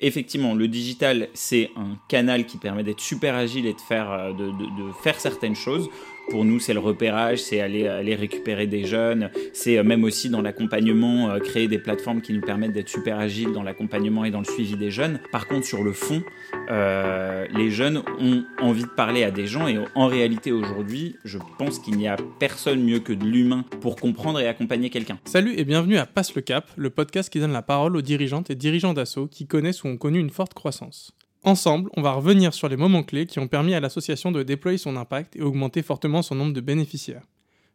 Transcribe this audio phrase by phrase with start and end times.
[0.00, 4.32] effectivement, le digital, c'est un canal qui permet d'être super agile et de faire, euh,
[4.32, 5.88] de, de faire certaines choses.
[6.30, 10.42] Pour nous, c'est le repérage, c'est aller, récupérer des jeunes, c'est euh, même aussi dans
[10.42, 14.40] l'accompagnement, euh, créer des plateformes qui nous permettent d'être super agiles dans l'accompagnement et dans
[14.40, 15.20] le suivi des jeunes.
[15.32, 16.22] Par contre, sur le fond,
[16.70, 21.38] euh, les jeunes ont envie de parler à des gens et en réalité aujourd'hui, je
[21.58, 25.18] pense qu'il n'y a personne mieux que de l'humain pour comprendre et accompagner quelqu'un.
[25.24, 28.50] Salut et bienvenue à Passe le Cap, le podcast qui donne la parole aux dirigeantes
[28.50, 31.14] et dirigeants d'assaut qui connaissent ou ont connu une forte croissance.
[31.48, 34.76] Ensemble, on va revenir sur les moments clés qui ont permis à l'association de déployer
[34.76, 37.26] son impact et augmenter fortement son nombre de bénéficiaires.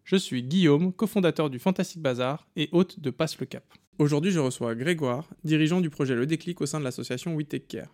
[0.03, 3.63] Je suis Guillaume, cofondateur du Fantastic Bazar et hôte de Passe le Cap.
[3.97, 7.65] Aujourd'hui, je reçois Grégoire, dirigeant du projet Le Déclic au sein de l'association We Take
[7.65, 7.89] Care.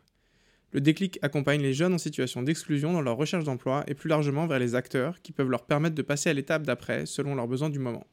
[0.74, 4.48] Le Déclic accompagne les jeunes en situation d'exclusion dans leur recherche d'emploi et plus largement
[4.48, 7.70] vers les acteurs qui peuvent leur permettre de passer à l'étape d'après selon leurs besoins
[7.70, 8.06] du moment.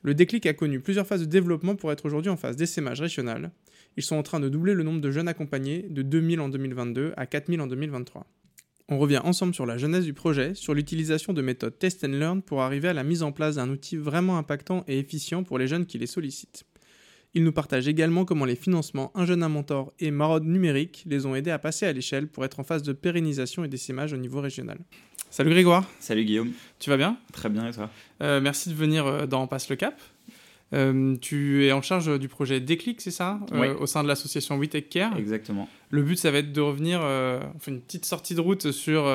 [0.00, 3.50] Le déclic a connu plusieurs phases de développement pour être aujourd'hui en phase d'essaimage régional.
[3.96, 7.14] Ils sont en train de doubler le nombre de jeunes accompagnés de 2000 en 2022
[7.16, 8.26] à 4000 en 2023.
[8.88, 12.42] On revient ensemble sur la genèse du projet, sur l'utilisation de méthodes test and learn
[12.42, 15.66] pour arriver à la mise en place d'un outil vraiment impactant et efficient pour les
[15.66, 16.64] jeunes qui les sollicitent.
[17.34, 21.26] Ils nous partagent également comment les financements Un jeune à mentor et Maraude numérique les
[21.26, 24.16] ont aidés à passer à l'échelle pour être en phase de pérennisation et d'essaimage au
[24.16, 24.78] niveau régional.
[25.30, 25.84] Salut Grégoire.
[25.98, 26.52] Salut Guillaume.
[26.78, 27.18] Tu vas bien?
[27.32, 27.90] Très bien et toi?
[28.22, 30.00] Euh, Merci de venir euh, dans Passe le Cap.
[30.72, 33.40] Euh, tu es en charge du projet Déclic, c'est ça
[33.78, 35.16] Au sein de l'association We Take Care.
[35.16, 35.68] Exactement.
[35.90, 39.10] Le but, ça va être de revenir, on fait une petite sortie de route sur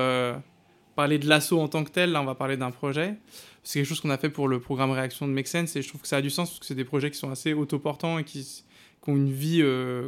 [0.96, 2.12] parler de l'assaut en tant que tel.
[2.12, 3.16] Là, on va parler d'un projet.
[3.64, 5.88] C'est quelque chose qu'on a fait pour le programme Réaction de Make Sense et je
[5.88, 8.18] trouve que ça a du sens parce que c'est des projets qui sont assez autoportants
[8.18, 8.64] et qui,
[9.04, 9.64] qui ont une vie,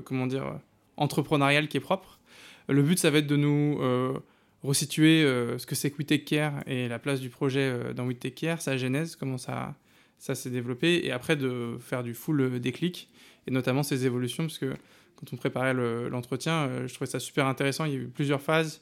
[0.06, 0.60] comment dire,
[0.98, 2.20] entrepreneuriale qui est propre.
[2.70, 3.80] Le but, ça va être de nous
[4.64, 7.94] resituer euh, ce que c'est que We Take Care et la place du projet euh,
[7.94, 9.76] dans We Take Care, sa genèse, comment ça,
[10.18, 13.10] ça s'est développé, et après de faire du full euh, déclic,
[13.48, 14.74] et notamment ses évolutions, parce que
[15.16, 15.74] quand on préparait
[16.10, 18.82] l'entretien, je trouvais ça super intéressant, il y a eu plusieurs phases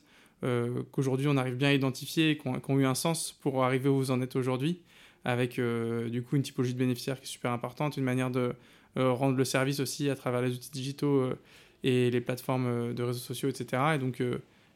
[0.92, 4.12] qu'aujourd'hui on arrive bien à identifier qui ont, eu un sens pour arriver où vous
[4.12, 4.82] en êtes aujourd'hui,
[5.24, 8.54] avec du coup une typologie de bénéficiaires qui est super importante, une manière de
[8.96, 11.30] rendre le service aussi à travers les outils digitaux
[11.84, 13.84] et les plateformes de réseaux sociaux, etc.
[13.96, 14.22] Et donc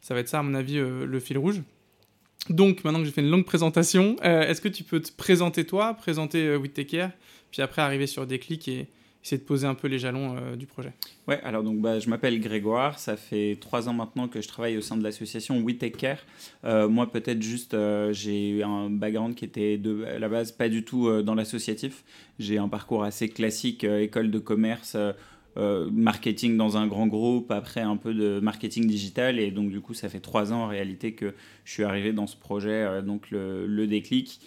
[0.05, 1.63] ça va être ça, à mon avis, euh, le fil rouge.
[2.50, 5.66] Donc, maintenant que j'ai fait une longue présentation, euh, est-ce que tu peux te présenter
[5.66, 6.59] toi, présenter euh,
[7.51, 8.88] puis après arriver sur des clics et
[9.23, 10.94] essayer de poser un peu les jalons du projet?
[11.28, 14.78] Ouais, alors donc bah, je m'appelle Grégoire, ça fait trois ans maintenant que je travaille
[14.78, 16.19] au sein de l'association We Take Care.
[16.89, 17.75] moi, peut-être juste,
[18.11, 22.03] j'ai un background qui était de, la base pas du tout dans l'associatif.
[22.38, 24.95] J'ai un parcours assez classique, école de commerce
[25.57, 29.39] euh, marketing dans un grand groupe, après un peu de marketing digital.
[29.39, 31.33] Et donc, du coup, ça fait trois ans en réalité que
[31.63, 34.41] je suis arrivé dans ce projet, euh, donc le, le déclic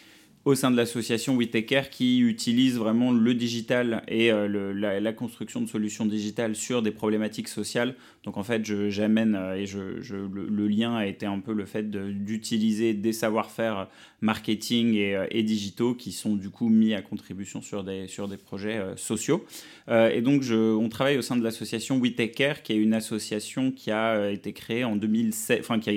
[0.49, 1.49] au sein de l'association We
[1.91, 7.49] qui utilise vraiment le digital et euh, la, construction de solutions digitales sur des problématiques
[7.49, 7.95] sociales.
[8.25, 12.95] Donc en fait, j'amène euh, et le, lien a été un peu le fait d'utiliser
[12.95, 13.89] des savoir-faire
[14.23, 18.39] marketing et, et, digitaux qui sont du coup mis à contribution sur des, sur des
[18.39, 19.45] projets euh, sociaux.
[19.89, 24.31] et donc on travaille au sein de l'association We qui est une association qui a
[24.31, 25.93] été créée en 2007, enfin qui a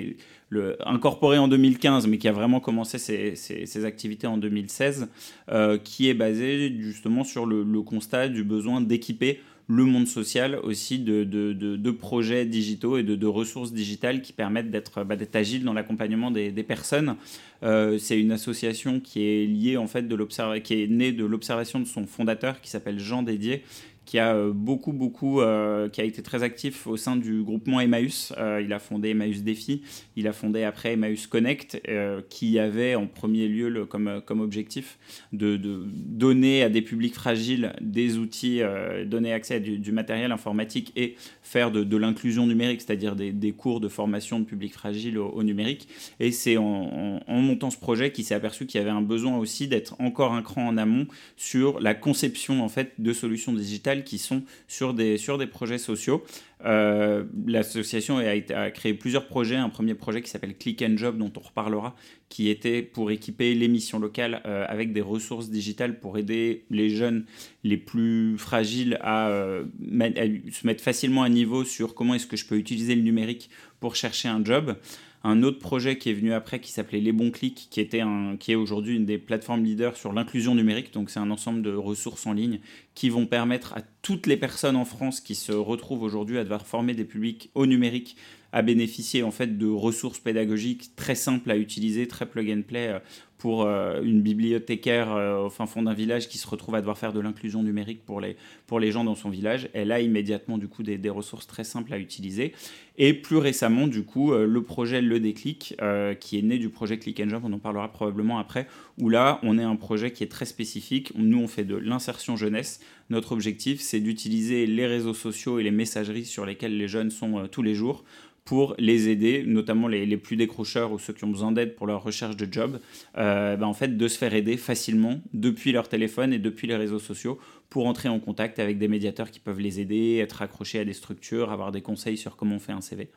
[0.85, 5.07] incorporé en 2015, mais qui a vraiment commencé ses, activités en 2016,
[5.49, 10.99] euh, qui est basé justement sur le, constat du besoin d'équiper le monde social aussi
[10.99, 16.51] de, projets digitaux et de, ressources digitales qui permettent d'être bah, agile dans l'accompagnement des,
[16.63, 17.15] personnes.
[17.63, 21.79] Euh, c'est une association qui est liée en fait de qui est née de l'observation
[21.79, 23.63] de son fondateur qui s'appelle Jean Dédier,
[24.11, 27.79] qui a euh, beaucoup, beaucoup, euh, qui a été très actif au sein du groupement
[27.79, 28.33] Emmaüs.
[28.37, 29.83] Euh, il a fondé Emmaüs Défi,
[30.17, 31.81] il a fondé après Emmaüs Connect,
[32.29, 34.99] qui avait en premier lieu comme, objectif
[35.31, 38.59] de, de, donner à des publics fragiles des outils,
[39.05, 41.15] donner accès à du, matériel informatique et
[41.51, 45.89] faire de, l'inclusion numérique, c'est-à-dire des, cours de formation de publics fragiles au, numérique.
[46.21, 49.37] Et c'est en, en, montant ce projet qu'il s'est aperçu qu'il y avait un besoin
[49.37, 54.05] aussi d'être encore un cran en amont sur la conception en fait de solutions digitales
[54.05, 56.23] qui sont sur des, sur des projets sociaux.
[56.63, 59.57] Euh, l'association a, a, créé plusieurs projets.
[59.57, 61.95] Un premier projet qui s'appelle Click and Job, dont on reparlera,
[62.31, 66.89] qui était pour équiper les missions locales euh, avec des ressources digitales pour aider les
[66.89, 67.25] jeunes
[67.65, 72.37] les plus fragiles à, euh, à se mettre facilement à niveau sur comment est-ce que
[72.37, 73.49] je peux utiliser le numérique
[73.81, 74.77] pour chercher un job
[75.23, 78.37] un autre projet qui est venu après qui s'appelait Les Bons Clics, qui, était un,
[78.39, 80.93] qui est aujourd'hui une des plateformes leaders sur l'inclusion numérique.
[80.93, 82.59] Donc c'est un ensemble de ressources en ligne
[82.95, 86.65] qui vont permettre à toutes les personnes en France qui se retrouvent aujourd'hui à devoir
[86.65, 88.15] former des publics au numérique
[88.51, 92.89] à bénéficier en fait de ressources pédagogiques très simples à utiliser, très plug and play
[92.89, 92.99] euh,
[93.41, 96.95] pour euh, une bibliothécaire euh, au fin fond d'un village qui se retrouve à devoir
[96.95, 99.67] faire de l'inclusion numérique pour les, pour les gens dans son village.
[99.73, 102.53] Elle a immédiatement du coup des, ressources très simples à utiliser.
[102.99, 105.75] Et plus récemment, du coup, le projet Le Déclic,
[106.19, 108.67] qui est né du projet Click and Jump, on en parlera probablement après,
[108.99, 111.11] où là, on est un projet qui est très spécifique.
[111.15, 112.79] Nous, on fait de l'insertion jeunesse.
[113.09, 117.47] Notre objectif, c'est d'utiliser les réseaux sociaux et les messageries sur lesquelles les jeunes sont
[117.47, 118.03] tous les jours
[118.45, 122.03] pour les aider, notamment les, plus décrocheurs ou ceux qui ont besoin d'aide pour leur
[122.03, 122.79] recherche de job,
[123.17, 126.75] euh, ben, en fait, de se faire aider facilement depuis leur téléphone et depuis les
[126.75, 127.39] réseaux sociaux
[127.69, 130.93] pour entrer en contact avec des médiateurs qui peuvent les aider, être accrochés à des
[130.93, 133.09] structures, avoir des conseils sur comment on fait un CV.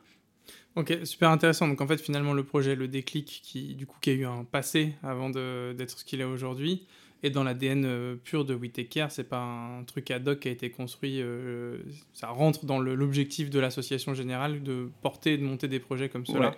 [0.77, 1.69] Ok, super intéressant.
[1.69, 4.45] Donc en fait, finalement, le projet, le déclic, qui du coup qui a eu un
[4.45, 6.83] passé avant d'être ce qu'il est aujourd'hui,
[7.23, 10.41] et dans l'ADN euh, pur de We Take Care, c'est pas un truc ad hoc
[10.41, 11.23] qui a été construit.
[11.23, 11.79] Euh,
[12.13, 16.27] ça rentre dans l'objectif de l'association générale de porter et de monter des projets comme
[16.27, 16.55] cela.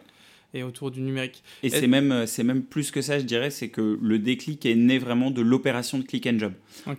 [0.56, 1.43] Et autour du numérique.
[1.62, 4.64] Et, c'est même, euh, c'est même plus que ça, je dirais, c'est que le déclic
[4.64, 6.53] est né vraiment de l'opération de Click and Job.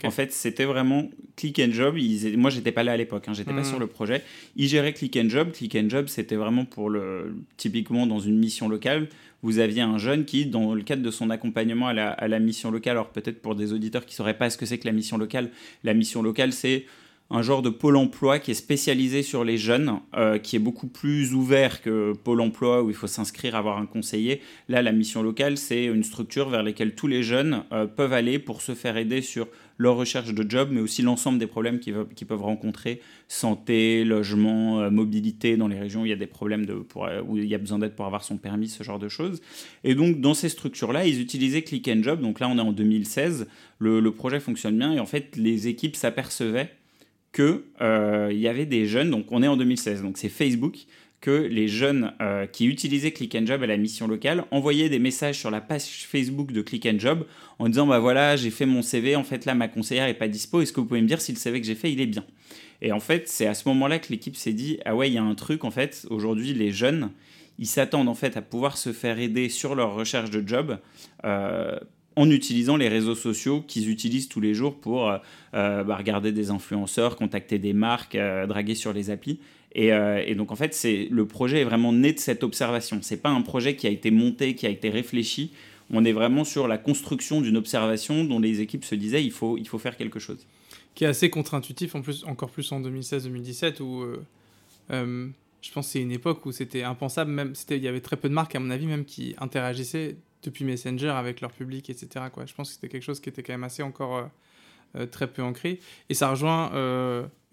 [0.04, 1.98] En fait, c'était vraiment Click and Job.
[1.98, 3.66] Ils, moi, j'étais pas là à l'époque, hein, j'étais pas mmh.
[3.66, 4.24] sur le projet.
[4.56, 5.52] Ils géraient Click and Job.
[5.52, 9.10] Click and Job, c'était vraiment pour le, typiquement dans une mission locale
[9.44, 12.92] vous aviez un jeune qui, dans le cadre de son accompagnement à la, mission locale,
[12.92, 15.18] alors peut-être pour des auditeurs qui ne sauraient pas ce que c'est que la mission
[15.18, 15.52] locale,
[15.84, 16.86] la mission locale, c'est
[17.30, 20.88] un genre de pôle emploi qui est spécialisé sur les jeunes, euh, qui est beaucoup
[20.88, 24.42] plus ouvert que pôle emploi où il faut s'inscrire, avoir un conseiller.
[24.70, 28.40] Là, la mission locale, c'est une structure vers laquelle tous les jeunes euh, peuvent aller
[28.40, 29.48] pour se faire aider sur
[29.78, 34.90] leur recherche de job, mais aussi l'ensemble des problèmes qu'ils peuvent rencontrer, santé, logement, euh,
[34.90, 37.54] mobilité dans les régions où il y a des problèmes de, pour, où il y
[37.54, 39.42] a besoin d'aide pour avoir son permis, ce genre de choses.
[39.84, 42.22] Et donc dans ces structures-là, ils utilisaient Click and Job.
[42.22, 43.48] Donc là, on est en 2016,
[43.80, 46.72] le, le projet fonctionne bien et en fait, les équipes s'apercevaient
[47.38, 50.88] qu'il euh, y avait des jeunes, donc on est en 2016, donc c'est Facebook,
[51.22, 54.98] que les jeunes euh, qui utilisaient Click and Job à la mission locale envoyaient des
[54.98, 57.26] messages sur la page Facebook de Click and Job
[57.60, 60.28] en disant bah voilà j'ai fait mon CV en fait là ma conseillère est pas
[60.28, 60.62] dispo.
[60.62, 62.24] Est-ce que vous pouvez me dire si le CV que j'ai fait il est bien?
[62.84, 65.18] Et en fait c'est à ce moment-là que l'équipe s'est dit ah ouais il y
[65.18, 67.10] a un truc en fait aujourd'hui les jeunes
[67.58, 70.78] ils s'attendent en fait à pouvoir se faire aider sur leur recherche de job
[71.26, 71.80] euh,
[72.18, 75.18] en utilisant les réseaux sociaux qu'ils utilisent tous les jours pour euh,
[75.54, 79.40] bah, regarder des influenceurs, contacter des marques, draguer sur les applis.
[79.78, 83.00] Euh, et, donc en fait, c'est le projet est vraiment né de cette observation.
[83.02, 85.52] C'est pas un projet qui a été monté, qui a été réfléchi.
[85.90, 89.58] On est vraiment sur la construction d'une observation dont les équipes se disaient il faut,
[89.58, 90.46] il faut faire quelque chose.
[90.96, 94.26] Qui est assez contre-intuitif, en plus, encore plus en 2016-2017, où euh,
[94.92, 95.28] euh,
[95.62, 98.34] je pense c'est une époque où c'était impensable, même il y avait très peu de
[98.34, 102.26] marques, à mon avis, même qui interagissaient depuis Messenger avec leur public, etc.
[102.32, 102.46] Quoi.
[102.46, 104.30] Je pense que c'était quelque chose qui était quand même assez encore
[105.12, 105.80] très peu ancré.
[106.10, 106.72] Et ça rejoint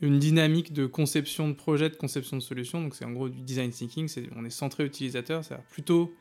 [0.00, 2.81] une dynamique de conception de projet, de conception de solution.
[2.81, 6.12] Donc c'est en gros du design thinking, on est centré utilisateur, c'est plutôt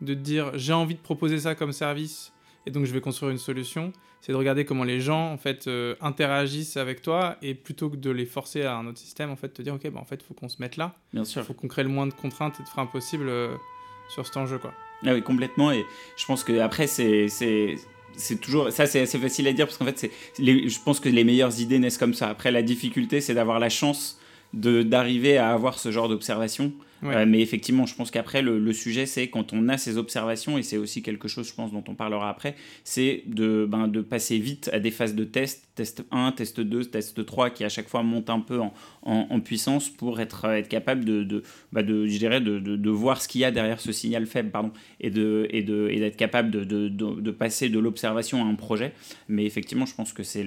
[0.00, 2.32] de dire j'ai envie de proposer ça comme service
[2.66, 3.92] et donc je vais construire une solution.
[4.20, 7.96] C'est de regarder comment les gens en fait euh, interagissent avec toi et plutôt que
[7.96, 10.22] de les forcer à un autre système, en fait te dire ok bah en fait
[10.22, 10.94] faut qu'on se mette là.
[11.12, 11.42] Bien sûr.
[11.42, 13.56] Il faut qu'on crée le moins de contraintes et de freins possibles euh,
[14.14, 14.72] sur cet enjeu quoi.
[15.06, 15.84] Ah oui complètement et
[16.16, 19.84] je pense que après c'est c'est toujours ça c'est assez facile à dire parce qu'en
[19.84, 22.28] fait c'est je pense que les meilleures idées naissent comme ça.
[22.28, 24.18] Après la difficulté c'est d'avoir la chance
[24.54, 26.72] de d'arriver à avoir ce genre d'observation
[27.04, 30.62] euh, mais effectivement, je pense qu'après, le, sujet, c'est quand on a ces observations, et
[30.62, 32.54] c'est aussi quelque chose, je pense, dont on parlera après,
[32.84, 37.24] c'est de, ben, passer vite à des phases de test, test 1, test 2, test
[37.24, 38.60] 3, qui à chaque fois montent un peu
[39.02, 41.04] en, puissance pour être, être capable
[41.72, 44.70] bah de je dirais, de, voir ce qu'il y a derrière ce signal faible, pardon,
[45.00, 48.92] et d'être capable de, passer de l'observation à un projet.
[49.28, 50.46] Mais effectivement, je pense que c'est,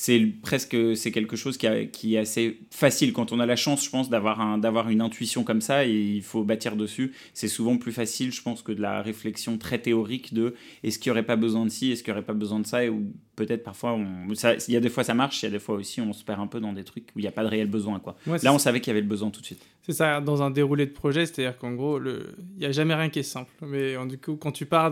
[0.00, 3.84] c'est presque c'est quelque chose qui, qui, est assez facile quand on a la chance,
[3.84, 7.12] je pense, d'avoir un, d'avoir une intuition comme ça et il faut bâtir dessus.
[7.34, 11.12] C'est souvent plus facile, je pense, que de la réflexion très théorique de est-ce qu'il
[11.12, 12.90] n'y aurait pas besoin de ci, est-ce qu'il n'y aurait pas besoin de ça, et
[13.36, 13.98] peut-être parfois,
[14.30, 16.24] il y a des fois ça marche, il y a des fois aussi on se
[16.24, 17.98] perd un peu dans des trucs où il n'y a pas de réel besoin.
[17.98, 18.16] Quoi.
[18.42, 19.66] Là, on savait qu'il y avait le besoin tout de suite.
[19.82, 22.24] C'est ça, dans un déroulé de projet, c'est-à-dire qu'en gros, il
[22.58, 23.52] n'y a jamais rien qui est simple.
[23.66, 24.90] Mais du coup, quand tu pars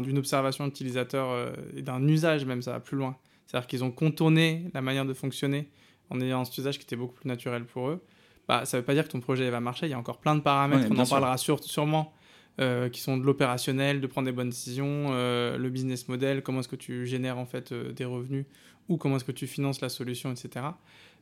[0.00, 3.14] d'une observation utilisateur euh, et d'un usage même, ça va plus loin.
[3.48, 5.68] C'est-à-dire qu'ils ont contourné la manière de fonctionner
[6.10, 8.00] en ayant cet usage qui était beaucoup plus naturel pour eux
[8.48, 9.86] bah, ça ne veut pas dire que ton projet va marcher.
[9.86, 12.14] Il y a encore plein de paramètres, on en parlera sûrement,
[12.60, 16.60] euh, qui sont de l'opérationnel, de prendre des bonnes décisions, euh, le business model, comment
[16.60, 18.46] est-ce que tu génères en fait euh, des revenus
[18.88, 20.64] ou comment est-ce que tu finances la solution, etc.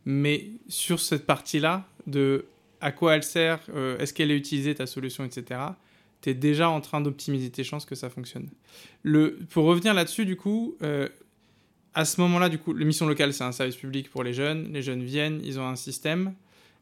[0.05, 2.47] Mais sur cette partie-là, de
[2.81, 3.59] à quoi elle sert,
[3.99, 5.61] est-ce qu'elle est utilisée ta solution, etc.
[6.21, 8.49] Tu es déjà en train d'optimiser tes chances que ça fonctionne.
[9.03, 10.77] Le, pour revenir là-dessus, du coup,
[11.97, 14.71] à ce moment-là, du coup, l'émission locale, c'est un service public pour les jeunes.
[14.71, 16.35] Les jeunes viennent, ils ont un système.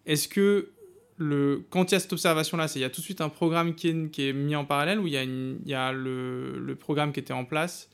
[0.06, 0.70] Est-ce que
[1.18, 3.76] le, quand il y a cette observation-là, il y a tout de suite un programme
[3.76, 6.58] qui est, qui est mis en parallèle ou il y a, il y a le,
[6.58, 7.88] le, programme qui était en place?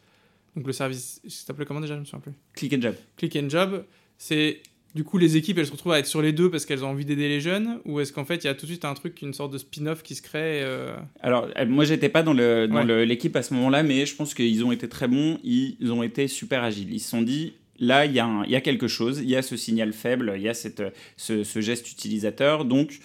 [0.57, 1.95] Donc le service, ça s'appelait comment déjà?
[1.95, 2.33] Je me souviens plus.
[2.55, 2.95] Click and Job.
[3.19, 3.85] Click and Job,
[4.17, 4.63] c'est
[4.95, 6.89] du coup, les équipes, elles se retrouvent à être sur les deux parce qu'elles ont
[6.89, 8.95] envie d'aider les jeunes Ou est-ce qu'en fait, il y a tout de suite un
[8.95, 12.33] truc, une sorte de spin-off qui se crée euh Alors, euh, moi, j'étais pas dans
[12.33, 16.27] l'équipe à ce moment-là, mais je pense qu'ils ont été très bons, ils ont été
[16.27, 16.93] super agiles.
[16.93, 19.43] Ils se sont dit, là, il y, a y a quelque chose, il y a
[19.43, 20.83] ce signal faible, il y a cette,
[21.17, 22.99] ce, geste utilisateur, donc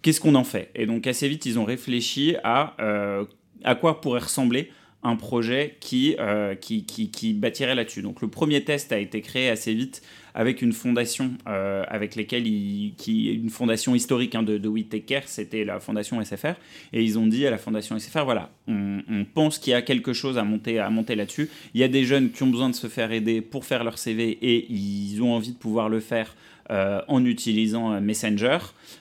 [0.00, 0.70] qu'est-ce qu'on en fait?
[0.74, 3.26] Et donc, assez vite, ils ont réfléchi à, euh,
[3.62, 4.70] à quoi pourrait ressembler
[5.02, 6.16] un projet qui,
[6.62, 8.02] qui, qui, qui, bâtirait là-dessus.
[8.02, 10.02] Donc le premier test a été créé assez vite
[10.36, 15.80] avec une fondation euh, avec lesquelles une fondation historique hein, de, de Whittaker, c'était la
[15.80, 16.54] fondation SFR,
[16.92, 20.12] et ils ont dit à la fondation SFR, voilà, on, pense qu'il y a quelque
[20.12, 21.48] chose à monter, à monter là-dessus.
[21.72, 23.98] Il y a des jeunes qui ont besoin de se faire aider pour faire leur
[23.98, 26.34] CV et ils ont envie de pouvoir le faire
[26.70, 28.58] en utilisant euh, Messenger.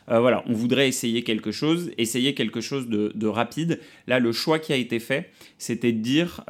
[0.08, 3.80] voilà, on voudrait essayer quelque chose, essayer quelque chose de, de rapide.
[4.08, 6.42] Là, le choix qui a été fait, c'était de dire,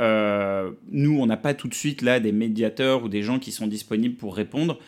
[0.91, 3.67] nous, on n'a pas tout de suite là des médiateurs ou des gens qui sont
[3.67, 4.79] disponibles pour répondre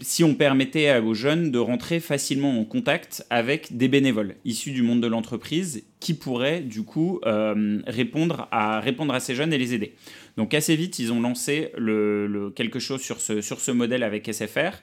[0.00, 4.82] si on permettait aux jeunes de rentrer facilement en contact avec des bénévoles issus du
[4.82, 9.58] monde de l'entreprise qui pourraient du coup euh, répondre, à, répondre à ces jeunes et
[9.58, 9.94] les aider.
[10.36, 11.72] Donc assez vite, ils ont lancé
[12.54, 14.82] quelque chose sur ce, sur ce modèle avec SFR.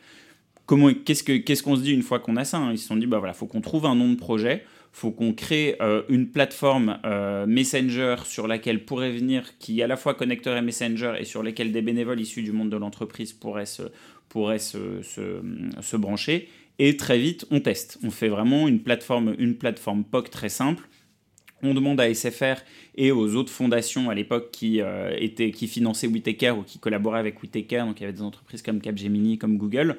[0.67, 2.95] Qu'est-ce qu'on ce qu'on se dit une fois qu'on a ça hein Ils se sont
[2.95, 6.29] dit, bah voilà, faut qu'on trouve un nom de projet, faut qu'on crée euh, une
[6.29, 11.43] plateforme euh, Messenger sur laquelle pourrait venir, qui à la fois connecterait Messenger et sur
[11.43, 13.83] lesquels des bénévoles issus du monde de l'entreprise pourraient se,
[14.29, 16.47] pourrait se, se, brancher.
[16.79, 17.99] Et très vite, on teste.
[18.03, 20.87] On fait vraiment une plateforme, une plateforme POC très simple.
[21.61, 22.61] On demande à SFR
[22.95, 27.41] et aux autres fondations à l'époque qui, euh, qui finançaient Whitaker ou qui collaboraient avec
[27.41, 29.97] Whitaker, donc il y avait des entreprises comme Capgemini, comme Google.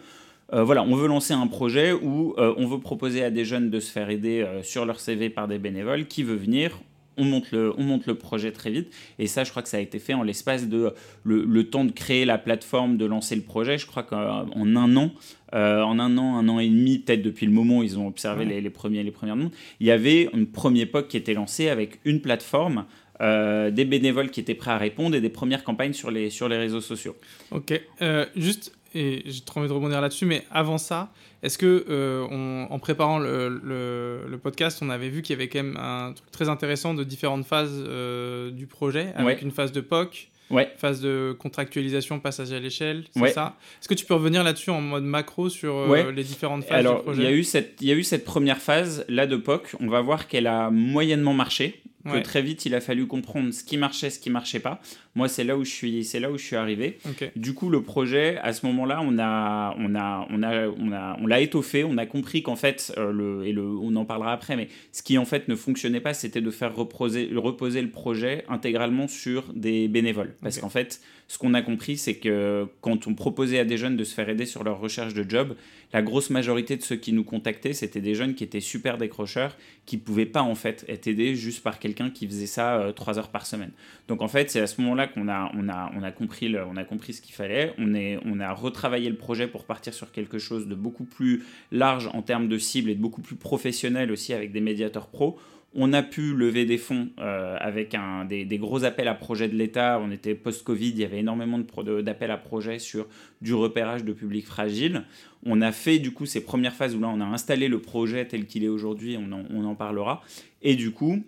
[0.52, 3.70] Euh, voilà, on veut lancer un projet où euh, on veut proposer à des jeunes
[3.70, 6.06] de se faire aider sur leur CV par des bénévoles.
[6.06, 6.78] Qui veut venir
[7.16, 8.92] on monte, le, on monte le projet très vite.
[9.18, 11.92] Et ça, je crois que ça a été fait en l'espace de le, temps de
[11.92, 13.78] créer la plateforme, de lancer le projet.
[13.78, 15.10] Je crois qu'en un an,
[15.54, 18.06] euh, en un an, un an et demi, peut-être depuis le moment où ils ont
[18.06, 21.68] observé les, premiers, les premières mondes, il y avait une première époque qui était lancée
[21.68, 22.84] avec une plateforme.
[23.20, 26.48] Euh, des bénévoles qui étaient prêts à répondre et des premières campagnes sur les, sur
[26.48, 27.14] les réseaux sociaux.
[27.52, 31.84] Ok, euh, juste, et j'ai trop envie de rebondir là-dessus, mais avant ça, est-ce que
[31.88, 32.24] euh,
[32.70, 36.48] en préparant le, podcast, on avait vu qu'il y avait quand même un truc très
[36.48, 40.72] intéressant de différentes phases euh, du projet, avec une phase de POC, ouais.
[40.76, 43.56] phase de contractualisation, passage à l'échelle, c'est ça.
[43.80, 47.02] Est-ce que tu peux revenir là-dessus en mode macro sur euh, les différentes phases du
[47.02, 49.36] projet il y, a eu cette, il y a eu cette première phase là de
[49.36, 51.82] POC, on va voir qu'elle a moyennement marché
[52.12, 54.80] que très vite il a fallu comprendre ce qui marchait, ce qui marchait pas.
[55.14, 56.98] Moi, c'est là où je suis, c'est là où je suis arrivé.
[57.36, 61.16] Du coup, le projet, à ce moment-là, on a, on a, on a, on a,
[61.20, 61.84] on l'a étoffé.
[61.84, 65.02] On a compris qu'en fait, euh, le, et le, on en parlera après, mais ce
[65.02, 69.44] qui en fait ne fonctionnait pas, c'était de faire reposer, reposer le projet intégralement sur
[69.54, 73.64] des bénévoles, parce qu'en fait, ce qu'on a compris, c'est que quand on proposait à
[73.64, 75.56] des jeunes de se faire aider sur leur recherche de job,
[75.92, 79.56] la grosse majorité de ceux qui nous contactaient, c'était des jeunes qui étaient super décrocheurs,
[79.86, 83.18] qui pouvaient pas en fait être aidés juste par quelqu'un qui faisait ça euh, trois
[83.18, 83.70] heures par semaine.
[84.08, 86.76] Donc en fait, c'est à ce moment-là qu'on a, on a, on a, compris on
[86.76, 87.74] a compris ce qu'il fallait.
[87.78, 91.44] On, est, on a retravaillé le projet pour partir sur quelque chose de beaucoup plus
[91.72, 95.38] large en termes de cible et de beaucoup plus professionnel aussi avec des médiateurs pros
[95.74, 97.96] on a pu lever des fonds euh, avec
[98.28, 100.00] des, gros appels à projets de l'État.
[100.00, 103.06] On était post-Covid, il y avait énormément d'appels à projets sur
[103.40, 105.02] du repérage de publics fragiles.
[105.44, 108.24] On a fait du coup ces premières phases où là on a installé le projet
[108.26, 110.22] tel qu'il est aujourd'hui, on, on en, parlera.
[110.62, 111.24] Et du coup,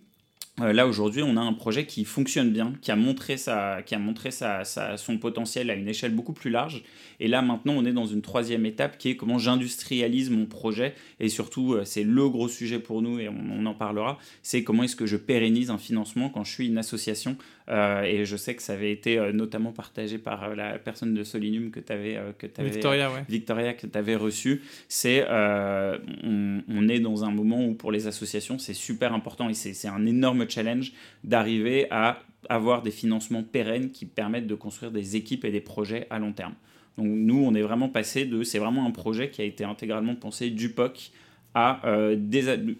[0.59, 3.99] là aujourd'hui, on a un projet qui fonctionne bien, qui a montré, sa, qui a
[3.99, 6.83] montré sa, son potentiel à une échelle beaucoup plus large.
[7.21, 10.95] Et là maintenant, on est dans une troisième étape qui est comment j'industrialise mon projet.
[11.21, 14.19] Et surtout, euh, c'est le gros sujet pour nous et on, en parlera.
[14.43, 17.37] C'est comment est-ce que je pérennise un financement quand je suis une association.
[17.69, 21.71] Euh, et je sais que ça avait été notamment partagé par la personne de Solinum
[21.71, 24.63] que tu avais, que avais, Victoria, Victoria que tu avais reçu.
[24.89, 29.55] C'est on, on est dans un moment où pour les associations, c'est super important et
[29.55, 30.93] c'est un énorme challenge
[31.25, 36.07] d'arriver à avoir des financements pérennes qui permettent de construire des équipes et des projets
[36.11, 36.55] à long terme.
[36.99, 40.15] Donc nous, on est vraiment passé de, c'est vraiment un projet qui a été intégralement
[40.15, 41.11] pensé du POC
[41.55, 42.17] à euh,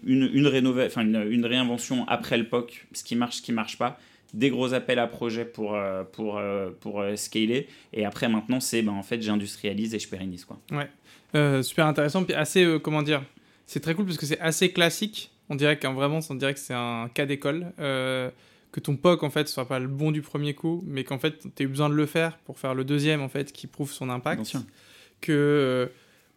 [0.05, 3.99] une, une, une, réinvention après le POC, ce qui marche, ce qui marche pas,
[4.33, 8.83] des gros appels à projets pour, euh, pour, euh, pour scaler, et après maintenant c'est
[8.83, 10.45] ben, en fait j'industrialise et je pérennise.
[10.45, 10.59] Quoi.
[10.71, 13.23] Ouais, super intéressant, puis assez, comment dire,
[13.65, 16.73] c'est très cool parce que c'est assez classique on dirait vraiment, on dirait que c'est
[16.73, 17.67] un cas d'école.
[18.77, 21.39] Que ton POC en fait soit pas le bon du premier coup, mais qu'en fait
[21.55, 24.07] tu aies besoin de le faire pour faire le deuxième en fait qui prouve son
[24.07, 24.55] impact.
[25.19, 25.87] Que euh,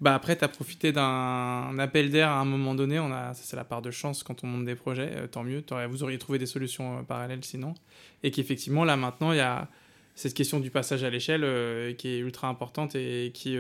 [0.01, 3.57] bah après tu as profité d'un appel d'air à un moment donné, on a c'est
[3.57, 6.39] la part de chance quand on monte des projets, euh, tant mieux, vous auriez trouvé
[6.39, 7.75] des solutions euh, parallèles sinon
[8.23, 9.69] et qu'effectivement là maintenant il y a
[10.15, 13.59] cette question du passage à l'échelle qui est ultra importante et qui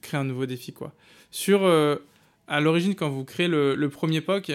[0.00, 0.94] crée un nouveau défi quoi.
[1.30, 1.66] Sur
[2.48, 4.50] à l'origine quand vous créez le, le premier POC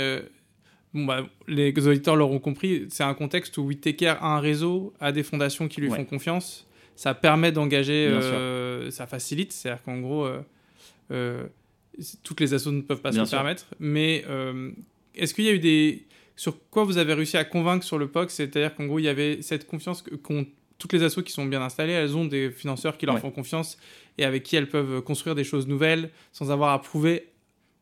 [0.93, 5.11] Bon, bah, les auditeurs l'auront compris, c'est un contexte où Whittaker a un réseau, a
[5.11, 6.67] des fondations qui lui font confiance.
[6.95, 10.41] Ça permet d'engager, euh, ça facilite, c'est-à-dire qu'en gros, euh,
[11.11, 11.43] euh,
[12.23, 13.67] toutes les assos ne peuvent pas se le permettre.
[13.79, 14.25] Mais
[15.15, 16.05] est-ce qu'il y a eu des.
[16.35, 18.31] Sur quoi vous avez réussi à convaincre sur le POC?
[18.31, 20.15] C'est-à-dire qu'en gros, il y avait cette confiance que
[20.77, 23.77] toutes les assos qui sont bien installées, elles ont des financeurs qui leur font confiance
[24.17, 27.30] et avec qui elles peuvent construire des choses nouvelles sans avoir à prouver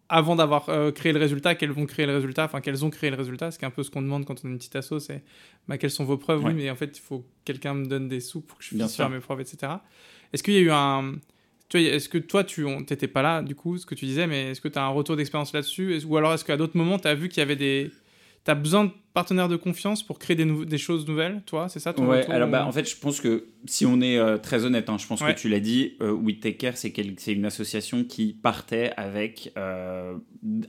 [0.09, 3.11] avant d'avoir euh, créé le résultat, qu'elles vont créer le résultat, enfin qu'elles ont créé
[3.11, 3.51] le résultat.
[3.51, 5.23] C'est un peu ce qu'on demande quand on est une petite asso, c'est
[5.67, 6.43] bah, quelles sont vos preuves?
[6.43, 8.75] Oui, mais en fait, il faut que quelqu'un me donne des sous pour que je
[8.75, 9.73] puisse faire mes preuves, etc.
[10.33, 11.13] Est-ce qu'il y a eu un...
[11.71, 14.61] Est-ce que toi, tu n'étais pas là, du coup, ce que tu disais, mais est-ce
[14.61, 16.01] que tu as un retour d'expérience là-dessus?
[16.03, 17.91] Ou alors est-ce qu'à d'autres moments, tu as vu qu'il y avait des
[18.46, 21.79] tu as besoin de partenaires de confiance pour créer des, des choses nouvelles, toi C'est
[21.79, 24.65] ça ton Ouais, alors bah, en fait, je pense que si on est euh, très
[24.65, 26.93] honnête, hein, je pense que tu l'as dit, euh, We Take Care, c'est
[27.27, 30.15] une association qui partait avec euh,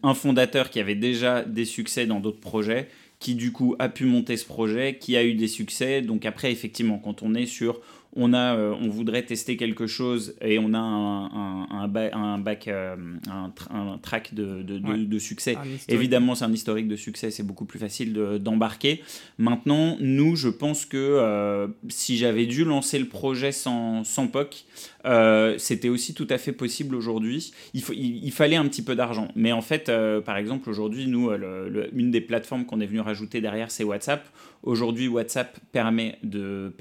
[0.03, 4.05] un fondateur qui avait déjà des succès dans d'autres projets, qui du coup a pu
[4.05, 6.01] monter ce projet, qui a eu des succès.
[6.01, 7.81] Donc après, effectivement, quand on est sur
[8.17, 12.67] on, a, euh, on voudrait tester quelque chose et on a un, un, un, bac,
[12.67, 12.97] euh,
[13.29, 15.57] un, track de, de, de, succès.
[15.89, 19.03] Évidemment, c'est un historique de succès, c'est beaucoup plus facile d'embarquer.
[19.39, 24.65] Maintenant, nous, je pense que euh, si j'avais dû lancer le projet sans, sans POC,
[25.59, 27.53] c'était aussi tout à fait possible aujourd'hui.
[27.75, 29.29] Il, il, fallait un petit peu d'argent.
[29.37, 29.91] Mais en fait,
[30.25, 34.27] par exemple, aujourd'hui, nous, une des plateformes qu'on est venu rajouter derrière, c'est WhatsApp.
[34.63, 36.73] Aujourd'hui, WhatsApp permet de,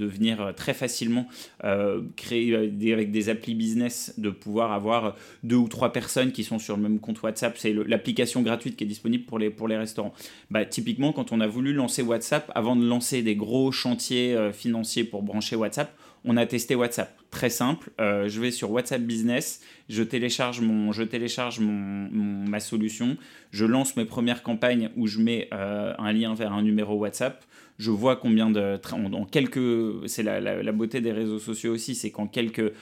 [0.00, 1.26] venir très facilement
[1.64, 2.54] euh, créer
[2.92, 6.82] avec des applis business, de pouvoir avoir deux ou trois personnes qui sont sur le
[6.82, 7.56] même compte WhatsApp.
[7.56, 10.12] C'est l'application gratuite qui est disponible pour les, pour les restaurants.
[10.50, 14.52] Bah, typiquement, quand on a voulu lancer WhatsApp, avant de lancer des gros chantiers euh,
[14.52, 17.16] financiers pour brancher WhatsApp, on a testé WhatsApp.
[17.30, 22.08] Très simple, euh, je vais sur WhatsApp Business, je télécharge, mon, je télécharge mon,
[22.48, 23.16] ma solution,
[23.50, 27.44] je lance mes premières campagnes où je mets euh, un lien vers un numéro WhatsApp,
[27.78, 28.78] je vois combien de...
[28.92, 30.08] En, quelques...
[30.08, 32.72] C'est la, la, beauté des réseaux sociaux aussi, c'est qu'en quelques...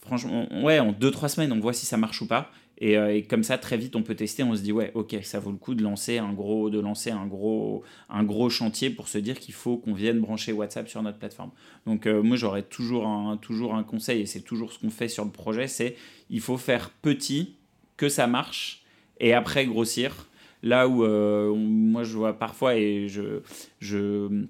[0.00, 2.50] Franchement, ouais, en 2-3 semaines, on voit si ça marche ou pas.
[2.82, 4.42] Euh, et, comme ça, très vite, on peut tester.
[4.42, 7.10] On se dit, ouais, ok, ça vaut le coup de lancer un gros, de lancer
[7.10, 11.02] un gros, un gros chantier pour se dire qu'il faut qu'on vienne brancher WhatsApp sur
[11.02, 11.50] notre plateforme.
[11.86, 15.08] Donc, euh, moi, j'aurais toujours un, toujours un conseil, et c'est toujours ce qu'on fait
[15.08, 15.96] sur le projet c'est
[16.30, 17.56] il faut faire petit,
[17.96, 18.82] que ça marche,
[19.18, 20.28] et après grossir.
[20.62, 23.42] Là où euh, moi, je vois parfois, et je.
[23.78, 24.46] je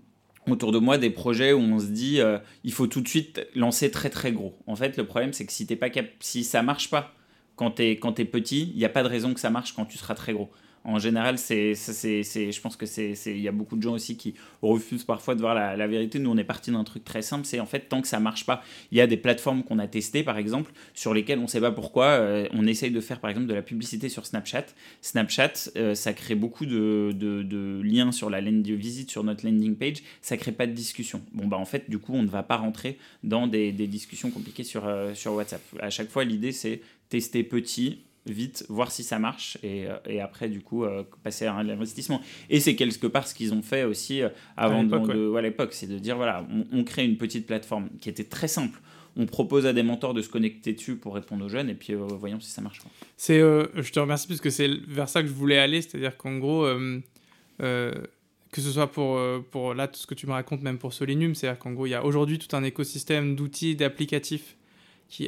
[0.48, 2.18] autour de moi des projets où on se dit
[2.64, 4.58] il faut tout de suite lancer très très gros.
[4.66, 7.14] En fait, le problème c'est que si t'es pas cap si ça marche pas
[7.60, 9.98] quand tu es, petit, il n'y a pas de raison que ça marche quand tu
[9.98, 10.48] seras très gros.
[10.82, 14.32] En général, c'est, je pense que c'est, il y a beaucoup de gens aussi qui
[14.62, 16.18] refusent parfois de voir la, vérité.
[16.18, 18.46] Nous, on est parti d'un truc très simple, c'est en fait tant que ça marche
[18.46, 18.62] pas.
[18.92, 21.60] Il y a des plateformes qu'on a testées, par exemple, sur lesquelles on ne sait
[21.60, 22.06] pas pourquoi.
[22.06, 24.64] Euh, on essaye de faire, par exemple, de la publicité sur Snapchat.
[25.02, 29.98] Snapchat, euh, ça crée beaucoup de, de, liens sur la visite sur notre landing page.
[30.22, 31.20] Ça crée pas de discussion.
[31.34, 34.30] Bon bah en fait, du coup, on ne va pas rentrer dans des, des discussions
[34.30, 35.60] compliquées sur euh, sur WhatsApp.
[35.78, 40.20] À chaque fois, l'idée c'est tester petit, vite, voir si ça marche et, euh, et
[40.20, 42.20] après du coup euh, passer à l'investissement.
[42.48, 44.86] Et c'est quelque part ce qu'ils ont fait aussi euh, avant
[45.36, 48.80] à l'époque, c'est de dire voilà, on, crée une petite plateforme qui était très simple.
[49.16, 51.94] On propose à des mentors de se connecter dessus pour répondre aux jeunes et puis
[51.94, 52.80] voyons si ça marche.
[53.16, 56.38] C'est, je te remercie parce que c'est vers ça que je voulais aller, c'est-à-dire qu'en
[56.38, 56.64] gros,
[57.58, 59.20] que ce soit pour,
[59.50, 61.90] pour là tout ce que tu me racontes, même pour Solinum, c'est-à-dire qu'en gros il
[61.90, 64.56] y a aujourd'hui tout un écosystème d'outils, d'applicatifs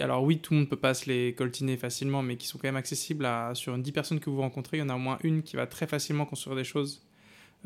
[0.01, 2.68] alors oui, tout le monde peut pas se les coltiner facilement, mais qui sont quand
[2.68, 5.18] même accessibles à, sur 10 personnes que vous rencontrez, il y en a au moins
[5.23, 7.03] une qui va très facilement construire des choses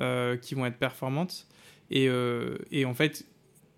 [0.00, 1.46] euh, qui vont être performantes.
[1.90, 3.26] Et, euh, et, en fait,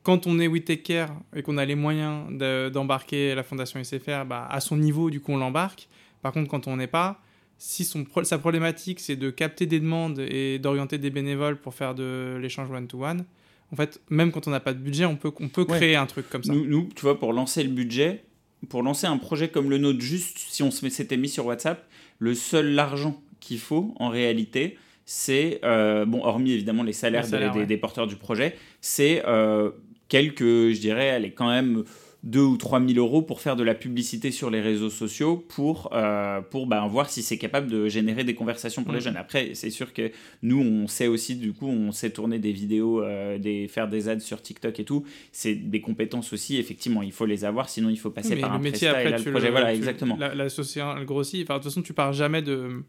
[0.02, 2.30] quand on est We Take Care et qu'on a les moyens
[2.72, 5.88] d'embarquer la fondation SFR, bah, à son niveau, du coup, on l'embarque.
[6.22, 7.20] Par contre, quand on n'est pas,
[7.58, 11.94] si son, sa problématique, c'est de capter des demandes et d'orienter des bénévoles pour faire
[11.94, 13.24] de l'échange one-to-one,
[13.72, 16.06] en fait, même quand on n'a pas de budget, on peut, on peut créer un
[16.06, 16.52] truc comme ça.
[16.52, 18.24] Nous, nous, tu vois, pour lancer le budget,
[18.68, 21.86] pour lancer un projet comme le nôtre, juste si on s'était mis sur WhatsApp,
[22.18, 27.26] le seul argent qu'il faut en réalité, c'est, euh, bon, hormis évidemment les salaires,
[27.66, 29.70] des, porteurs du projet, c'est euh,
[30.08, 31.84] quelques, je dirais, elle est quand même
[32.28, 35.88] 2 ou 3 000 euros pour faire de la publicité sur les réseaux sociaux pour,
[35.94, 39.02] euh, pour ben, voir si c'est capable de générer des conversations pour les mmh.
[39.02, 39.16] jeunes.
[39.16, 40.10] Après, c'est sûr que
[40.42, 44.10] nous, on sait aussi, du coup, on sait tourner des vidéos, euh, des, faire des
[44.10, 45.04] ads sur TikTok et tout.
[45.32, 48.58] C'est des compétences aussi, effectivement, il faut les avoir, sinon il faut passer par un
[48.58, 49.50] métier après, le projet.
[49.50, 50.16] voilà, exactement.
[50.18, 51.42] La, la elle grossit.
[51.44, 52.82] Enfin, de toute façon, tu pars jamais de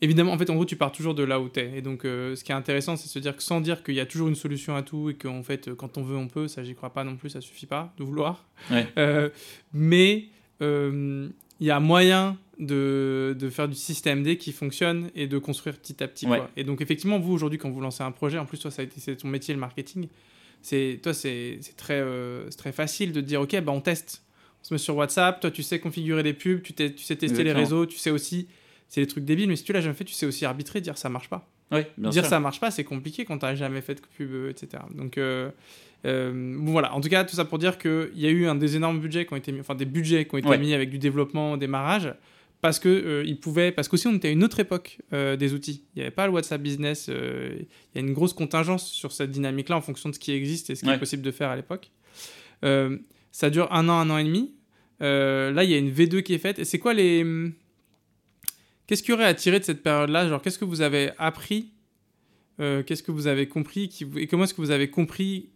[0.00, 1.78] évidemment, en fait, en gros, tu pars toujours de là où tu es.
[1.78, 3.94] Et donc, euh, ce qui est intéressant, c'est de se dire que sans dire qu'il
[3.94, 6.48] y a toujours une solution à tout et qu'en fait, quand on veut, on peut,
[6.48, 8.44] ça, j'y crois pas non plus, ça suffit pas de vouloir.
[8.96, 9.28] Euh,
[9.72, 10.26] mais
[10.62, 11.28] euh,
[11.60, 15.76] il y a moyen de, de, faire du système D qui fonctionne et de construire
[15.76, 16.26] petit à petit.
[16.56, 18.84] Et donc, effectivement, vous, aujourd'hui, quand vous lancez un projet, en plus, toi, ça a
[18.84, 20.08] été c'est ton métier, le marketing,
[20.62, 22.04] c'est toi, c'est très,
[22.56, 24.22] très facile de dire, OK, bah, on teste.
[24.62, 27.44] On se met sur WhatsApp, toi, tu sais configurer les pubs, tu, tu sais tester
[27.44, 28.48] les réseaux, tu sais aussi
[28.88, 30.98] c'est des trucs débiles, mais si tu l'as jamais fait, tu sais aussi arbitrer, dire
[30.98, 31.48] ça marche pas.
[31.72, 34.32] Oui, bien dire ça marche pas, c'est compliqué quand tu n'as jamais fait de pub,
[34.32, 34.82] euh, etc.
[34.94, 35.50] Donc euh,
[36.04, 38.76] euh, voilà, en tout cas, tout ça pour dire qu'il y a eu un des
[38.76, 40.98] énormes budgets qui ont été mis, enfin des budgets qui ont été mis avec du
[40.98, 42.14] développement au démarrage,
[42.60, 45.84] parce que ils pouvaient, parce qu'aussi on était à une autre époque des outils.
[45.94, 49.30] Il n'y avait pas le WhatsApp Business, il y a une grosse contingence sur cette
[49.30, 51.56] dynamique-là en fonction de ce qui existe et ce qui est possible de faire à
[51.56, 51.90] l'époque.
[52.62, 54.52] ça dure un an, un an et demi.
[55.00, 56.58] là, il y a une V2 qui est faite.
[56.58, 57.24] Et c'est quoi les
[58.86, 60.28] Qu'est-ce qu'il y aurait à tirer de cette période-là?
[60.28, 61.72] Genre, qu'est-ce que vous avez appris
[62.60, 65.48] euh, Qu'est-ce que vous avez compris qui, Et comment est-ce que vous avez compris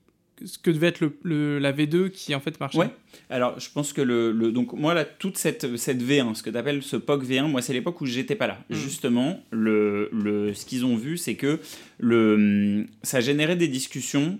[0.44, 2.78] ce que devait être le, la V2 qui en fait marchait?
[2.78, 2.90] Ouais.
[3.28, 6.56] Alors, je pense que le, donc moi là toute cette, cette V1, ce que tu
[6.56, 8.58] appelles ce POC V1, moi c'est l'époque où j'étais pas là.
[8.70, 8.74] Mm.
[8.74, 11.60] Justement, le, le ce qu'ils ont vu, c'est que
[11.98, 14.38] le ça générait des discussions,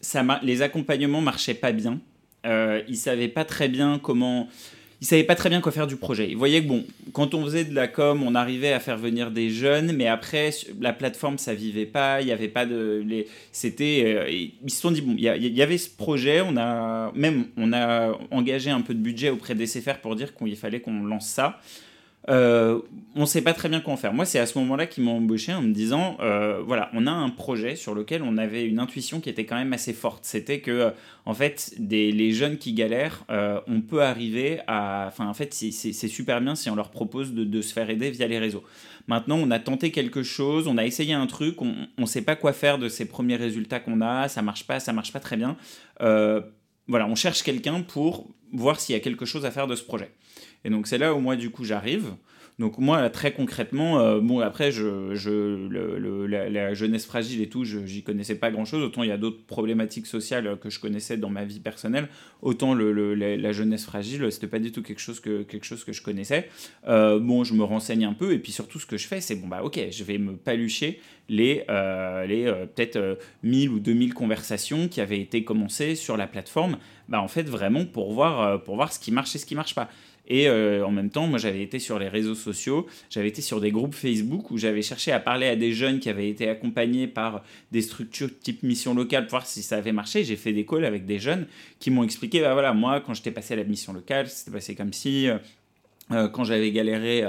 [0.00, 2.00] ça les accompagnements marchaient pas bien.
[2.44, 4.48] Euh, ils savaient pas très bien comment
[5.02, 6.28] ils savaient pas très bien quoi faire du projet.
[6.30, 9.32] Ils voyaient que bon, quand on faisait de la com, on arrivait à faire venir
[9.32, 13.26] des jeunes, mais après la plateforme ça vivait pas, il y avait pas de les
[13.50, 17.46] c'était euh, ils se sont dit bon, il y, avait ce projet, on a même
[17.56, 21.02] on a engagé un peu de budget auprès des CFR pour dire qu'il fallait qu'on
[21.02, 21.58] lance ça.
[22.28, 22.80] Euh,
[23.14, 24.14] on ne sait pas très bien quoi en faire.
[24.14, 27.10] Moi, c'est à ce moment-là qu'ils m'ont embauché en me disant, euh, voilà, on a
[27.10, 30.24] un projet sur lequel on avait une intuition qui était quand même assez forte.
[30.24, 30.90] C'était que, euh,
[31.26, 33.24] en fait, des, les jeunes qui galèrent,
[33.66, 35.06] on peut arriver à...
[35.08, 38.26] Enfin, en fait, c'est super bien si on leur propose de, se faire aider via
[38.26, 38.62] les réseaux.
[39.08, 42.36] Maintenant, on a tenté quelque chose, on a essayé un truc, on ne sait pas
[42.36, 45.36] quoi faire de ces premiers résultats qu'on a, ça marche pas, ça marche pas très
[45.36, 45.56] bien.
[46.00, 49.82] voilà, on cherche quelqu'un pour voir s'il y a quelque chose à faire de ce
[49.82, 50.10] projet.
[50.64, 52.14] Et donc c'est là où moi du coup j'arrive.
[52.58, 55.68] Donc moi, très concrètement, euh, bon après, je, je
[56.28, 58.84] la, jeunesse fragile et tout, j'y connaissais pas grand-chose.
[58.84, 62.08] Autant il y a d'autres problématiques sociales que je connaissais dans ma vie personnelle,
[62.42, 65.92] autant le, la, jeunesse fragile, c'était pas du tout quelque chose que, quelque chose que
[65.92, 66.48] je connaissais.
[66.86, 69.36] Euh, bon, je me renseigne un peu et puis surtout ce que je fais, c'est
[69.36, 72.44] bon bah ok, je vais me palucher les, euh, les
[72.74, 76.76] peut-être 1000 ou 2000 conversations qui avaient été commencées sur la plateforme,
[77.08, 79.74] bah en fait vraiment pour voir, pour voir ce qui marche et ce qui marche
[79.74, 79.88] pas.
[80.28, 83.60] Et euh, en même temps, moi j'avais été sur les réseaux sociaux, j'avais été sur
[83.60, 87.08] des groupes Facebook où j'avais cherché à parler à des jeunes qui avaient été accompagnés
[87.08, 90.24] par des structures type mission locale pour voir si ça avait marché.
[90.24, 91.46] J'ai fait des calls avec des jeunes
[91.80, 94.74] qui m'ont expliqué, bah voilà, moi quand j'étais passé à la mission locale, c'était passé
[94.74, 95.28] comme si...
[95.28, 95.38] Euh,
[96.10, 97.24] euh, quand j'avais galéré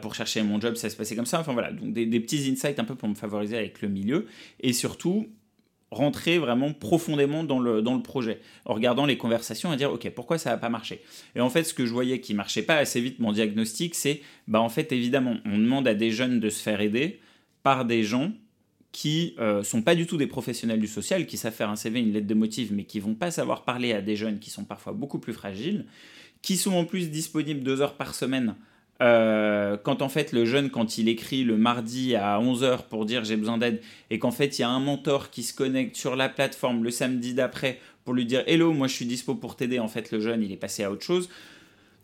[0.00, 1.40] pour chercher mon job, ça se passait comme ça.
[1.40, 4.26] Enfin voilà, donc des, des, petits insights un peu pour me favoriser avec le milieu.
[4.60, 5.26] Et surtout,
[5.92, 10.08] rentrer vraiment profondément dans le, dans le projet, en regardant les conversations et dire, OK,
[10.10, 11.02] pourquoi ça n'a pas marché?
[11.36, 14.22] Et en fait, ce que je voyais qui marchait pas assez vite, mon diagnostic, c'est,
[14.48, 17.20] bah en fait, évidemment, on demande à des jeunes de se faire aider
[17.62, 18.32] par des gens
[18.90, 22.00] qui euh, sont pas du tout des professionnels du social, qui savent faire un CV,
[22.00, 24.64] une lettre de motif, mais qui vont pas savoir parler à des jeunes qui sont
[24.64, 25.86] parfois beaucoup plus fragiles,
[26.40, 28.54] qui sont en plus disponibles deux heures par semaine
[29.02, 33.24] euh, quand en fait le jeune, quand il écrit le mardi à 11h pour dire
[33.24, 36.14] j'ai besoin d'aide, et qu'en fait il y a un mentor qui se connecte sur
[36.14, 39.80] la plateforme le samedi d'après pour lui dire hello, moi je suis dispo pour t'aider,
[39.80, 41.28] en fait le jeune il est passé à autre chose.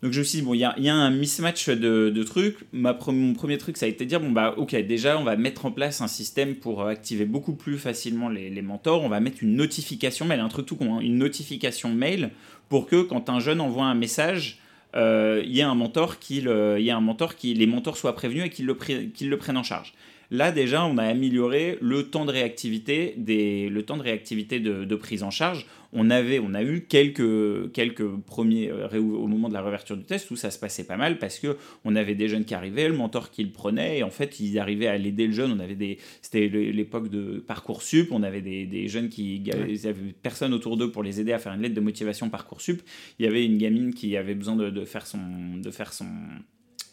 [0.01, 2.55] Donc je me suis dit, bon, il y a, un mismatch de, trucs.
[2.71, 5.65] Mon premier truc, ça a été de dire, bon, bah, ok, déjà, on va mettre
[5.65, 9.03] en place un système pour activer beaucoup plus facilement les, les mentors.
[9.03, 12.29] On va mettre une notification mail, un truc tout con, hein, une notification mail
[12.69, 14.59] pour que quand un jeune envoie un message,
[14.95, 18.15] euh, il y a un mentor qui, y a un mentor qui, les mentors soient
[18.15, 19.93] prévenus et qu'ils le, le prennent en charge.
[20.31, 24.95] Là, déjà, on a amélioré le temps de réactivité, des, le temps de, réactivité de,
[24.95, 25.65] prise en charge.
[25.91, 30.03] On, avait, on a eu quelques, quelques premiers, euh, au moment de la réouverture du
[30.03, 32.87] test, où ça se passait pas mal parce que on avait des jeunes qui arrivaient,
[32.87, 35.51] le mentor qui le prenait, et en fait, ils arrivaient à l'aider le jeune.
[35.51, 40.13] On avait des, c'était l'époque de Parcoursup, on avait des, des jeunes qui, ils avaient
[40.21, 42.83] personne autour d'eux pour les aider à faire une lettre de motivation Parcoursup.
[43.17, 45.17] Il y avait une gamine qui avait besoin de, de faire son,
[45.57, 46.05] de faire son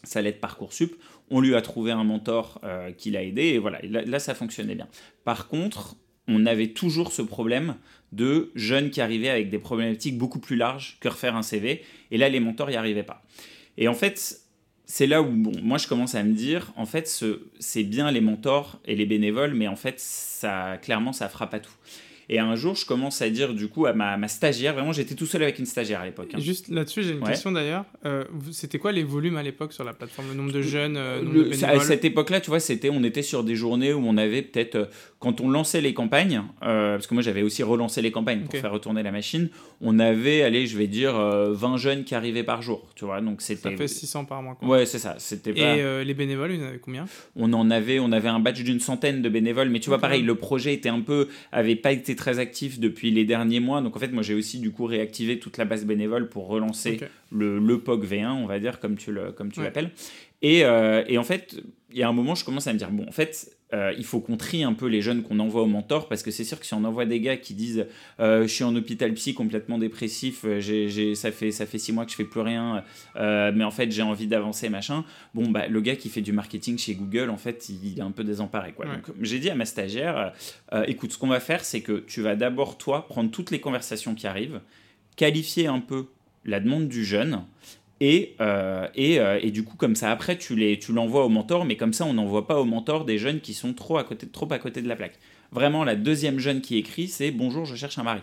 [0.07, 0.95] sa lettre Parcoursup,
[1.29, 4.75] on lui a trouvé un mentor euh, qui l'a aidé, et voilà, là, ça fonctionnait
[4.75, 4.87] bien.
[5.23, 5.95] Par contre,
[6.27, 7.75] on avait toujours ce problème
[8.11, 11.83] de jeunes qui arrivaient avec des problématiques beaucoup plus larges que refaire un CV.
[12.11, 13.23] Et là, les mentors n'y arrivaient pas.
[13.77, 14.41] Et en fait,
[14.85, 17.07] c'est là où bon, moi je commence à me dire, en fait,
[17.59, 21.59] c'est bien les mentors et les bénévoles, mais en fait, ça, clairement, ça frappe à
[21.59, 21.73] tout.
[22.29, 25.15] Et un jour, je commence à dire du coup à ma, ma stagiaire, vraiment j'étais
[25.15, 26.29] tout seul avec une stagiaire à l'époque.
[26.33, 26.39] Hein.
[26.39, 27.85] Juste là-dessus, j'ai une question d'ailleurs.
[28.05, 30.27] Euh, c'était quoi les volumes à l'époque sur la plateforme?
[30.29, 33.55] Le nombre de jeunes euh, À cette époque-là, tu vois, c'était, on était sur des
[33.55, 34.85] journées où on avait peut-être, euh,
[35.19, 38.71] quand on lançait les campagnes, parce que moi j'avais aussi relancé les campagnes pour faire
[38.71, 39.49] retourner la machine,
[39.81, 43.21] on avait, allez, je vais dire, 20 jeunes qui arrivaient par jour, tu vois.
[43.21, 43.71] Donc c'était.
[43.71, 44.55] Ça fait 600 par mois.
[44.55, 44.67] Quoi.
[44.67, 45.15] Ouais, c'est ça.
[45.17, 47.05] C'était Et les bénévoles, y en combien?
[47.35, 50.21] On en avait, on avait un batch d'une centaine de bénévoles, mais tu vois, pareil,
[50.21, 53.81] le projet était un peu, avait pas été très actif depuis les derniers mois.
[53.81, 56.99] Donc en fait, moi j'ai aussi du coup réactivé toute la base bénévole pour relancer
[57.31, 59.91] le, le POG V1, on va dire, comme tu l'appelles.
[60.41, 61.57] Et, euh, et en fait,
[61.91, 64.05] il y a un moment, je commence à me dire, bon, en fait, euh, il
[64.05, 66.57] faut qu'on trie un peu les jeunes qu'on envoie au mentor parce que c'est sûr
[66.57, 67.85] que si on envoie des gars qui disent
[68.21, 71.91] euh, je suis en hôpital psy complètement dépressif, euh, j'ai, ça, fait, ça fait six
[71.91, 72.83] mois que je fais plus rien,
[73.15, 76.77] mais en fait j'ai envie d'avancer machin, bon bah le gars qui fait du marketing
[76.77, 78.85] chez Google en fait il, est un peu désemparé quoi.
[78.85, 80.33] Donc j'ai dit à ma stagiaire
[80.87, 84.15] écoute ce qu'on va faire c'est que tu vas d'abord toi prendre toutes les conversations
[84.15, 84.61] qui arrivent,
[85.17, 86.07] qualifier un peu
[86.45, 87.43] la demande du jeune
[87.99, 91.65] et, euh, et, euh, et, du coup, comme ça, après, tu l'envoies tu au mentor,
[91.65, 94.27] mais comme ça, on n'envoie pas au mentor des jeunes qui sont trop à côté,
[94.27, 95.17] trop à côté de la plaque.
[95.51, 98.21] Vraiment, la deuxième jeune qui écrit, c'est Bonjour, je cherche un mari.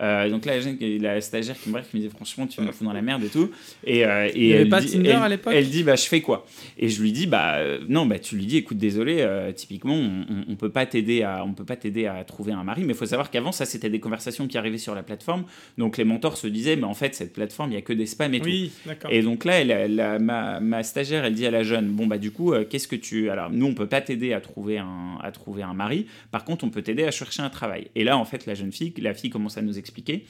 [0.00, 0.54] Euh, donc là,
[1.00, 3.28] la stagiaire qui me, qui me dit franchement, tu me fous dans la merde et
[3.28, 3.50] tout.
[3.84, 6.46] Et, euh, et elle, pas dit, Tinder à l'époque elle dit, bah, je fais quoi?
[6.78, 9.26] Et je lui dis, bah, euh, non, bah, tu lui dis, écoute, désolé,
[9.56, 12.82] typiquement, on, on, peut pas t'aider à, on peut pas t'aider à trouver un mari.
[12.84, 15.44] Mais il faut savoir qu'avant, ça, c'était des conversations qui arrivaient sur la plateforme.
[15.76, 18.06] Donc les mentors se disaient, mais en fait, cette plateforme, il y a que des
[18.06, 19.08] spams et oui, tout.
[19.10, 22.30] Et donc là, elle, ma, ma, stagiaire, elle dit à la jeune, bon, bah, du
[22.30, 23.30] coup, qu'est-ce que tu.
[23.30, 26.06] Alors, nous, on peut pas t'aider à trouver un, à trouver un mari.
[26.30, 27.88] Par contre, on peut t'aider à chercher un travail.
[27.94, 30.24] Et là, en fait, la jeune fille, la fille commence à nous expliquer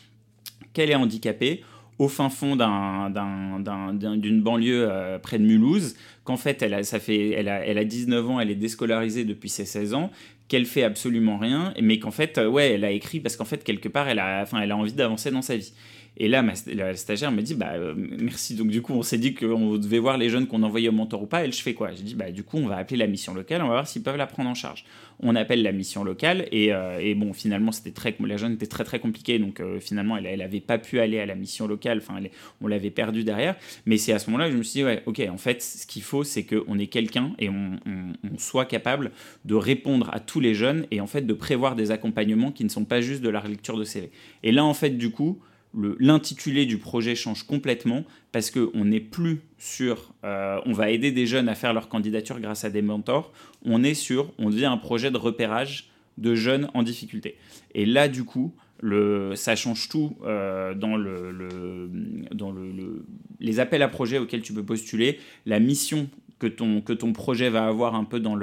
[0.73, 1.63] qu'elle est handicapée
[1.99, 7.31] au fin fond d'une banlieue euh, près de Mulhouse, qu'en fait, elle a, ça fait,
[7.31, 10.11] elle, a, elle a 19 ans, elle est déscolarisée depuis ses 16 ans,
[10.47, 13.65] qu'elle fait absolument rien, mais qu'en fait, euh, ouais, elle a écrit parce qu'en fait,
[13.65, 15.73] quelque part, elle a, enfin, elle a envie d'avancer dans sa vie.
[16.21, 18.57] Et là, la stagiaire me dit, bah, euh, merci.
[18.57, 21.23] Donc, du coup, on s'est dit qu'on devait voir les jeunes qu'on envoyait au mentor
[21.23, 21.45] ou pas.
[21.45, 21.93] Et je fais quoi?
[21.95, 24.03] J'ai dit, bah, du coup, on va appeler la mission locale, on va voir s'ils
[24.03, 24.85] peuvent la prendre en charge.
[25.21, 28.83] On appelle la mission locale et, euh, bon, finalement, c'était très, la jeune était très
[28.83, 29.39] très compliquée.
[29.39, 31.99] Donc, euh, finalement, elle, elle avait pas pu aller à la mission locale.
[31.99, 32.21] Enfin,
[32.61, 33.55] on l'avait perdue derrière.
[33.87, 35.87] Mais c'est à ce moment-là que je me suis dit, ouais, ok, en fait, ce
[35.87, 39.13] qu'il faut, c'est qu'on ait quelqu'un et on, on, soit capable
[39.45, 42.69] de répondre à tous les jeunes et en fait de prévoir des accompagnements qui ne
[42.69, 44.11] sont pas juste de la lecture de CV.
[44.43, 45.41] Et là, en fait, du coup,
[45.75, 51.27] l'intitulé du projet change complètement parce qu'on n'est plus sur euh, on va aider des
[51.27, 53.33] jeunes à faire leur candidature grâce à des mentors,
[53.65, 57.37] on est sur on devient un projet de repérage de jeunes en difficulté.
[57.75, 61.91] Et là, du coup, le, ça change tout euh, dans, le,
[62.33, 63.05] dans le,
[63.41, 67.51] les appels à projets auxquels tu peux postuler, la mission que ton, que ton projet
[67.51, 68.37] va avoir un peu dans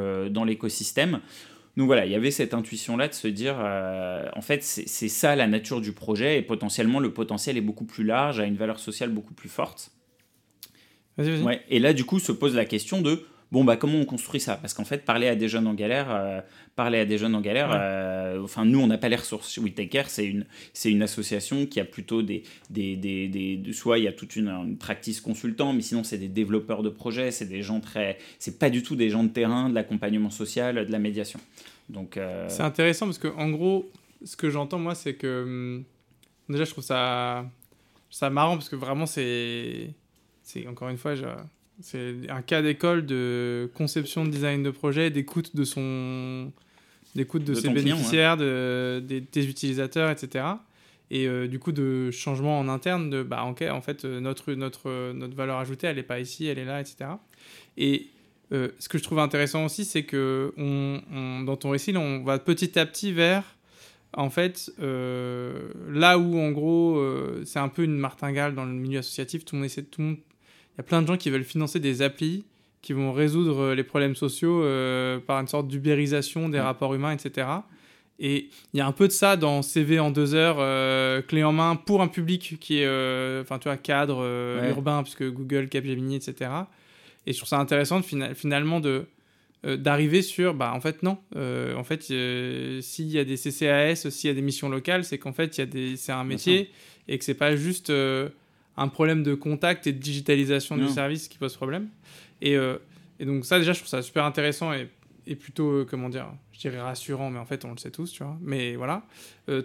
[0.43, 1.11] l'écosystème.
[1.11, 1.19] Dans
[1.77, 5.35] donc voilà, il y avait cette intuition-là de se dire, euh, en fait, c'est ça
[5.35, 8.79] la nature du projet, et potentiellement le potentiel est beaucoup plus large, a une valeur
[8.79, 9.91] sociale beaucoup plus forte.
[11.17, 11.43] Vas-y, vas-y.
[11.43, 14.39] Ouais, et là, du coup, se pose la question de, bon, bah, comment on construit
[14.39, 14.55] ça?
[14.55, 16.41] Parce qu'en fait, parler à des jeunes en galère, euh,
[16.75, 19.57] parler à des jeunes en galère, euh, enfin, nous, on n'a pas les ressources.
[19.57, 20.45] We Take Care, c'est une,
[20.85, 24.49] une association qui a plutôt des, des, des, des soit il y a toute une,
[24.49, 28.59] une, practice consultant, mais sinon, c'est des développeurs de projets, c'est des gens très, c'est
[28.59, 31.39] pas du tout des gens de terrain, de l'accompagnement social, de la médiation.
[31.89, 33.89] Donc, euh, C'est intéressant parce que, en gros,
[34.23, 35.43] ce que j'entends, moi, c'est que.
[35.43, 35.83] Hum,
[36.49, 37.45] déjà, je trouve ça,
[38.09, 39.89] ça marrant parce que vraiment, c'est.
[40.43, 41.15] C'est encore une fois,
[41.81, 46.51] c'est un cas d'école de conception, de design de projet, d'écoute de son.
[47.15, 50.45] d'écoute de, ses bénéficiaires, de, des, utilisateurs, etc.
[51.11, 55.11] Et euh, du coup, de changement en interne, de bah, en fait, euh, notre, notre,
[55.13, 57.11] notre valeur ajoutée, elle n'est pas ici, elle est là, etc.
[57.77, 58.07] Et
[58.51, 62.39] euh, ce que je trouve intéressant aussi, c'est que on, dans ton récit, on va
[62.39, 63.43] petit à petit vers,
[64.13, 67.03] en fait, euh, là où en gros,
[67.43, 70.07] c'est un peu une martingale dans le milieu associatif, tout le monde essaie, tout le
[70.07, 70.34] monde, il
[70.77, 72.45] y a plein de gens qui veulent financer des applis
[72.81, 74.61] qui vont résoudre les problèmes sociaux
[75.25, 77.47] par une sorte d'ubérisation des rapports humains, etc.
[78.19, 80.57] Et il y a un peu de ça dans CV en deux heures,
[81.25, 84.23] clé en main pour un public qui est, enfin, tu vois, cadre
[84.69, 86.51] urbain, puisque Google, Capgemini, etc.
[87.25, 89.07] Et je trouve ça intéressant de, finalement de
[89.65, 93.35] euh, d'arriver sur bah en fait non euh, en fait euh, s'il y a des
[93.35, 96.11] CCAS s'il y a des missions locales c'est qu'en fait il y a des c'est
[96.11, 96.69] un métier
[97.07, 97.91] et que c'est pas juste
[98.77, 101.87] un problème de contact et de digitalisation du service qui pose problème
[102.41, 102.57] et,
[103.19, 104.89] et, donc ça déjà je trouve ça super intéressant et,
[105.27, 108.23] est plutôt, comment dire, je dirais rassurant, mais en fait, on le sait tous, tu
[108.23, 108.37] vois.
[108.41, 109.03] Mais voilà.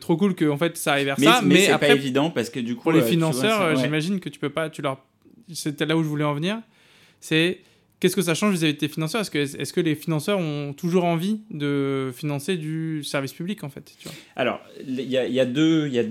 [0.01, 1.43] trop cool que, en fait, ça arrive vers ça.
[1.43, 2.85] Mais, c'est pas évident parce que du coup.
[2.85, 4.71] Pour les financeurs, j'imagine que tu peux pas.
[4.71, 5.05] Tu leur...
[5.53, 6.61] C'était là où je voulais en venir.
[7.21, 7.61] C'est
[8.01, 9.21] Qu'est-ce que ça change vis-à-vis de tes financeurs?
[9.21, 13.69] Est-ce que, est que les financeurs ont toujours envie de financer du service public, en
[13.69, 13.93] fait
[14.37, 16.05] Alors, il y a, deux, y a,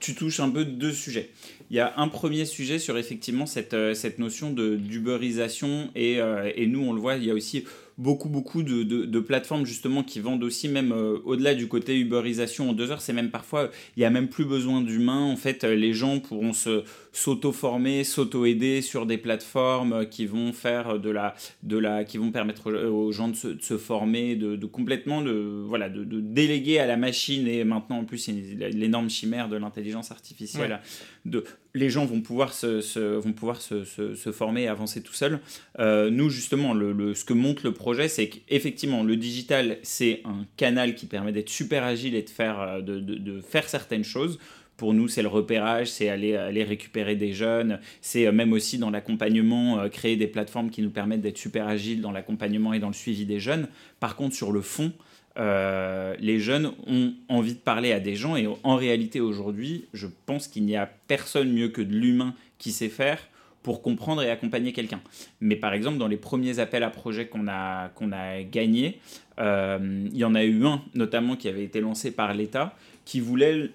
[0.00, 1.30] tu touches un peu deux sujets.
[1.70, 6.50] Il y a un premier sujet sur effectivement cette, euh, cette notion d'uberisation et, euh,
[6.56, 7.64] et nous, on le voit, il y a aussi
[8.00, 12.70] beaucoup, beaucoup de, de, plateformes justement qui vendent aussi, même euh, au-delà du côté uberisation
[12.70, 15.30] en deux heures, c'est même parfois, il n'y a même plus besoin d'humains.
[15.30, 21.10] En fait, les gens pourront se s'auto-former, s'auto-aider sur des plateformes qui vont faire de
[21.10, 25.88] la, de la, qui vont permettre aux gens de se, former, de, complètement de, voilà,
[25.90, 27.46] de, déléguer à la machine.
[27.48, 30.80] Et maintenant en plus l'énorme chimère de l'intelligence artificielle
[31.24, 35.40] de les gens vont pouvoir se, vont pouvoir se, se, former et avancer tout seuls.
[35.78, 40.46] Euh, nous, justement, le, ce que montre le projet, c'est qu'effectivement, le digital, c'est un
[40.56, 44.38] canal qui permet d'être super agile et de faire, euh, de, de, faire certaines choses.
[44.76, 48.78] Pour nous, c'est le repérage, c'est aller, aller récupérer des jeunes, c'est euh, même aussi
[48.78, 52.88] dans l'accompagnement, créer des plateformes qui nous permettent d'être super agiles dans l'accompagnement et dans
[52.88, 53.68] le suivi des jeunes.
[54.00, 54.92] Par contre, sur le fond,
[55.38, 60.06] euh, les jeunes ont envie de parler à des gens et en réalité aujourd'hui, je
[60.26, 63.18] pense qu'il n'y a personne mieux que de l'humain qui sait faire
[63.62, 65.00] pour comprendre et accompagner quelqu'un.
[65.40, 68.98] Mais par exemple, dans les premiers appels à projets qu'on a, a gagnés,
[69.38, 73.20] euh, il y en a eu un notamment qui avait été lancé par l'État qui
[73.20, 73.70] voulait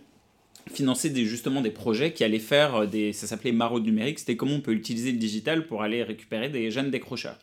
[0.72, 3.14] financer des, justement des projets qui allaient faire des...
[3.14, 6.72] Ça s'appelait maraude numérique, c'était comment on peut utiliser le digital pour aller récupérer des
[6.72, 7.38] jeunes décrocheurs.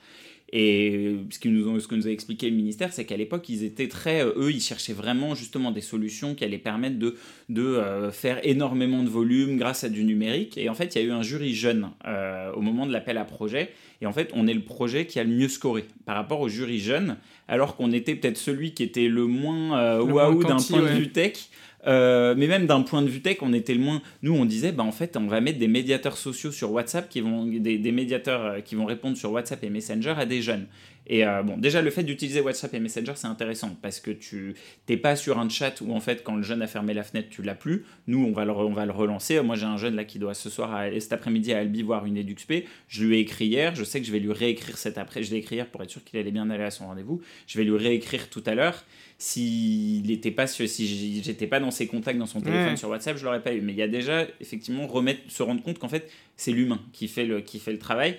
[0.54, 3.88] Et ce, nous ce que nous a expliqué le ministère, c'est qu'à l'époque, ils étaient
[3.88, 4.22] très.
[4.22, 7.16] Euh, eux, ils cherchaient vraiment justement des solutions qui allaient permettre de,
[7.48, 10.58] de euh, faire énormément de volume grâce à du numérique.
[10.58, 13.16] Et en fait, il y a eu un jury jeune euh, au moment de l'appel
[13.16, 13.70] à projet.
[14.02, 16.48] Et en fait, on est le projet qui a le mieux scoré par rapport au
[16.48, 17.16] jury jeune,
[17.48, 21.48] alors qu'on était peut-être celui qui était le moins waouh d'un point de vue tech.
[21.86, 24.02] Euh, mais même d'un point de vue tech, on était le moins.
[24.22, 27.20] Nous, on disait, bah en fait, on va mettre des médiateurs sociaux sur WhatsApp qui
[27.20, 30.66] vont, des, médiateurs euh, qui vont répondre sur WhatsApp et Messenger à des jeunes.
[31.08, 34.54] Et euh, bon, déjà, le fait d'utiliser WhatsApp et Messenger, c'est intéressant parce que tu
[34.88, 37.28] n'es pas sur un chat où en fait, quand le jeune a fermé la fenêtre,
[37.28, 37.84] tu l'as plus.
[38.06, 39.40] Nous, on va le, on va le relancer.
[39.42, 42.06] Moi, j'ai un jeune là qui doit ce soir, à, cet après-midi à Albi voir
[42.06, 42.64] une EduxP.
[42.86, 43.74] Je lui ai écrit hier.
[43.74, 45.24] Je sais que je vais lui réécrire cet après.
[45.24, 47.20] Je l'ai écrit hier pour être sûr qu'il allait bien aller à son rendez-vous.
[47.48, 48.84] Je vais lui réécrire tout à l'heure
[49.22, 53.24] s'il n'était pas si j'étais pas dans ses contacts dans son téléphone sur WhatsApp je
[53.24, 53.60] l'aurais pas eu.
[53.60, 57.06] Mais il y a déjà effectivement remettre se rendre compte qu'en fait c'est l'humain qui
[57.06, 58.16] fait le qui fait le travail.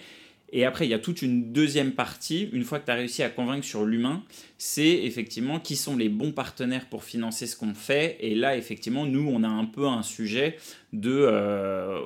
[0.53, 2.47] Et après il y a toute une deuxième partie.
[2.53, 4.23] Une fois que tu as réussi à convaincre sur l'humain
[4.57, 8.15] c'est effectivement qui sont les bons partenaires pour financer ce qu'on fait.
[8.21, 10.55] Et là effectivement nous on a un peu un sujet
[10.93, 11.99] de euh,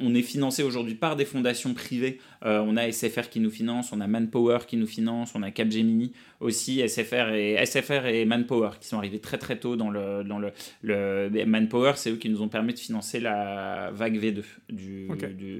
[0.00, 2.18] on, est financé aujourd'hui par des fondations privées.
[2.44, 5.50] Euh, on a SFR qui nous finance on a Manpower qui nous finance on a
[5.50, 10.24] Capgemini aussi SFR et SFR et Manpower qui sont arrivés très très tôt dans le
[10.24, 14.42] dans le, le Manpower c'est eux qui nous ont permis de financer la vague V2
[14.70, 15.08] du,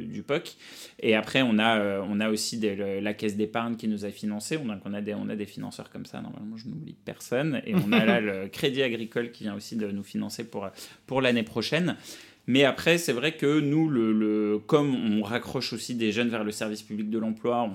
[0.08, 0.56] du, POC
[1.00, 4.56] et après on a euh, on a aussi la caisse d'épargne qui nous a financé
[4.56, 6.20] on a on a des on a des financeurs comme ça.
[6.20, 7.62] Normalement je n'oublie personne.
[7.66, 10.68] Et on a là le Crédit Agricole qui vient aussi de nous financer pour
[11.06, 11.96] pour l'année prochaine
[12.46, 16.82] mais après, c'est vrai que nous, comme on raccroche aussi des jeunes vers le service
[16.82, 17.70] public de l'emploi,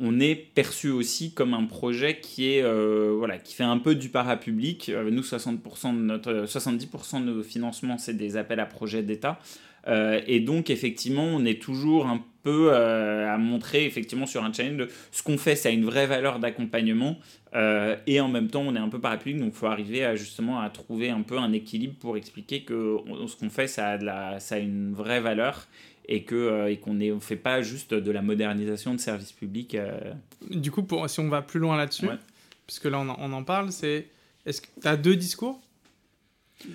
[0.00, 4.88] on est perçu aussi comme un projet qui euh, fait un peu du parapublic.
[4.88, 9.40] Euh, nous, 60% de notre 70% de nos financements, c'est des appels à projets d'État.
[9.86, 14.78] Euh, et donc, effectivement, on est toujours un peu à montrer, effectivement, sur un channel
[14.78, 17.18] de ce qu'on fait, ça a une vraie valeur d'accompagnement.
[17.54, 20.60] et en même temps, on est un peu parapublic, donc il faut arriver à, justement
[20.60, 24.06] à trouver un peu un équilibre pour expliquer que ce qu'on fait, ça a, de
[24.06, 25.66] la, ça a une vraie valeur
[26.08, 29.74] et que euh, et qu'on ne fait pas juste de la modernisation de services publics.
[29.74, 29.98] Euh.
[30.50, 32.08] Du coup, pour, si on va plus loin là-dessus,
[32.66, 34.08] puisque là on en, on en parle, c'est
[34.46, 35.60] est-ce que tu as deux discours?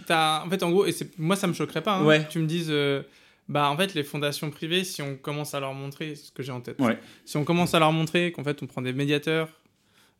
[0.09, 2.47] As, En fait, en gros, et moi ça me choquerait pas hein, que tu me
[2.47, 2.69] dises.
[2.69, 3.03] Euh,
[3.49, 6.53] bah en fait les fondations privées si on commence à leur montrer ce que j'ai
[6.53, 6.79] en tête.
[7.25, 9.49] Si on commence à leur montrer qu'en fait on prend des médiateurs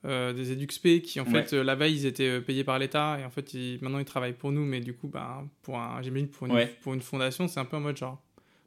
[0.03, 3.53] des EduxP qui en fait la veille ils étaient payés par l'État et en fait
[3.79, 6.93] maintenant ils travaillent pour nous mais du coup bah pour un j'imagine pour une, pour
[6.93, 8.21] une fondation c'est un peu en mode genre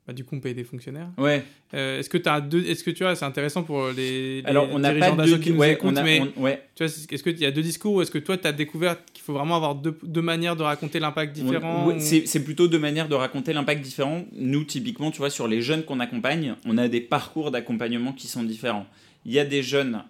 [0.07, 1.09] bah, du coup, on paye des fonctionnaires.
[1.19, 1.43] Ouais.
[1.75, 4.69] Euh, est-ce que tu as deux Est-ce que tu vois, c'est intéressant pour les, Alors,
[4.71, 6.63] on n'a pas deux qui nous ouais, écoutent, mais ouais.
[6.77, 8.97] tu vois, est-ce qu'il y a deux discours ou est-ce que toi, tu as découvert
[9.13, 13.09] qu'il faut vraiment avoir deux, deux manières de raconter l'impact différent C'est plutôt deux manières
[13.09, 14.25] de raconter l'impact différent.
[14.33, 18.29] Nous, typiquement, tu vois, sur les jeunes qu'on accompagne, on a des parcours d'accompagnement qui
[18.29, 18.87] sont différents.
[19.29, 20.05] Il y a des jeunes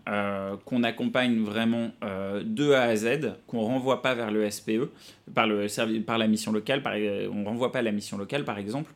[0.66, 1.90] qu'on accompagne vraiment
[2.44, 4.90] de A à Z, qu'on renvoie pas vers le SPE,
[5.34, 6.82] par, le, par la mission locale.
[6.82, 6.92] Par,
[7.32, 8.92] on renvoie pas à la mission locale, par exemple.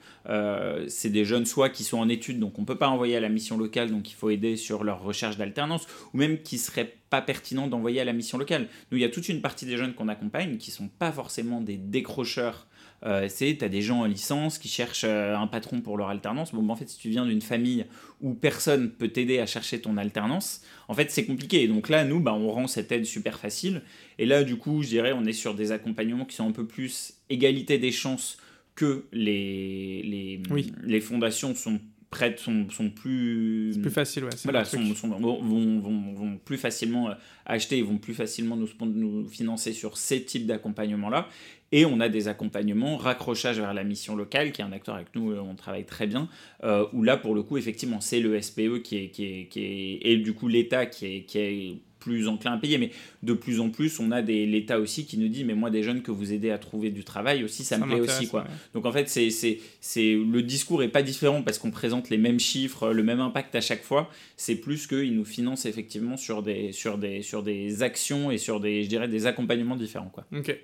[0.88, 3.30] c'est des jeunes soit qui sont en études, donc on peut pas envoyer à la
[3.30, 7.20] mission locale, donc il faut aider sur leur recherche d'alternance, ou même qui seraient pas
[7.22, 8.68] pertinent d'envoyer à la mission locale.
[8.90, 11.60] Nous, il y a toute une partie des jeunes qu'on accompagne qui sont pas forcément
[11.60, 12.66] des décrocheurs.
[13.06, 16.08] Euh, c'est, tu as des gens en licence qui cherchent euh, un patron pour leur
[16.08, 16.54] alternance.
[16.54, 17.86] Bon, ben, en fait, si tu viens d'une famille
[18.20, 21.66] où personne peut t'aider à chercher ton alternance, en fait, c'est compliqué.
[21.66, 23.82] Donc là, nous, bah, on rend cette aide super facile.
[24.18, 26.66] Et là, du coup, je dirais, on est sur des accompagnements qui sont un peu
[26.66, 28.36] plus égalité des chances
[28.74, 30.42] que les, les,
[30.82, 31.80] les fondations sont
[32.10, 37.14] prêtes sont, sont plus plus facile ouais voilà sont, vont, vont, vont, plus facilement euh,
[37.46, 41.28] acheter ils vont plus facilement nous, nous financer sur ces types d'accompagnement là
[41.72, 45.14] et on a des accompagnements raccrochage vers la mission locale qui est un acteur avec
[45.14, 46.28] nous euh, on travaille très bien
[46.64, 49.60] euh, où là pour le coup effectivement c'est le SPE qui est, qui est, qui
[49.60, 52.78] est et du coup l'État qui est, qui est plus enclin à payer.
[52.78, 52.90] Mais
[53.22, 56.02] de plus en plus, on a l'État aussi qui nous dit, mais moi, des jeunes
[56.02, 58.26] que vous aidez à trouver du travail aussi, ça, me plaît aussi.
[58.26, 58.44] Quoi.
[58.74, 62.18] Donc en fait, c'est, c'est, c'est, le discours est pas différent parce qu'on présente les
[62.18, 64.10] mêmes chiffres, le même impact à chaque fois.
[64.36, 68.58] C'est plus qu'ils nous financent effectivement sur des, sur, des, sur des actions et sur
[68.58, 70.10] des, je dirais, des accompagnements différents.
[70.12, 70.24] Quoi.
[70.36, 70.56] Ok.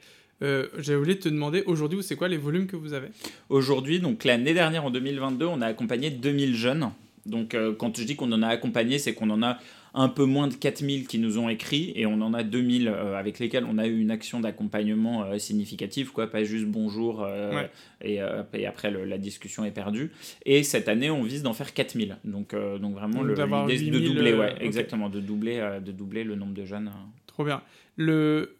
[0.43, 3.09] Euh, J'avais voulu te demander, aujourd'hui, c'est quoi les volumes que vous avez?
[3.49, 6.91] Aujourd'hui, donc l'année dernière, en 2022, on a accompagné 2000 jeunes.
[7.25, 9.59] Donc euh, quand je dis qu'on en a accompagné, c'est qu'on en a
[9.97, 13.17] un peu moins de 4000 qui nous ont écrit et on en a 2000 euh,
[13.17, 17.63] avec lesquels on a eu une action d'accompagnement euh, significative, quoi, pas juste bonjour euh,
[18.03, 18.21] et,
[18.53, 20.13] et, après la discussion est perdue.
[20.45, 22.19] Et cette année, on vise d'en faire 4000.
[22.25, 26.67] Donc, donc vraiment, l'idée de doubler, ouais, exactement, de, doubler, de doubler le nombre de
[26.67, 26.91] jeunes.
[27.27, 27.63] Trop bien.
[27.97, 28.55] Le...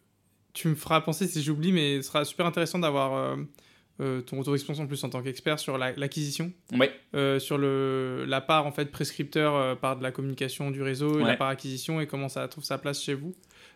[0.57, 3.37] Tu me feras penser si j'oublie, mais ce sera super intéressant d'avoir
[3.99, 6.53] euh, ton retour d'expérience en plus en tant qu'expert sur l'acquisition,
[7.15, 11.19] euh, sur le, la part en fait prescripteur euh, par de la communication du réseau,
[11.19, 13.35] et la part acquisition et comment ça trouve sa place chez vous.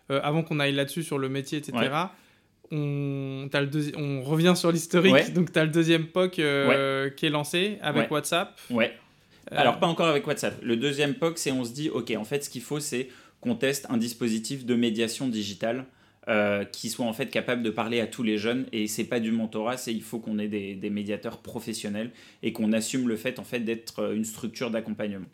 [0.09, 1.89] avant qu'on aille là-dessus sur le métier, etc.
[2.69, 7.29] On, as le on revient sur l'historique, donc tu as le deuxième POC qui est
[7.31, 8.59] lancé avec WhatsApp.
[8.69, 8.93] Ouais.
[9.49, 10.59] Alors pas encore avec WhatsApp.
[10.61, 13.09] Le deuxième POC, c'est on se dit, ok, en fait ce qu'il faut c'est
[13.39, 15.87] qu'on teste un dispositif de médiation digitale
[16.27, 19.19] euh, qui soit en fait capable de parler à tous les jeunes et c'est pas
[19.19, 22.11] du mentorat c'est il faut qu'on ait des, des, médiateurs professionnels
[22.43, 25.25] et qu'on assume le fait en fait d'être euh, une structure d'accompagnement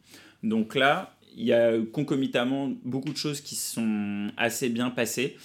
[0.43, 5.35] donc là il y a concomitamment beaucoup de choses qui sont assez bien passées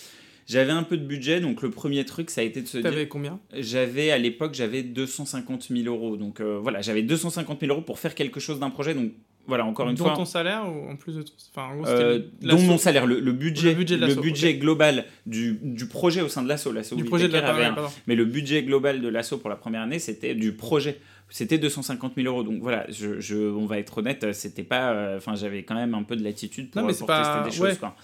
[0.46, 3.08] j'avais un peu de budget, donc le premier truc, ça a été de se T'avais
[3.08, 3.40] combien?
[3.54, 6.16] J'avais, à l'époque, j'avais 250 000 euros.
[6.16, 8.94] Donc euh, voilà, j'avais 250 000 euros pour faire quelque chose d'un projet.
[8.94, 9.12] Donc
[9.46, 10.10] voilà, encore une fois.
[10.10, 11.32] Dont ton salaire ou en plus de ton.
[11.54, 16.20] Enfin, en gros, euh, dont mon salaire, le, budget, le budget, global du, du, projet
[16.20, 16.72] au sein de l'assaut.
[16.94, 17.74] Du projet de la
[18.06, 21.00] Mais le budget global de l'assaut pour la première année, c'était du projet.
[21.28, 22.42] C'était 250 000 euros.
[22.44, 24.92] Donc voilà, je, je, on va être honnête, c'était pas.
[24.92, 27.42] euh, Enfin, j'avais quand même un peu de latitude pour, non, mais pour pas...
[27.42, 27.78] tester des choses.
[27.78, 27.96] Quoi.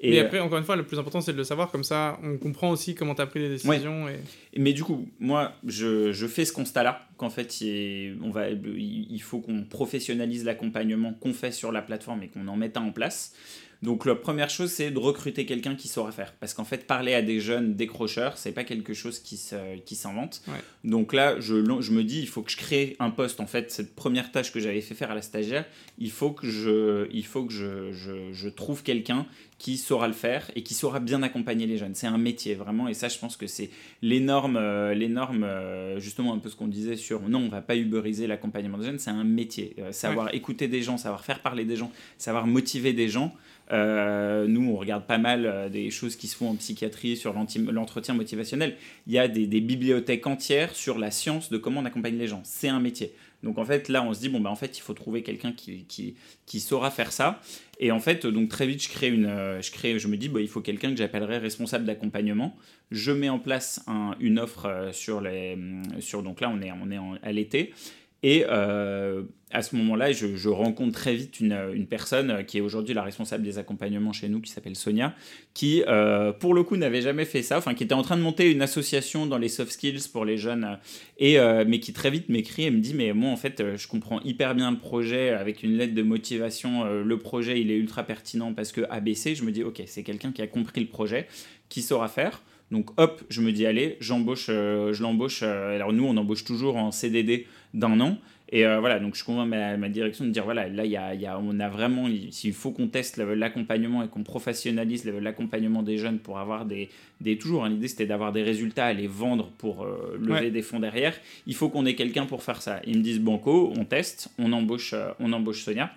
[0.00, 1.70] Et mais euh, après, encore une fois, le plus important, c'est de le savoir.
[1.70, 4.08] Comme ça, on comprend aussi comment tu as pris les décisions.
[4.08, 4.20] Et...
[4.58, 9.22] Mais du coup, moi, je, je fais ce constat-là, qu'en fait, il, on va, il
[9.22, 12.92] faut qu'on professionnalise l'accompagnement qu'on fait sur la plateforme et qu'on en mette un en
[12.92, 13.34] place.
[13.82, 16.32] Donc la première chose, c'est de recruter quelqu'un qui saura faire.
[16.40, 20.42] Parce qu'en fait, parler à des jeunes décrocheurs, c'est pas quelque chose qui s'invente.
[20.84, 23.40] Donc là, je, je, me dis, il faut que je crée un poste.
[23.40, 25.64] En fait, cette première tâche que j'avais fait faire à la stagiaire,
[25.98, 29.26] il faut que je, il faut que je, je, je trouve quelqu'un
[29.58, 31.94] qui saura le faire et qui saura bien accompagner les jeunes.
[31.94, 33.70] C'est un métier vraiment, et ça, je pense que c'est
[34.02, 37.76] l'énorme, euh, l'énorme, euh, justement un peu ce qu'on disait sur non, on va pas
[37.76, 39.74] uberiser l'accompagnement des jeunes, c'est un métier.
[39.78, 43.34] Euh, savoir écouter des gens, savoir faire parler des gens, savoir motiver des gens.
[43.70, 48.76] Nous, on regarde pas mal des choses qui se font en psychiatrie sur l'entretien motivationnel.
[49.06, 52.42] Il y a des, bibliothèques entières sur la science de comment on accompagne les gens.
[52.44, 53.12] C'est un métier.
[53.42, 55.52] Donc en fait, là, on se dit, bon, bah, en fait, il faut trouver quelqu'un
[55.52, 55.86] qui,
[56.46, 57.40] qui, saura faire ça.
[57.78, 60.28] Et en fait, donc très vite, je crée une, euh, je, crée, je me dis,
[60.28, 62.56] bah, il faut quelqu'un que j'appellerais responsable d'accompagnement.
[62.90, 65.58] Je mets en place un, une offre euh, sur les.
[66.00, 67.72] Sur, donc là, on est, on est à l'été.
[68.22, 69.22] Et euh,
[69.56, 73.42] à ce moment-là, je, rencontre très vite une, une personne qui est aujourd'hui la responsable
[73.42, 75.14] des accompagnements chez nous, qui s'appelle Sonia,
[75.54, 78.22] qui, euh, pour le coup, n'avait jamais fait ça, enfin, qui était en train de
[78.22, 80.78] monter une association dans les soft skills pour les jeunes,
[81.16, 83.88] et, euh, mais qui très vite m'écrit et me dit, mais moi, en fait, je
[83.88, 88.02] comprends hyper bien le projet, avec une lettre de motivation, le projet, il est ultra
[88.02, 91.28] pertinent parce que ABC, je me dis, ok, c'est quelqu'un qui a compris le projet,
[91.70, 92.42] qui saura faire.
[92.70, 95.42] Donc hop, je me dis allez, j'embauche, je l'embauche.
[95.42, 98.18] alors nous, on embauche toujours en CDD d'un an.
[98.50, 101.14] Et euh, voilà, donc je convainc ma, ma, direction de dire voilà, là, y a,
[101.14, 105.98] y a, on a vraiment, s'il faut qu'on teste l'accompagnement et qu'on professionnalise l'accompagnement des
[105.98, 106.88] jeunes pour avoir des.
[107.20, 110.62] des toujours, hein, l'idée c'était d'avoir des résultats, à les vendre pour euh, lever des
[110.62, 111.14] fonds derrière.
[111.48, 112.80] Il faut qu'on ait quelqu'un pour faire ça.
[112.86, 115.90] Ils me disent Banco, on teste, on embauche, euh, on embauche Sonia.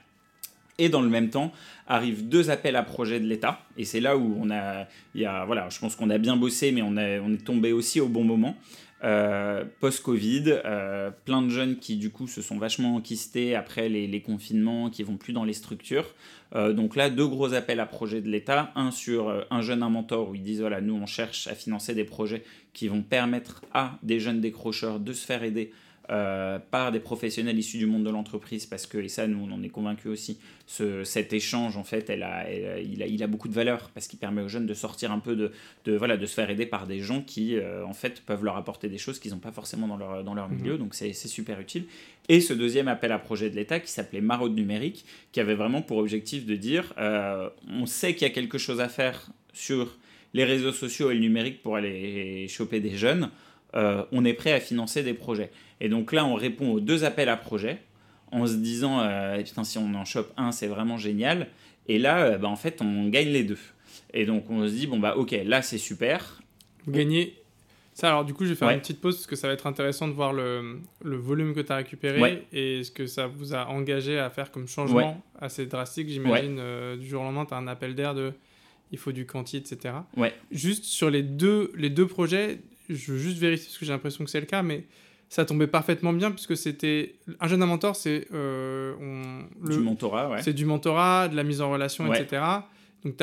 [0.80, 1.52] Et dans le même temps,
[1.88, 3.60] arrivent deux appels à projets de l'État.
[3.78, 6.72] Et c'est là où on a, y a, voilà, je pense qu'on a bien bossé,
[6.72, 8.56] mais on, a, on est tombé aussi au bon moment.
[9.02, 14.22] Euh, post-Covid, euh, plein de jeunes qui du coup se sont vachement enquistés après les,
[14.22, 16.14] confinements, qui vont plus dans les structures.
[16.56, 18.72] Euh, donc là, deux gros appels à projets de l'État.
[18.76, 21.96] Un sur un jeune, un mentor, où ils disent, voilà, nous on cherche à financer
[21.96, 22.44] des projets
[22.74, 25.72] qui vont permettre à des jeunes décrocheurs de se faire aider
[26.12, 29.54] euh, par des professionnels issus du monde de l'entreprise, parce que, et ça, nous, on
[29.54, 32.52] en est convaincus aussi, ce, cet échange, en fait, elle a,
[32.82, 35.20] il, a, il a beaucoup de valeur, parce qu'il permet aux jeunes de sortir un
[35.20, 35.52] peu de,
[35.86, 38.58] de, voilà, de se faire aider par des gens qui, euh, en fait, peuvent leur
[38.58, 40.58] apporter des choses qu'ils n'ont pas forcément dans leur, dans leur mhm.
[40.58, 41.86] milieu, donc c'est super utile.
[42.28, 45.84] Et ce deuxième appel à projet de l'État, qui s'appelait Maraude numérique, qui avait vraiment
[45.84, 49.96] pour objectif de dire, euh, on sait qu'il y a quelque chose à faire sur
[50.34, 53.30] les réseaux sociaux et le numérique pour aller choper des jeunes,
[53.74, 55.52] on est prêt à financer des projets.
[55.82, 57.82] Et donc là, on répond aux deux appels à projet
[58.32, 61.48] en se disant euh, putain, si on en chope un, c'est vraiment génial.
[61.88, 63.58] Et là, euh, bah, en fait, on gagne les deux.
[64.14, 66.42] Et donc on se dit bon bah ok, là c'est super.
[66.86, 67.36] Vous gagnez
[67.94, 69.68] ça, alors du coup, je vais faire une petite pause parce que ça va être
[69.68, 73.54] intéressant de voir le, le volume que tu as récupéré et ce que ça vous
[73.54, 76.08] a engagé à faire comme changement assez drastique.
[76.08, 78.32] J'imagine, euh, du jour au lendemain, tu as un appel d'air de
[78.94, 79.96] il faut du quanti, etc.
[80.50, 82.60] Juste sur les deux, les deux projets,
[82.90, 84.86] je veux juste vérifier parce que j'ai l'impression que c'est le cas, mais
[85.30, 88.94] ça tombait parfaitement bien puisque c'était un jeune mentor, c'est euh,
[89.64, 90.42] du mentorat, ouais.
[90.42, 92.42] C'est du mentorat, de la mise en relation, etc.
[93.06, 93.16] Donc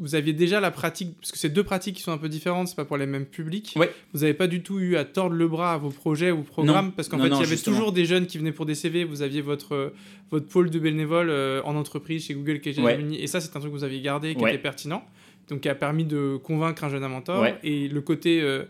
[0.00, 2.68] vous aviez déjà la pratique, parce que c'est deux pratiques qui sont un peu différentes,
[2.68, 3.74] c'est pas pour les mêmes publics.
[3.76, 3.92] Ouais.
[4.14, 6.92] Vous n'avez pas du tout eu à tordre le bras à vos projets ou programmes,
[6.92, 9.04] parce qu'en fait il y avait toujours des jeunes qui venaient pour des CV.
[9.04, 9.92] Vous aviez votre
[10.30, 13.72] votre pôle de bénévoles euh, en entreprise chez Google qui et ça c'est un truc
[13.72, 15.04] que vous aviez gardé qui était pertinent,
[15.48, 17.46] donc qui a permis de convaincre un jeune mentor.
[17.62, 18.64] Et le côté euh,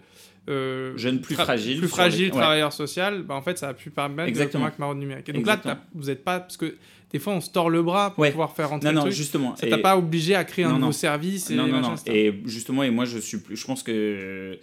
[0.49, 4.28] euh, jeune plus fragile, plus fragile, travailleur social, bah, en fait, ça a pu permettre
[4.28, 4.66] Exactement.
[4.66, 5.28] de convaincre numérique.
[5.28, 5.61] Et donc là,
[5.94, 6.76] vous n'êtes pas parce que
[7.11, 9.57] des fois, on se tord le bras pour pouvoir faire rentrer non, non, justement.
[9.57, 11.51] Ça t'a pas obligé à créer un nouveau service.
[11.51, 11.94] Et non, non, non.
[12.07, 14.59] Et justement, et moi, je suis, je pense que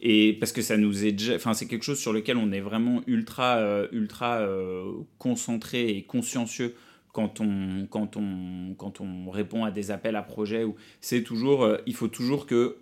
[0.00, 2.60] et parce que ça nous est déjà, enfin, c'est quelque chose sur lequel on est
[2.60, 6.76] vraiment ultra, euh, ultra euh, concentré et consciencieux
[7.12, 10.62] quand on, quand on, quand on répond à des appels à projets.
[10.62, 12.76] Où c'est toujours, euh, il faut toujours que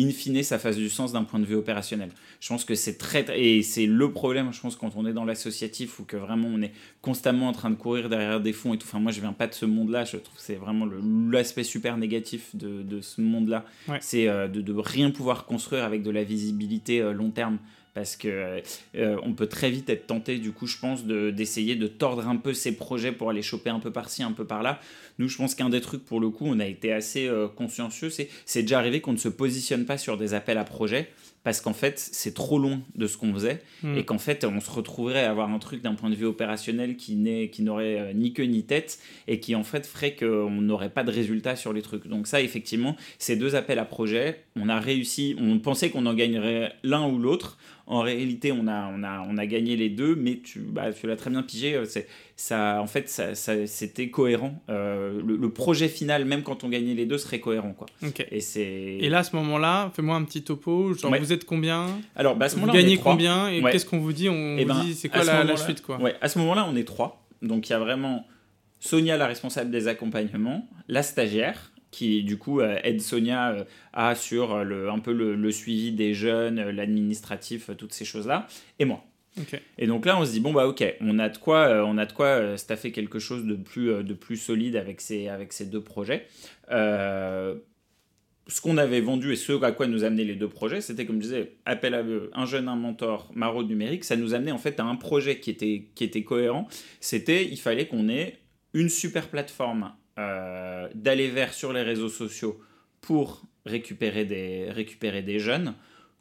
[0.00, 2.10] in fine, ça fasse du sens d'un point de vue opérationnel.
[2.40, 5.24] Je pense que c'est très, et c'est le problème, je pense, quand on est dans
[5.24, 6.72] l'associatif ou que vraiment on est
[7.02, 8.86] constamment en train de courir derrière des fonds et tout.
[8.88, 10.04] Enfin, moi, je viens pas de ce monde-là.
[10.04, 10.86] Je trouve que c'est vraiment
[11.30, 13.64] l'aspect super négatif de, de ce monde-là.
[14.00, 17.58] C'est euh, de, de, rien pouvoir construire avec de la visibilité euh, long terme
[17.94, 18.62] parce que
[18.94, 22.36] euh, on peut très vite être tenté du coup je pense d'essayer de, tordre un
[22.36, 24.80] peu ses projets pour aller choper un peu par-ci un peu par-là.
[25.18, 28.10] Nous je pense qu'un des trucs pour le coup on a été assez euh, consciencieux
[28.10, 31.10] c'est c'est déjà arrivé qu'on ne se positionne pas sur des appels à projets
[31.42, 33.96] parce qu'en fait c'est trop long de ce qu'on faisait hmm.
[33.96, 36.96] et qu'en fait on se retrouverait à avoir un truc d'un point de vue opérationnel
[36.96, 40.90] qui qui n'aurait euh, ni queue ni tête et qui en fait ferait qu'on n'aurait
[40.90, 44.68] pas de résultat sur les trucs donc ça effectivement ces deux appels à projets on
[44.68, 47.58] a réussi on pensait qu'on en gagnerait l'un ou l'autre
[47.90, 51.08] en réalité, on a, on a, on a gagné les deux, mais tu, bah, tu
[51.08, 51.74] l'as très bien pigé.
[51.74, 52.06] Euh, c'est,
[52.40, 53.34] ça, en fait, ça,
[53.66, 54.62] c'était cohérent.
[54.70, 57.74] Euh, le, projet final, même quand on gagnait les deux, serait cohérent.
[57.74, 57.86] Quoi.
[58.30, 58.62] Et, c'est...
[58.62, 60.94] et là, à ce moment-là, fais-moi un petit topo.
[60.94, 61.88] Genre, vous êtes combien?
[62.16, 63.48] Alors, bah, à ce moment-là, vous gagnez combien?
[63.50, 64.30] Et qu'est-ce qu'on vous dit?
[64.30, 66.00] On eh ben, dit, c'est quoi la, la, suite quoi?
[66.00, 67.26] ouais, À ce moment-là, on est trois.
[67.42, 68.26] Donc, il y a vraiment
[68.78, 74.14] Sonia, la responsable des accompagnements, la stagiaire, qui du coup euh, aide Sonia euh, à
[74.14, 78.46] sur le, un peu le, suivi des jeunes, l'administratif, toutes ces choses-là,
[78.78, 79.04] et moi.
[79.78, 82.06] Et donc là, on se dit bon bah ok, on a de quoi, on a
[82.06, 85.82] de quoi staffer quelque chose de plus, de plus solide avec ces, avec ces deux
[85.82, 86.26] projets.
[86.68, 91.16] ce qu'on avait vendu et ce à quoi nous amenaient les deux projets, c'était comme
[91.16, 92.02] je disais, appel à
[92.34, 94.04] un jeune, un mentor, maraude numérique.
[94.04, 96.66] Ça nous amenait en fait à un projet qui était, qui était cohérent.
[97.00, 98.40] C'était, il fallait qu'on ait
[98.74, 102.60] une super plateforme euh, d'aller vers sur les réseaux sociaux
[103.00, 105.74] pour récupérer des, récupérer des jeunes,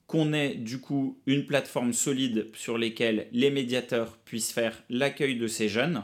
[0.10, 5.46] qu'on ait du coup une plateforme solide sur laquelle les médiateurs puissent faire l'accueil de
[5.46, 6.04] ces jeunes,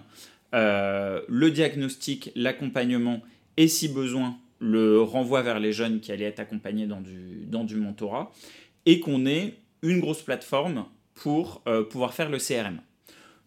[0.53, 3.23] euh, le diagnostic, l'accompagnement
[3.57, 7.63] et si besoin le renvoi vers les jeunes qui allaient être accompagnés dans du, dans
[7.63, 8.31] du mentorat,
[8.85, 10.85] et qu'on ait une grosse plateforme
[11.15, 12.81] pour euh, pouvoir faire le CRM.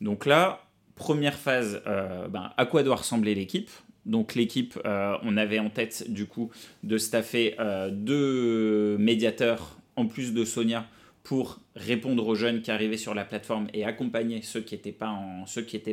[0.01, 3.71] Donc là, première phase, ben, à quoi doit ressembler l'équipe?
[4.09, 6.51] Donc l'équipe, euh, on avait en tête du coup
[6.83, 10.87] de staffer euh, deux médiateurs en plus de Sonia
[11.25, 15.09] pour répondre aux jeunes qui arrivaient sur la plateforme et accompagner ceux qui n'étaient pas,
[15.09, 15.45] en,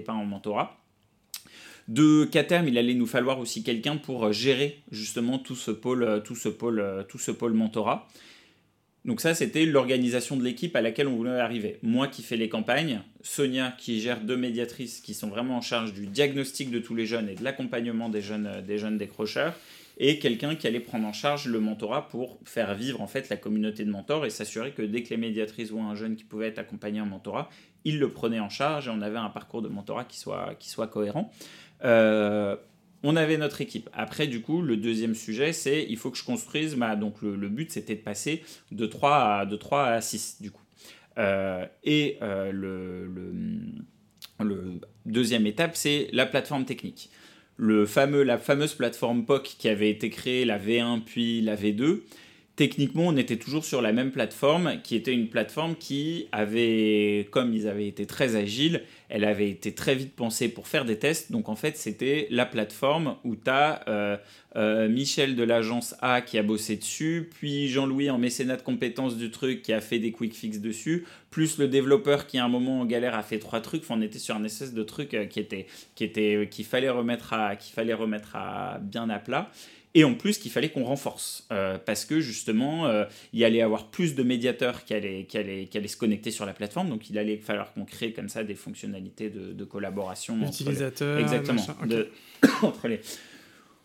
[0.06, 0.78] pas en mentorat.
[1.88, 6.24] De qu'à terme, il allait nous falloir aussi quelqu'un pour gérer justement tout ce pôle,
[6.24, 8.08] tout ce pôle, tout ce pôle mentorat.
[9.06, 11.78] Donc ça, c'était l'organisation de l'équipe à laquelle on voulait arriver.
[11.84, 15.93] Moi qui fais les campagnes, Sonia qui gère deux médiatrices qui sont vraiment en charge
[15.93, 19.53] du diagnostic de tous les jeunes et de l'accompagnement des jeunes, des jeunes décrocheurs,
[19.98, 23.38] et quelqu'un qui allait prendre en charge le mentorat pour faire vivre en fait la
[23.38, 26.48] communauté de mentors et s'assurer que dès que les médiatrices voient un jeune qui pouvait
[26.48, 27.50] être accompagné en mentorat,
[27.86, 30.70] ils le prenaient en charge et on avait un parcours de mentorat qui soit, qui
[30.70, 31.32] soit cohérent.
[31.84, 32.56] Euh,
[33.04, 33.88] on avait notre équipe.
[33.93, 36.76] Après, du coup, le deuxième sujet, c'est il faut que je construise.
[37.00, 40.64] Donc, le, but, c'était de passer de 3 à, de 3 à 6, du coup.
[41.20, 43.12] Euh, et euh, le,
[45.06, 47.12] deuxième étape, c'est la plateforme technique.
[47.58, 52.01] Le fameux, la fameuse plateforme POC qui avait été créée, la V1 puis la V2,
[52.56, 57.53] techniquement, on était toujours sur la même plateforme, qui était une plateforme qui avait, comme
[57.53, 61.32] ils avaient été très agiles, elle avait été très vite pensée pour faire des tests.
[61.32, 64.18] Donc en fait, c'était la plateforme où tu as euh,
[64.56, 69.18] euh, Michel de l'agence A qui a bossé dessus, puis Jean-Louis en mécénat de compétences
[69.18, 72.49] du truc qui a fait des quick fix dessus, plus le développeur qui à un
[72.49, 73.84] moment en galère a fait trois trucs.
[73.84, 76.89] Enfin, on était sur un espèce de truc euh, qui était qui était qu'il fallait
[76.89, 79.51] remettre à qu'il fallait remettre à bien à plat
[79.96, 83.88] et en plus qu'il fallait qu'on renforce euh, parce que justement euh, il allait avoir
[83.88, 87.10] plus de médiateurs qui allaient, qui, allaient, qui allaient se connecter sur la plateforme donc
[87.10, 92.10] il allait falloir qu'on crée comme ça des fonctionnalités de, de collaboration utilisateurs exactement de,
[92.62, 93.00] entre les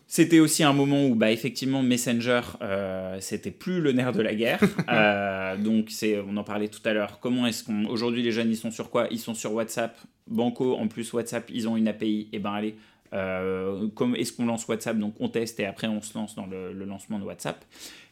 [0.07, 4.35] c'était aussi un moment où, bah, effectivement, Messenger, euh, c'était plus le nerf de la
[4.35, 4.59] guerre.
[5.63, 7.19] donc, c'est, on en parlait tout à l'heure.
[7.21, 7.85] Comment est-ce qu'on.
[7.85, 9.07] Aujourd'hui, les jeunes, ils sont sur quoi?
[9.09, 9.97] Ils sont sur WhatsApp.
[10.27, 12.27] Banco, en plus, WhatsApp, ils ont une API.
[12.33, 12.75] Et ben, allez,
[13.13, 16.71] euh, est-ce qu'on lance WhatsApp Donc on teste et après on se lance dans le,
[16.85, 17.63] lancement de WhatsApp.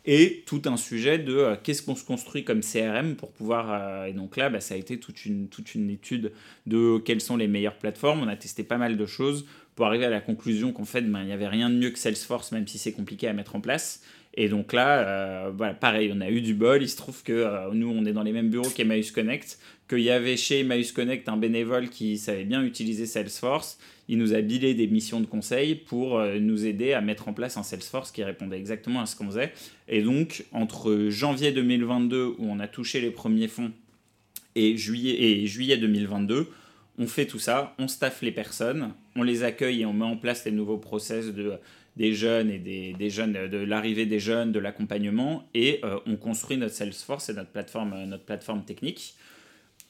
[0.05, 3.67] Et tout un sujet de euh, qu'est-ce qu'on se construit comme CRM pour pouvoir.
[3.71, 6.31] Euh, et donc là, bah, ça a été toute une, toute une étude
[6.65, 8.21] de quelles sont les meilleures plateformes.
[8.21, 9.45] On a testé pas mal de choses
[9.75, 11.99] pour arriver à la conclusion qu'en fait, ben, il n'y avait rien de mieux que
[11.99, 14.01] Salesforce, même si c'est compliqué à mettre en place.
[14.35, 16.81] Et donc là, voilà, pareil, on a eu du bol.
[16.83, 19.57] Il se trouve que nous, on est dans les mêmes bureaux qu'Emmaüs Connect,
[19.89, 23.79] qu'il y avait chez Emmaüs Connect un bénévole qui savait bien utiliser Salesforce
[24.09, 27.33] il nous a bilé des missions de conseil pour euh, nous aider à mettre en
[27.33, 29.53] place un Salesforce qui répondait exactement à ce qu'on faisait.
[29.87, 33.71] Et donc, entre janvier 2022, où on a touché les premiers fonds,
[34.55, 36.47] et juillet, et juillet 2022,
[36.97, 40.17] on fait tout ça, on staffe les personnes, on les accueille et on met en
[40.17, 41.53] place les nouveaux process de,
[41.95, 46.57] des jeunes et des, jeunes, de l'arrivée des jeunes, de l'accompagnement, et euh, on construit
[46.57, 49.13] notre Salesforce et notre plateforme, notre plateforme technique.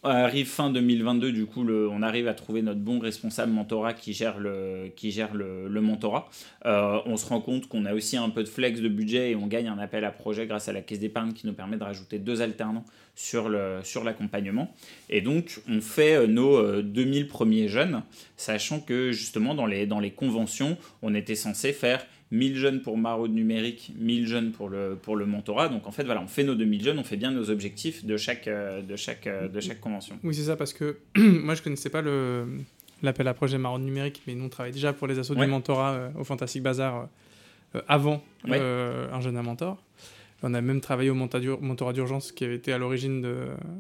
[0.01, 4.39] Arrive fin 2022, du coup, on arrive à trouver notre bon responsable mentorat qui gère
[4.39, 6.29] le, qui gère le, le mentorat.
[6.65, 9.35] Euh, on se rend compte qu'on a aussi un peu de flex de budget et
[9.35, 11.83] on gagne un appel à projet grâce à la caisse d'épargne qui nous permet de
[11.83, 13.51] rajouter deux alternants sur,
[13.83, 14.73] sur l'accompagnement.
[15.09, 18.01] Et donc, on fait euh, nos 2000 euh, premiers jeunes,
[18.37, 22.97] sachant que justement, dans les, dans les conventions, on était censé faire 1000 jeunes pour
[22.97, 25.69] Maraude numérique, 1000 jeunes pour le, pour le mentorat.
[25.69, 28.17] Donc en fait, voilà, on fait nos 2000 jeunes, on fait bien nos objectifs de
[28.17, 30.19] chaque, euh, de chaque, euh, de chaque convention.
[30.23, 32.45] Oui, c'est ça, parce que moi, je connaissais pas le,
[33.01, 35.93] l'appel à projet Maraude numérique, mais nous, on travaille déjà pour les assos du mentorat
[35.93, 37.09] euh, au Fantastic Bazar
[37.87, 39.83] avant un jeune à mentor.
[40.41, 43.27] On a même travaillé au mentorat d'urgence qui avait été à l'origine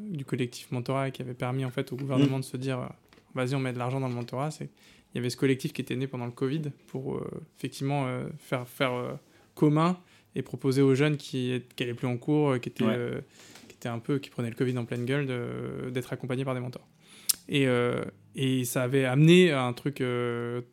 [0.09, 2.41] du collectif mentorat et qui avait permis en fait au gouvernement mmh.
[2.41, 2.89] de se dire
[3.33, 4.51] vas-y on met de l'argent dans le mentorat.
[4.51, 4.69] C'est
[5.13, 8.25] il y avait ce collectif qui était né pendant le Covid pour euh, effectivement euh,
[8.37, 9.13] faire, faire euh,
[9.55, 9.97] commun
[10.35, 12.85] et proposer aux jeunes qui n'allaient plus en cours, qui étaient,
[13.67, 16.59] qui étaient un peu, qui prenaient le Covid en pleine gueule, d'être accompagnés par des
[16.59, 16.87] mentors.
[17.49, 17.67] Et,
[18.35, 20.03] et ça avait amené un truc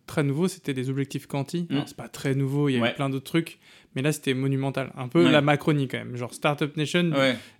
[0.06, 1.66] très nouveau, c'était des objectifs quanti.
[1.70, 1.82] Mmh.
[1.86, 3.58] C'est pas très nouveau, il y avait plein d'autres trucs,
[3.96, 4.92] mais là, c'était monumental.
[4.96, 6.16] Un peu la Macronie quand même.
[6.16, 7.12] Genre Startup Nation.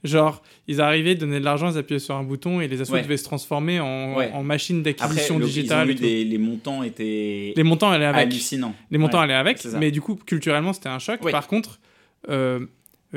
[0.05, 3.17] Genre, ils arrivaient, donnaient de l'argent, ils appuyaient sur un bouton et les assos devaient
[3.17, 5.89] se transformer en, en machine d'acquisition digitale.
[5.89, 8.29] les montants étaient les montants allaient avec.
[8.29, 8.75] hallucinants.
[8.91, 11.21] Les montants allaient avec, mais du coup, culturellement, c'était un choc.
[11.31, 11.81] Par contre,
[12.29, 12.67] euh, euh,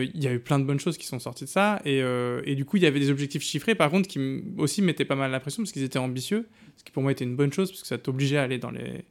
[0.03, 1.81] il y a eu plein de bonnes choses qui sont sorties de ça.
[1.85, 4.19] Et, euh, et du coup, il y avait des objectifs chiffrés, par contre, qui
[4.57, 6.47] aussi mettaient pas mal la pression parce qu'ils étaient ambitieux.
[6.77, 8.71] Ce qui pour moi était une bonne chose parce que ça t'obligeait à aller dans
[8.71, 9.05] les,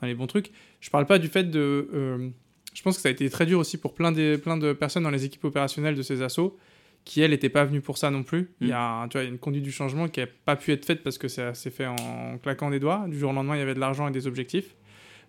[0.00, 0.50] dans les bons trucs.
[0.80, 2.32] Je parle pas du fait de
[2.74, 5.02] je pense que ça a été très dur aussi pour plein de, plein de personnes
[5.02, 6.56] dans les équipes opérationnelles de ces assos
[7.04, 8.50] qui, elles, n'étaient pas venues pour ça non plus.
[8.60, 11.02] Il, y a, tu vois, une conduite du changement qui n'a pas pu être faite
[11.02, 13.06] parce que ça s'est fait en claquant des doigts.
[13.08, 14.76] Du jour au lendemain, il y avait de l'argent et des objectifs.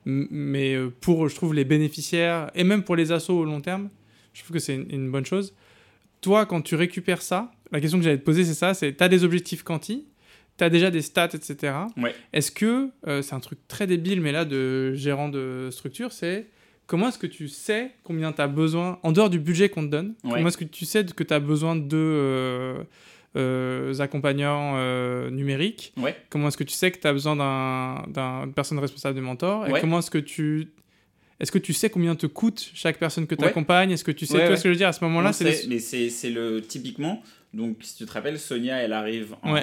[0.06, 3.90] Mais euh, pour, je trouve, les bénéficiaires, et même pour les assos au long terme,
[4.34, 5.54] je trouve que c'est une, bonne chose.
[6.22, 9.04] Toi, quand tu récupères ça, la question que j'allais te poser, c'est ça, c'est, tu
[9.04, 10.08] as des objectifs quanti,
[10.58, 11.74] tu as déjà des stats, etc.
[12.34, 16.48] Est-ce que, euh, c'est un truc très débile, mais là, de gérant de structure, c'est
[16.92, 19.88] comment est-ce que tu sais combien tu as besoin, en dehors du budget qu'on te
[19.88, 22.84] donne, comment est-ce que tu sais que tu as besoin de euh,
[23.38, 25.94] euh, accompagnants euh, numériques?
[26.30, 27.38] Comment est-ce que tu sais que tu as besoin
[28.08, 30.74] d'une personne responsable de mentor Et comment est-ce que tu...
[31.42, 34.28] est-ce que tu sais combien te coûte chaque personne que tu accompagnes Est-ce que tu
[34.28, 34.88] sais, tu vois ce que je veux dire?
[34.88, 37.24] À ce moment-là c'est Mais c'est le typiquement.
[37.54, 39.58] Donc, si tu te rappelles, Sonia, elle arrive en,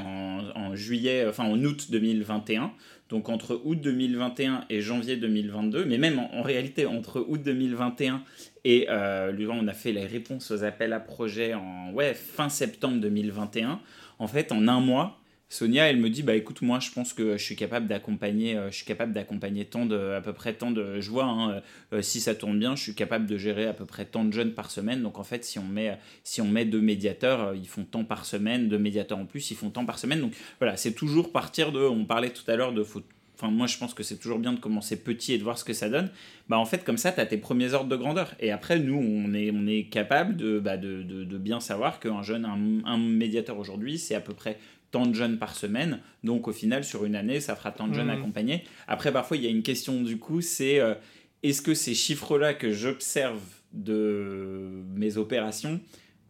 [0.54, 2.72] en, juillet, enfin en août 2021.
[3.08, 8.22] Donc, entre août 2021 et janvier 2022, mais même en, réalité, entre août 2021
[8.64, 13.00] et euh, on a fait les réponses aux appels à projets en ouais, fin septembre
[13.00, 13.80] 2021.
[14.18, 15.18] En fait, en un mois,
[15.50, 18.70] Sonia, elle me dit bah écoute moi je pense que je suis capable d'accompagner euh,
[18.70, 21.60] je suis capable d'accompagner tant de à peu près tant de je vois hein, euh,
[21.94, 24.32] euh, si ça tourne bien je suis capable de gérer à peu près tant de
[24.32, 27.66] jeunes par semaine donc en fait si on met si on met deux médiateurs ils
[27.66, 30.76] font tant par semaine deux médiateurs en plus ils font tant par semaine donc voilà
[30.76, 33.02] c'est toujours partir de on parlait tout à l'heure de faut
[33.40, 35.62] Enfin, moi, je pense que c'est toujours bien de commencer petit et de voir ce
[35.62, 36.10] que ça donne.
[36.48, 38.34] Bah, en fait, comme ça, tu as tes premiers ordres de grandeur.
[38.40, 42.00] Et après, nous, on est, on est capable de, bah, de, de, de, bien savoir
[42.00, 44.58] qu'un jeune, un, un médiateur aujourd'hui, c'est à peu près
[44.90, 46.00] tant de jeunes par semaine.
[46.24, 48.10] Donc au final, sur une année, ça fera tant de jeunes mmh.
[48.10, 48.64] accompagnés.
[48.86, 50.94] Après, parfois, il y a une question du coup, c'est euh,
[51.42, 53.40] est-ce que ces chiffres-là que j'observe
[53.72, 55.80] de mes opérations,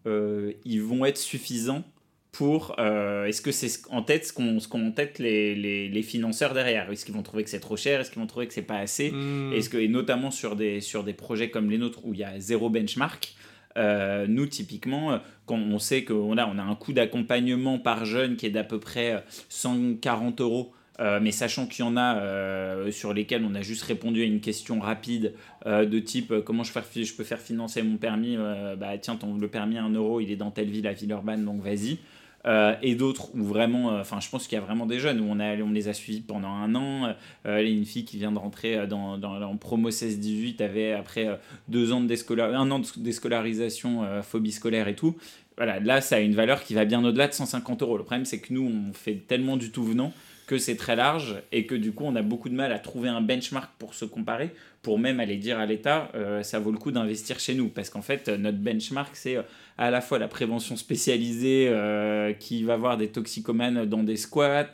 [0.06, 1.84] euh, ils vont être suffisants
[2.32, 2.76] pour...
[2.78, 6.90] Euh, est-ce que c'est en tête ce qu'ont en tête les, les, les, financeurs derrière?
[6.90, 8.00] Est-ce qu'ils vont trouver que c'est trop cher?
[8.00, 9.10] Est-ce qu'ils vont trouver que c'est pas assez?
[9.10, 9.52] Mmh.
[9.54, 12.24] Est-ce que, Et notamment sur des, sur des projets comme les nôtres où il y
[12.24, 13.34] a zéro benchmark,
[13.76, 18.04] euh, nous, typiquement, euh, quand on sait qu'on a, on a un coût d'accompagnement par
[18.04, 20.72] jeune qui est d'à peu près 140 euh, euros.
[21.20, 24.80] mais sachant qu'il y en a sur lesquels on a juste répondu à une question
[24.80, 25.32] rapide
[25.64, 28.36] de type comment je, peux faire financer mon permis
[28.76, 31.44] bah tiens ton, le permis à 1 euro il est dans telle ville à Villeurbanne
[31.44, 31.98] donc vas-y
[32.46, 35.20] euh, et d'autres où vraiment, euh, enfin, je pense qu'il y a vraiment des jeunes
[35.20, 37.14] où on, a, on les a suivis pendant un an.
[37.46, 41.92] Euh, une fille qui vient de rentrer dans, dans, en promo 16-18 avait après deux
[41.92, 45.16] ans de un an de déscolarisation, phobie scolaire et tout.
[45.56, 47.98] Voilà, là, ça a une valeur qui va bien au-delà de 150 euros.
[47.98, 50.12] Le problème, c'est que nous, on fait tellement du tout venant
[50.48, 53.10] que c'est très large et que du coup on a beaucoup de mal à trouver
[53.10, 56.78] un benchmark pour se comparer, pour même aller dire à l'État euh, ça vaut le
[56.78, 59.42] coup d'investir chez nous parce qu'en fait notre benchmark c'est euh,
[59.76, 64.70] à la fois la prévention spécialisée euh, qui va voir des toxicomanes dans des squats,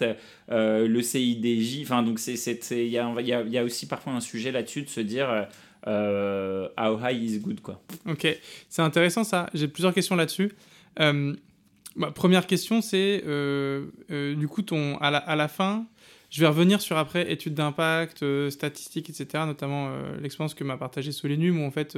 [0.48, 4.52] le CIDJ, enfin donc il y a, y, a, y a aussi parfois un sujet
[4.52, 5.48] là-dessus de se dire
[5.86, 7.82] how high is good quoi.
[8.06, 8.28] Ok,
[8.68, 10.52] c'est intéressant ça, j'ai plusieurs questions là-dessus.
[11.96, 15.86] Ma première question, c'est euh, euh, du coup, ton, à, la, à la fin,
[16.28, 19.90] je vais revenir sur après études d'impact, euh, statistiques, etc., notamment
[20.20, 21.96] l'expérience que m'a partagée Solenum, où en fait,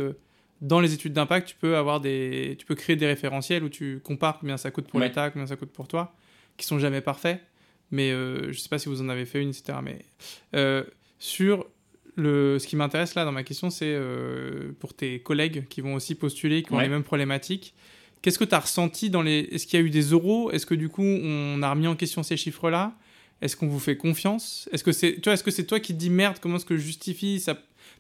[0.61, 4.01] dans les études d'impact, tu peux avoir des, tu peux créer des référentiels où tu
[4.01, 6.15] compares combien ça coûte pour l'État, combien ça coûte pour toi,
[6.59, 7.41] qui sont jamais parfaits.
[7.91, 9.79] Mais je ne sais pas si vous en avez fait une, etc.
[9.83, 10.05] Mais
[11.19, 11.67] sur
[12.17, 13.99] le, ce qui m'intéresse là dans ma question, c'est
[14.79, 17.75] pour tes collègues qui vont aussi postuler, qui ont les mêmes problématiques.
[18.23, 19.49] Qu'est-ce que tu as ressenti dans les.
[19.53, 20.51] Est-ce qu'il y a eu des euros?
[20.51, 22.95] Est-ce que du coup, on a remis en question ces chiffres-là?
[23.43, 24.69] Est-ce qu'on vous fait confiance?
[24.73, 26.77] Est-ce que c'est toi, est-ce que c'est toi qui te dis merde Comment est-ce que
[26.77, 27.39] je justifie?
[27.39, 27.55] Ça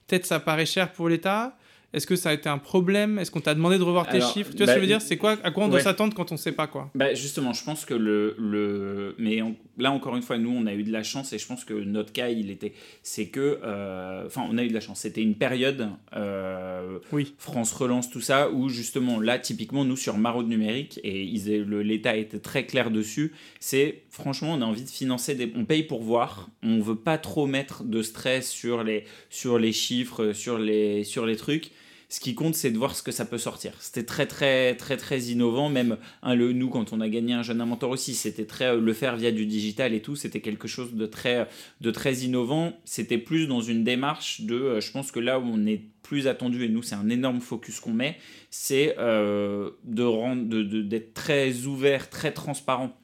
[0.07, 1.57] Peut-être ça paraît cher pour l'État.
[1.97, 3.19] Est-ce que ça a été un problème?
[3.19, 4.51] Est-ce qu'on t'a demandé de revoir tes chiffres?
[4.51, 6.15] Tu vois ce que je veux bah, dire C'est quoi À quoi on doit s'attendre
[6.15, 6.91] quand on sait pas quoi?
[6.95, 8.37] Bah Justement, je pense que le.
[8.39, 9.15] le...
[9.19, 9.41] Mais
[9.79, 11.73] là, encore une fois, nous, on a eu de la chance et je pense que
[11.73, 12.75] notre cas, il était.
[13.03, 13.61] C'est que.
[13.65, 15.01] Euh, enfin, on a eu de la chance.
[15.01, 15.89] C'était une période.
[16.15, 17.33] Euh, oui.
[17.39, 22.41] France Relance, tout ça, où justement, là, typiquement, nous, sur Maraude Numérique, et l'État était
[22.41, 25.51] très clair dessus, c'est franchement, on a envie de financer des.
[25.57, 26.51] On paye pour voir.
[26.63, 31.25] On veut pas trop mettre de stress sur les, sur les chiffres, sur les, sur
[31.25, 31.71] les trucs.
[32.09, 33.73] Ce qui compte, c'est de voir ce que ça peut sortir.
[33.81, 35.69] C'était très, très, très, très innovant.
[35.69, 38.81] Même hein, le, nous, quand on a gagné un jeune inventeur aussi, c'était très euh,
[38.81, 40.15] le faire via du digital et tout.
[40.15, 41.49] C'était quelque chose de très,
[41.81, 42.79] de très innovant.
[42.85, 44.55] C'était plus dans une démarche de.
[44.55, 47.41] Euh, je pense que là où on est plus attendu et nous, c'est un énorme
[47.41, 48.19] focus qu'on met,
[48.51, 50.45] c'est euh, de rendre,
[50.83, 52.97] d'être très ouvert, très transparent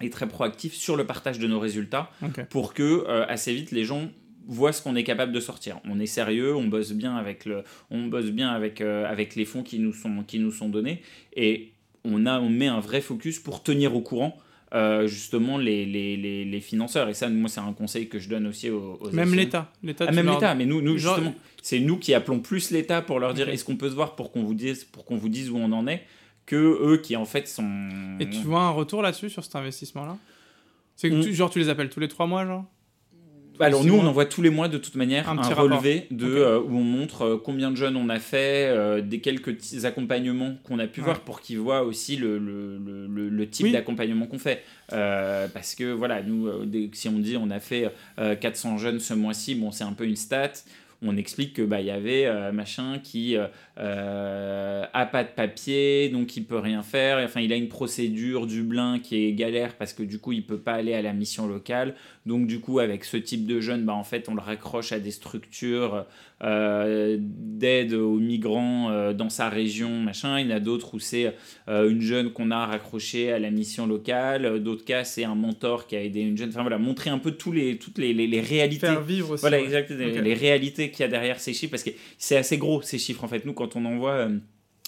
[0.00, 2.10] et très proactif sur le partage de nos résultats
[2.48, 4.10] pour que assez vite les gens
[4.50, 5.80] voit ce qu'on est capable de sortir.
[5.88, 9.44] On est sérieux, on bosse bien avec, le, on bosse bien avec, euh, avec les
[9.44, 11.02] fonds qui nous, sont, qui nous sont donnés
[11.34, 11.72] et
[12.04, 14.36] on, a, on met un vrai focus pour tenir au courant
[14.72, 17.08] euh, justement les, les, les, les, financeurs.
[17.08, 19.00] Et ça, moi, c'est un conseil que je donne aussi aux.
[19.12, 19.72] même l'État.
[19.98, 23.34] Ah, même l'État, mais nous, nous justement, c'est nous qui appelons plus l'État pour leur
[23.34, 25.56] dire est-ce qu'on peut se voir pour qu'on vous, dise, pour qu'on vous dise où
[25.56, 26.04] on en est
[26.46, 28.16] que eux qui en fait sont.
[28.20, 30.16] Et tu vois un retour là-dessus sur cet investissement-là?
[30.94, 31.32] C'est que mm.
[31.32, 32.64] genre tu les appelles tous les trois mois, genre?
[33.60, 36.76] Alors nous, on envoie tous les mois de toute manière un, relevé de, euh, où
[36.76, 40.78] on montre euh, combien de jeunes on a fait, euh, des quelques petits accompagnements qu'on
[40.78, 44.62] a pu voir pour qu'ils voient aussi le, le, le, le type d'accompagnement qu'on fait.
[44.88, 46.48] parce que voilà, nous,
[46.92, 50.16] si on dit on a fait 400 jeunes ce mois-ci, bon, c'est un peu une
[50.16, 50.52] stat
[51.02, 53.36] on explique que bah il y avait machin qui
[53.82, 57.24] euh, a pas de papier, donc il peut rien faire.
[57.24, 60.58] Enfin, il a une procédure Dublin qui est galère parce que du coup, il peut
[60.58, 61.94] pas aller à la mission locale.
[62.26, 65.00] Donc, du coup, avec ce type de jeune, bah, en fait, on le raccroche à
[65.00, 66.04] des structures
[66.42, 70.38] euh, d'aide aux migrants euh, dans sa région, machin.
[70.38, 71.34] Il y en a d'autres où c'est
[71.68, 74.62] euh, une jeune qu'on a raccrochée à la mission locale.
[74.62, 76.50] D'autres cas, c'est un mentor qui a aidé une jeune.
[76.50, 78.86] Enfin, voilà, montrer un peu tous les, toutes les, les, les réalités.
[78.86, 79.40] Faire vivre aussi.
[79.40, 80.20] Voilà, ouais.
[80.22, 83.24] Les réalités qu'il y a derrière ces chiffres, parce que c'est assez gros ces chiffres
[83.24, 83.44] en fait.
[83.44, 84.38] Nous, quand on envoie, euh,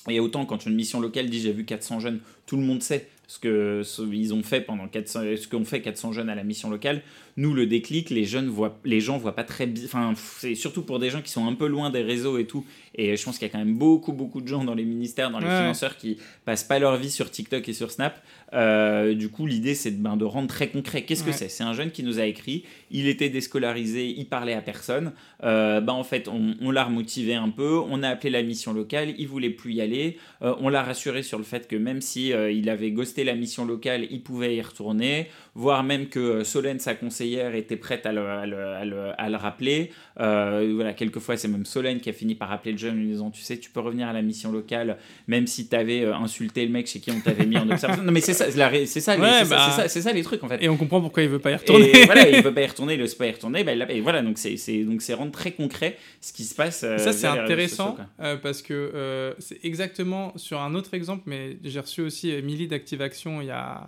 [0.08, 3.08] et autant quand une mission locale dit j'ai vu 400 jeunes, tout le monde sait
[3.26, 7.02] ce que ont fait pendant 400, ce qu'ont fait 400 jeunes à la mission locale.
[7.36, 9.84] Nous, le déclic, les jeunes voient, les gens voient pas très bien.
[9.86, 12.64] Enfin, c'est surtout pour des gens qui sont un peu loin des réseaux et tout.
[12.94, 15.30] Et je pense qu'il y a quand même beaucoup, beaucoup de gens dans les ministères,
[15.30, 15.58] dans les Ouais.
[15.60, 18.22] financeurs qui passent pas leur vie sur TikTok et sur Snap.
[18.52, 21.02] Euh, du coup, l'idée, c'est de, ben, de rendre très concret.
[21.02, 21.48] Qu'est-ce que c'est?
[21.48, 22.64] C'est un jeune qui nous a écrit.
[22.90, 25.12] Il était déscolarisé, il parlait à personne.
[25.42, 27.78] Euh, ben, en fait, on, on l'a remotivé un peu.
[27.88, 29.14] On a appelé la mission locale.
[29.18, 30.18] Il voulait plus y aller.
[30.42, 33.64] Euh, on l'a rassuré sur le fait que même si il avait ghosté la mission
[33.64, 35.28] locale, il pouvait y retourner.
[35.54, 39.30] Voire même que Solène, sa conseillère, était prête à le, à le- à le- à
[39.30, 39.90] le rappeler.
[40.20, 43.06] Euh, voilà, quelquefois, c'est même Solène qui a fini par appeler le jeune en lui
[43.08, 46.64] disant Tu sais, tu peux revenir à la mission locale, même si tu avais insulté
[46.66, 48.02] le mec chez qui on t'avait mis en observation.
[48.04, 48.52] Non, mais c'est ça, c'est
[49.00, 50.62] ça, les- Ouais, c'est ça, c'est ça, c'est ça les trucs en fait.
[50.62, 51.90] Et on comprend pourquoi il veut pas y retourner.
[52.02, 54.22] Et voilà, il veut pas y retourner, il veut pas y retourner, bah, et voilà,
[54.22, 56.82] donc c'est donc c'est rendre très concret ce qui se passe.
[56.84, 61.22] euh, Ça, c'est intéressant sociaux, euh, parce que euh, c'est exactement sur un autre exemple,
[61.26, 63.86] mais j'ai reçu aussi Emily d'Active Action il y a.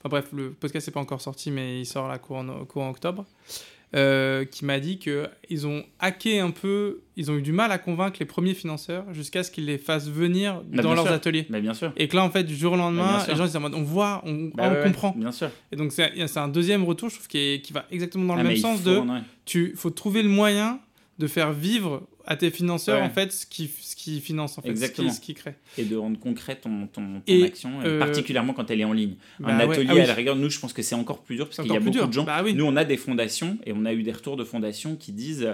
[0.00, 3.24] Enfin bref, le podcast n'est pas encore sorti, mais il sort la courant, courant octobre.
[3.94, 7.78] euh, qui m'a dit qu'ils ont hacké un peu, ils ont eu du mal à
[7.78, 11.12] convaincre les premiers financeurs jusqu'à ce qu'ils les fassent venir Bah, dans leurs sûr.
[11.14, 11.46] ateliers.
[11.48, 11.92] Bah, bien sûr.
[11.96, 14.22] Et que là, en fait, du jour au Bah, lendemain, les gens disent on voit,
[14.26, 15.14] on, Bah, on ouais, ouais, comprend.
[15.16, 15.50] Bien sûr.
[15.70, 18.40] Et donc, c'est un deuxième retour, je trouve, qui, est- qui va exactement dans le
[18.40, 19.20] Ah, même sens faut de ouais.
[19.44, 20.80] tu faut trouver le moyen
[21.20, 23.06] de faire vivre à tes financeurs Ouais.
[23.06, 25.10] en fait ce qui ce qui finance en fait Exactement.
[25.10, 27.98] ce qui, ce qui crée Et de rendre concret ton, ton, ton Et, action, euh,
[27.98, 29.14] particulièrement quand elle est en ligne.
[29.40, 29.74] Bah un ouais.
[29.74, 30.00] atelier, Ah oui.
[30.00, 31.80] à la rigueur, nous, je pense que c'est encore plus dur parce qu'il y a
[31.80, 32.08] beaucoup dur.
[32.08, 32.24] de gens.
[32.24, 34.96] bah oui Nous, on a des fondations et on a eu des retours de fondations
[34.96, 35.48] qui disent,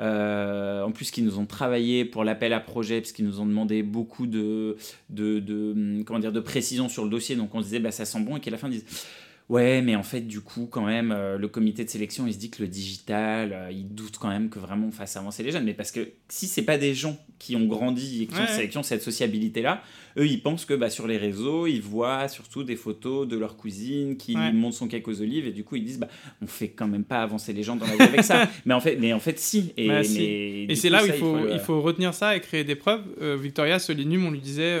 [0.00, 3.46] euh, en plus, qui nous ont travaillé pour l'appel à projet, parce qu'ils nous ont
[3.46, 4.76] demandé beaucoup de,
[5.10, 7.36] de, de, hum, comment dire, de précision sur le dossier.
[7.36, 9.06] Donc, on se disait, bah, ça sent bon, et qu'à la fin, ils disent.
[9.48, 12.38] Ouais, mais en fait, du coup, quand même, euh, le comité de sélection, il se
[12.38, 15.50] dit que le digital, euh, il doute quand même que vraiment on fasse avancer les
[15.52, 15.64] jeunes.
[15.64, 18.46] Mais parce que si c'est pas des gens qui ont grandi et qui ont, Ouais.
[18.46, 19.82] cette- qui ont cette sociabilité-là,
[20.18, 23.56] eux, ils pensent que bah, sur les réseaux, ils voient surtout des photos de leur
[23.56, 24.52] cousine qui Ouais.
[24.52, 26.08] monte son cake aux olives et du coup, ils disent, bah,
[26.42, 28.46] on fait quand même pas avancer les gens dans la vie avec ça.
[28.66, 29.72] mais, en fait, mais en fait, si.
[29.78, 30.22] Et, Bah, si.
[30.68, 33.38] et c'est là où il faut, il faut retenir ça et créer des preuves Euh,
[33.40, 34.78] Victoria Solinum on lui disait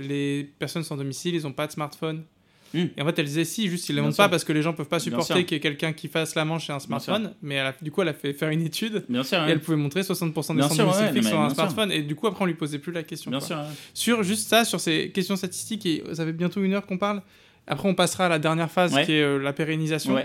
[0.00, 2.24] les personnes sans domicile ils ont pas de smartphone
[2.72, 2.86] Hmm.
[2.96, 4.24] et en fait elle disait si juste ils montrent sûr.
[4.24, 6.44] pas parce que les gens peuvent pas supporter qu'il y ait quelqu'un qui fasse la
[6.44, 9.04] manche et un smartphone mais elle a- du coup elle a fait faire une étude
[9.08, 11.54] Bien et elle pouvait montrer 60% des ouais, non, sur un sûr.
[11.54, 13.58] smartphone et du coup après on lui posait plus la question Bien sûr.
[13.94, 17.22] Sur juste ça, sur ces questions statistiques, et ça fait bientôt une heure qu'on parle.
[17.66, 20.18] Après, on passera à la dernière phase qui est euh, la pérennisation.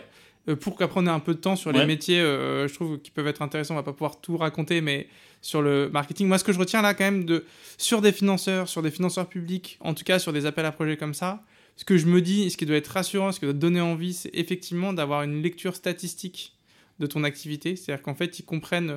[0.48, 3.00] Euh, pour qu'après on ait un peu de temps sur les métiers, euh, je trouve
[3.00, 3.74] qui peuvent être intéressants.
[3.74, 5.08] On va pas pouvoir tout raconter, mais
[5.42, 7.46] sur le marketing, moi ce que je retiens là quand même de
[7.78, 10.98] sur des financeurs, sur des financeurs publics, en tout cas sur des appels à projets
[10.98, 11.44] comme ça,
[11.76, 13.82] ce que je me dis, ce qui doit être rassurant, ce qui doit te donner
[13.82, 16.54] envie, c'est effectivement d'avoir une lecture statistique
[17.00, 17.76] de ton activité.
[17.76, 18.94] C'est-à-dire qu'en fait, ils comprennent,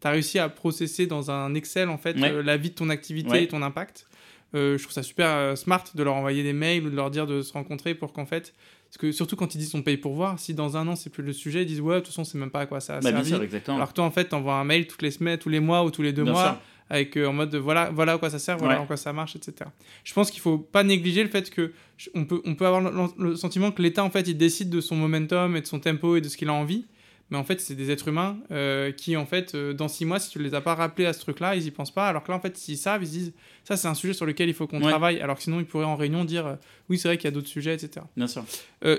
[0.00, 2.30] tu as réussi à processer dans un Excel en fait Ouais.
[2.32, 3.44] euh, la vie de ton activité Ouais.
[3.44, 4.06] et ton impact.
[4.54, 7.10] Euh, je trouve ça super euh, smart de leur envoyer des mails ou de leur
[7.10, 8.54] dire de se rencontrer pour qu'en fait,
[8.88, 11.10] parce que surtout quand ils disent on paye pour voir, si dans un an c'est
[11.10, 12.94] plus le sujet, ils disent ouais de toute façon c'est même pas à quoi ça
[12.96, 13.28] a Bah, servi.
[13.28, 13.74] sûr.
[13.74, 15.90] Alors que toi en fait t'envoies un mail toutes les semaines, tous les mois ou
[15.90, 16.58] tous les deux Bien mois sûr.
[16.88, 18.80] Avec euh, en mode de, voilà voilà à quoi ça sert, voilà Ouais.
[18.80, 19.68] en quoi ça marche, etc.
[20.04, 21.72] Je pense qu'il faut pas négliger le fait que
[22.14, 24.80] on peut on peut avoir le, le sentiment que l'État en fait il décide de
[24.80, 26.86] son momentum et de son tempo et de ce qu'il a envie.
[27.30, 30.20] Mais en fait, c'est des êtres humains euh, qui, en fait, euh, dans six mois,
[30.20, 32.06] si tu les as pas rappelés à ce truc-là, ils y pensent pas.
[32.08, 33.32] Alors que là, en fait, s'ils savent, ils se disent,
[33.64, 34.88] ça, c'est un sujet sur lequel il faut qu'on Ouais.
[34.90, 35.20] travaille.
[35.20, 36.54] Alors que sinon, ils pourraient en réunion dire, euh,
[36.88, 38.06] oui, c'est vrai qu'il y a d'autres sujets, etc.
[38.16, 38.44] Bien sûr.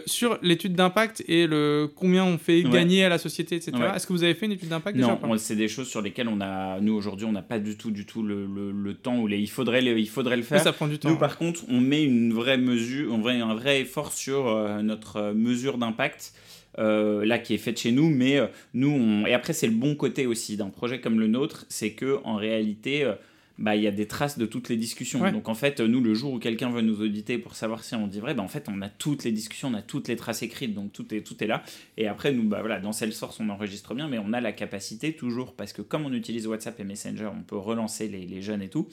[0.06, 2.70] Sur l'étude d'impact et le combien on fait Ouais.
[2.70, 3.72] gagner à la société, etc.
[3.78, 3.96] Ouais.
[3.96, 6.02] Est-ce que vous avez fait une étude d'impact déjà Non, ou c'est des choses sur
[6.02, 8.94] lesquelles on a, nous aujourd'hui, on n'a pas du tout, du tout le, le- le
[8.94, 10.60] temps où les, il faudrait, le, il faudrait le faire.
[10.62, 11.08] ça prend du temps.
[11.10, 14.54] Nous, par contre, on met une vraie mesure, on met un vrai effort sur
[14.84, 16.34] notre mesure d'impact.
[16.80, 19.26] Euh, là qui est faite chez nous mais euh, nous on...
[19.26, 22.36] et après c'est le bon côté aussi d'un projet comme le nôtre c'est que en
[22.36, 23.14] réalité euh,
[23.58, 25.22] bah, il y a des traces de toutes les discussions.
[25.22, 25.32] Ouais.
[25.32, 28.08] Donc en fait, nous, le jour où quelqu'un veut nous auditer pour savoir si on
[28.08, 30.44] dit vrai, bah, en fait, on a toutes les discussions, on a toutes les traces
[30.44, 31.64] écrites, donc tout est, tout est là.
[31.98, 35.14] Et après, nous, bah, voilà, dans Salesforce, on enregistre bien, mais on a la capacité
[35.14, 38.62] toujours, parce que comme on utilise WhatsApp et Messenger, on peut relancer les, les jeunes
[38.62, 38.88] et tout,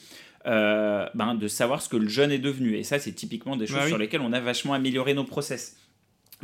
[0.46, 2.76] euh, ben, de savoir ce que le jeune est devenu.
[2.76, 3.88] Et ça, c'est typiquement des choses Bah oui.
[3.90, 5.76] sur lesquelles on a vachement amélioré nos process.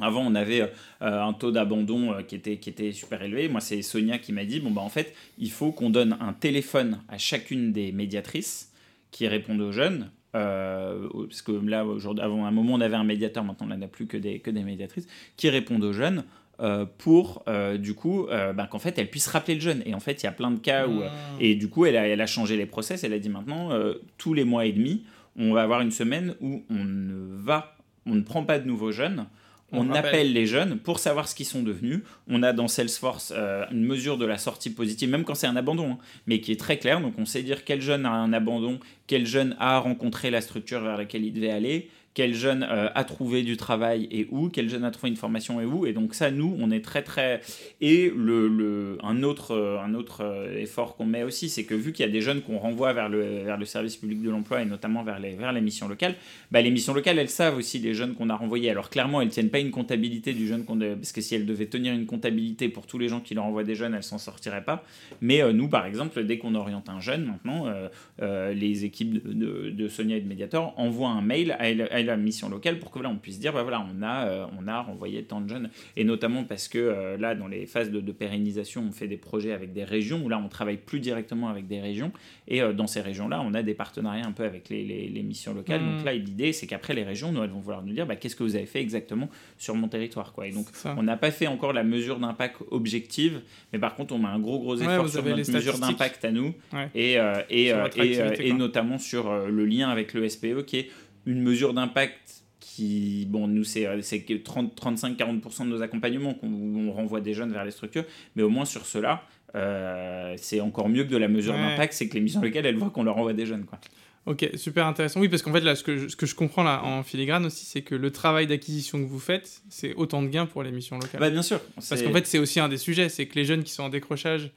[0.00, 0.70] Avant, on avait
[1.00, 3.48] un taux d'abandon qui, était, qui était super élevé.
[3.48, 6.32] Moi, c'est Sonia qui m'a dit, bon, bah, en fait, il faut qu'on donne un
[6.32, 8.72] téléphone à chacune des médiatrices
[9.10, 11.84] qui répondent aux jeunes euh, parce que là,
[12.20, 14.62] avant un moment, on avait un médiateur, maintenant on n'a plus que des, que des
[14.62, 16.24] médiatrices, qui répondent aux jeunes
[16.60, 19.82] euh, pour, euh, du coup, ben, qu'en fait, elle puisse rappeler le jeune.
[19.86, 21.02] Et en fait, il y a plein de cas où...
[21.02, 21.10] Ah.
[21.40, 23.70] Et du coup, elle a, elle a changé les process, elle a dit maintenant,
[24.18, 25.04] tous les mois et demi,
[25.36, 27.76] on va avoir une semaine où on ne va,
[28.06, 29.26] on ne prend pas de nouveaux jeunes,
[29.72, 32.00] on, appelle les jeunes pour savoir ce qu'ils sont devenus.
[32.28, 35.56] On a dans Salesforce euh, une mesure de la sortie positive, même quand c'est un
[35.56, 37.00] abandon, hein, mais qui est très claire.
[37.00, 40.80] Donc on sait dire quel jeune a un abandon, quel jeune a rencontré la structure
[40.80, 44.68] vers laquelle il devait aller, quel jeune euh, a trouvé du travail et où, quel
[44.68, 45.86] jeune a trouvé une formation et où.
[45.86, 47.40] Et donc ça, nous, on est très très...
[47.80, 51.74] Et le, le un autre, euh, un autre euh, effort qu'on met aussi, c'est que
[51.74, 54.30] vu qu'il y a des jeunes qu'on renvoie vers le, vers le service public de
[54.30, 56.16] l'emploi et notamment vers les, vers les missions locales,
[56.50, 58.70] bah, les missions locales, elles savent aussi les jeunes qu'on a renvoyés.
[58.70, 60.78] Alors clairement, elles tiennent pas une comptabilité du jeune qu'on...
[60.78, 63.64] Parce que si elles devaient tenir une comptabilité pour tous les gens qui leur envoient
[63.64, 64.84] des jeunes, elles s'en sortiraient pas.
[65.20, 67.72] Mais nous, par exemple, dès qu'on oriente un jeune, maintenant,
[68.20, 72.48] les équipes de, de, Sonia et de Mediator envoient un mail à, à la mission
[72.48, 75.22] locale pour que voilà, on puisse dire bah voilà, on a, euh, on a renvoyé
[75.24, 75.70] tant de jeunes.
[75.96, 79.52] Et notamment parce que euh, là, dans les phases de, pérennisation, on fait des projets
[79.52, 82.12] avec des régions où là, on travaille plus directement avec des régions.
[82.48, 85.54] Et euh, dans ces régions-là, on a des partenariats un peu avec les, les, missions
[85.54, 85.80] locales.
[85.80, 86.04] Donc mmh.
[86.04, 88.42] là, l'idée, c'est qu'après, les régions, nous, elles vont vouloir nous dire bah, qu'est-ce que
[88.42, 89.28] vous avez fait exactement
[89.58, 90.32] sur mon territoire.
[90.32, 90.48] Quoi.
[90.48, 93.42] Et donc, on n'a pas fait encore la mesure d'impact objective,
[93.72, 96.54] mais par contre, on met un gros, gros effort sur notre mesure d'impact à nous.
[96.94, 97.16] Et,
[97.50, 100.90] et, et, et, notamment sur le lien avec le SPE qui est
[101.26, 107.52] une mesure d'impact qui, bon, nous, c'est 35-40% de nos accompagnements qu'on renvoie des jeunes
[107.52, 108.04] vers les structures,
[108.36, 109.22] mais au moins sur cela,
[109.54, 112.76] euh, c'est encore mieux que de la mesure d'impact, c'est que les missions locales, elles
[112.76, 113.64] voient qu'on leur envoie des jeunes.
[113.64, 113.80] Quoi.
[114.26, 115.20] Ok, super intéressant.
[115.20, 117.46] Oui, parce qu'en fait, là, ce que, je, ce que je comprends là en filigrane
[117.46, 120.70] aussi, c'est que le travail d'acquisition que vous faites, c'est autant de gains pour les
[120.70, 121.20] missions locales.
[121.20, 121.60] Bah, bien sûr.
[121.74, 123.88] Parce qu'en fait, c'est aussi un des sujets, c'est que les jeunes qui sont en
[123.88, 124.50] décrochage,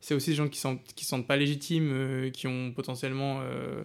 [0.00, 3.40] c'est aussi des gens qui ne sentent, qui sentent pas légitimes, euh, qui ont potentiellement.
[3.42, 3.82] Euh,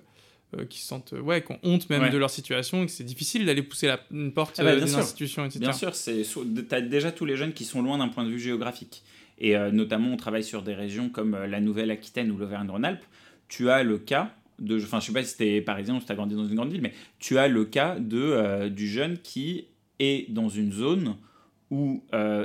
[0.54, 2.92] euh, qui se sentent euh, ouais, qui ont honte même de leur situation et que
[2.92, 5.60] c'est difficile d'aller pousser la, une porte ah bah, euh, d'une institution, etc.
[5.60, 8.40] Bien sûr, tu as déjà tous les jeunes qui sont loin d'un point de vue
[8.40, 9.04] géographique.
[9.38, 13.04] Et notamment, on travaille sur des régions comme la Nouvelle-Aquitaine ou l'Auvergne-Rhône-Alpes.
[13.50, 14.82] Tu as le cas de.
[14.82, 16.56] Enfin, je sais pas si tu es parisien ou si tu as grandi dans une
[16.56, 19.66] grande ville, mais tu as le cas de, du jeune qui
[20.00, 21.18] est dans une zone
[21.70, 22.02] où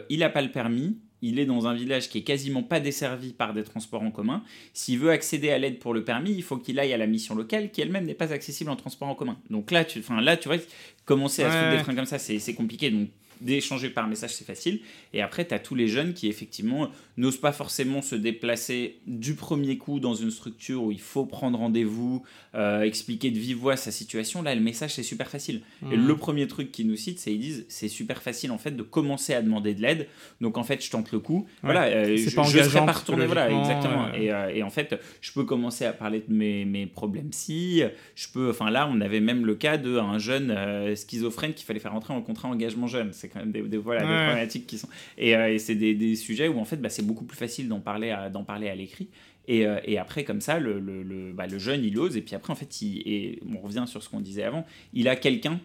[0.09, 3.33] il n'a pas le permis, il est dans un village qui est quasiment pas desservi
[3.33, 4.43] par des transports en commun.
[4.73, 7.35] S'il veut accéder à l'aide pour le permis, il faut qu'il aille à la mission
[7.35, 9.39] locale qui elle-même n'est pas accessible en transport en commun.
[9.51, 10.59] Donc là, tu, là, tu vois,
[11.05, 12.91] commencer à se foutre des freins comme ça, c'est compliqué.
[12.91, 13.09] Donc
[13.41, 14.81] d'échanger par message, c'est facile.
[15.13, 19.35] Et après, tu as tous les jeunes qui, effectivement, n'osent pas forcément se déplacer du
[19.35, 22.23] premier coup dans une structure où il faut prendre rendez-vous,
[22.55, 24.43] euh, expliquer de vive voix sa situation.
[24.43, 25.63] Là, le message, c'est super facile.
[25.91, 26.07] Et mmh.
[26.07, 28.83] le premier truc qu'ils nous citent, c'est ils disent c'est super facile, en fait, de
[28.83, 30.09] commencer à demander de l'aide.
[30.41, 31.47] Donc, en fait, je tente le coup.
[31.63, 33.27] Voilà, euh, je, pas je serais pas retourné.
[33.27, 34.13] Voilà, exactement.
[34.15, 37.83] Et, euh, et, en fait, je peux commencer à parler de mes, mes problèmes si.
[38.15, 40.55] Je peux, enfin, là, on avait même le cas d'un jeune
[40.97, 43.13] schizophrène qu'il fallait faire entrer en contrat engagement jeune.
[43.13, 44.89] C'est quand même des, voilà, des problématiques qui sont.
[45.19, 47.81] Et, et c'est des, des, sujets où, en fait, bah, c'est beaucoup plus facile d'en
[47.81, 49.09] parler à, parler à l'écrit.
[49.49, 52.17] Et, euh, et, après, comme ça, le, le, le, bah, le, jeune, il ose.
[52.17, 55.09] Et puis après, en fait, il, et on revient sur ce qu'on disait avant, il
[55.09, 55.61] a quelqu'un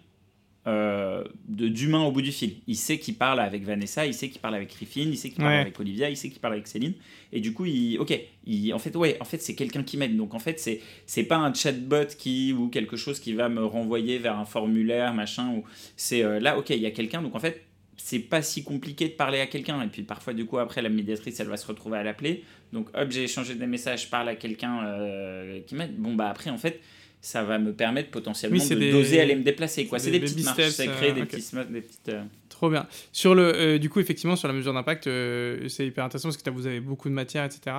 [0.67, 2.55] euh, d'humain au bout du fil.
[2.67, 5.43] Il sait qu'il parle avec Vanessa, il sait qu'il parle avec Griffin, il sait qu'il
[5.43, 6.93] parle avec Olivia, il sait qu'il parle avec Céline.
[7.31, 10.17] Et du coup, il, ok, il, en fait, ouais, en fait, c'est quelqu'un qui m'aide.
[10.17, 13.63] Donc en fait, c'est c'est pas un chatbot qui ou quelque chose qui va me
[13.63, 15.53] renvoyer vers un formulaire, machin.
[15.55, 15.63] Ou
[15.95, 17.21] c'est euh, là, ok, il y a quelqu'un.
[17.21, 17.63] Donc en fait,
[17.97, 19.81] c'est pas si compliqué de parler à quelqu'un.
[19.81, 22.43] Et puis parfois, du coup, après, la médiatrice, elle va se retrouver à l'appeler.
[22.73, 25.95] Donc, hop, j'ai échangé des messages, je parle à quelqu'un euh, qui m'aide.
[25.97, 26.81] Bon, bah après, en fait,
[27.25, 29.87] ça va me permettre potentiellement de doser aller me déplacer.
[29.87, 29.97] Quoi.
[29.97, 32.11] C'est des, petites marches, ça crée des, petites, des petites...
[32.49, 32.85] Trop bien.
[33.11, 36.37] Sur le, euh, du coup, effectivement, sur la mesure d'impact, euh, c'est hyper intéressant parce
[36.37, 37.77] que vous avez beaucoup de matière, etc.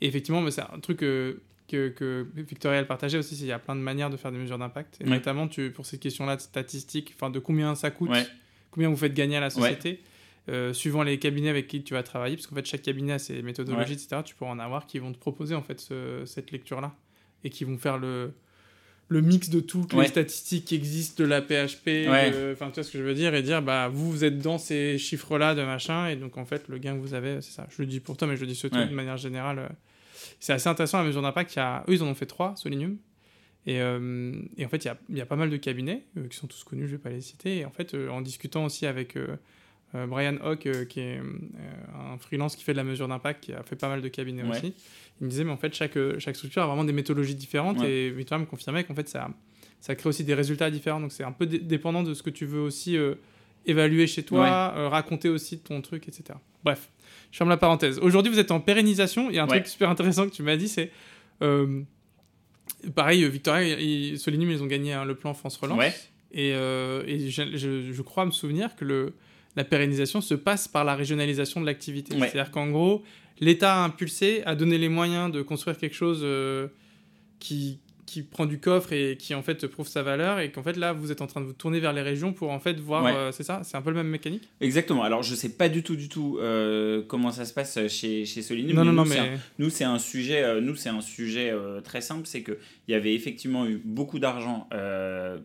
[0.00, 3.74] Et effectivement, c'est un truc que, que Victoria a partagé aussi, il y a plein
[3.74, 4.98] de manières de faire des mesures d'impact.
[5.00, 8.12] Et notamment, tu, pour cette question-là de statistiques, enfin, de combien ça coûte
[8.70, 10.02] combien vous faites gagner à la société.
[10.50, 13.18] Euh, suivant les cabinets avec qui tu vas travailler, parce qu'en fait chaque cabinet a
[13.18, 14.20] ses méthodologies, etc.
[14.22, 15.90] Tu pourras en avoir qui vont te proposer en fait
[16.26, 16.94] cette lecture-là
[17.44, 18.34] et qui vont faire le,
[19.08, 22.08] le mix de toutes les statistiques qui existent de la PHP,
[22.52, 24.58] enfin tu vois ce que je veux dire, et dire bah vous vous êtes dans
[24.58, 27.66] ces chiffres-là de machin, et donc en fait le gain que vous avez, c'est ça.
[27.70, 29.58] Je le dis pour toi, mais je le dis surtout de manière générale.
[29.58, 29.68] Euh,
[30.40, 31.58] c'est assez intéressant la mesure d'impact.
[31.88, 32.96] Eux ils en ont fait trois, Solinium.
[33.66, 36.28] Et, euh, et, en fait, il y a, y a, pas mal de cabinets euh,
[36.28, 37.58] qui sont tous connus, je ne vais pas les citer.
[37.58, 39.16] Et en fait, euh, en discutant aussi avec
[40.08, 41.20] Brian Hawk, qui est
[41.94, 44.42] un freelance qui fait de la mesure d'impact, qui a fait pas mal de cabinets
[44.42, 44.74] aussi,
[45.20, 47.82] il me disait, mais en fait, chaque, chaque structure a vraiment des méthodologies différentes.
[47.82, 49.30] Et Victor me confirmait qu'en fait, ça,
[49.80, 51.00] ça crée aussi des résultats différents.
[51.00, 52.96] Donc, c'est un peu dépendant de ce que tu veux aussi
[53.66, 56.38] évaluer chez toi, raconter aussi ton truc, etc.
[56.64, 56.90] Bref,
[57.30, 57.98] je ferme la parenthèse.
[58.00, 59.30] Aujourd'hui, vous êtes en pérennisation.
[59.30, 60.90] Il y a un truc super intéressant que tu m'as dit, c'est
[62.94, 66.10] pareil, Victoria et Solinum, ils ont gagné hein, le plan France Relance.
[66.32, 69.14] Et, et je, je, crois me souvenir que le,
[69.56, 72.16] la pérennisation se passe par la régionalisation de l'activité.
[72.18, 73.02] C'est-à-dire qu'en gros,
[73.40, 76.68] l'État a impulsé, a donné les moyens de construire quelque chose euh,
[77.38, 77.80] qui,
[78.14, 80.92] qui prend du coffre et qui en fait prouve sa valeur et qu'en fait là
[80.92, 83.32] vous êtes en train de vous tourner vers les régions pour en fait voir euh,
[83.32, 84.48] c'est ça c'est un peu le même mécanique?
[84.60, 85.02] Exactement.
[85.02, 88.42] Alors je sais pas du tout du tout euh, comment ça se passe chez chez
[88.42, 89.36] Solinum non, non, non, mais...
[89.58, 91.52] nous c'est un sujet euh, nous c'est un sujet
[91.82, 92.56] très simple c'est que
[92.86, 94.68] il y avait effectivement eu beaucoup d'argent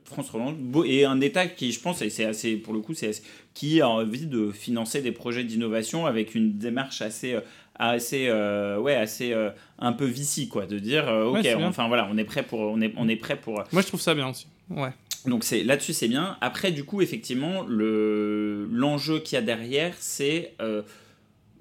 [0.06, 0.56] France Relance
[0.86, 3.20] et un État qui je pense et c'est assez pour le coup c'est
[3.56, 7.36] qui a envie de financer des projets d'innovation avec une démarche assez
[7.80, 9.50] assez euh, ouais assez euh,
[9.80, 12.82] un peu vici quoi de dire euh, ok enfin voilà on est prêt pour on
[12.82, 14.48] est on est prêt pour moi je trouve ça bien aussi.
[14.70, 14.92] Ouais.
[15.26, 16.38] Donc c'est là-dessus c'est bien.
[16.42, 20.54] Après du coup effectivement le l'enjeu qu'il y a derrière c'est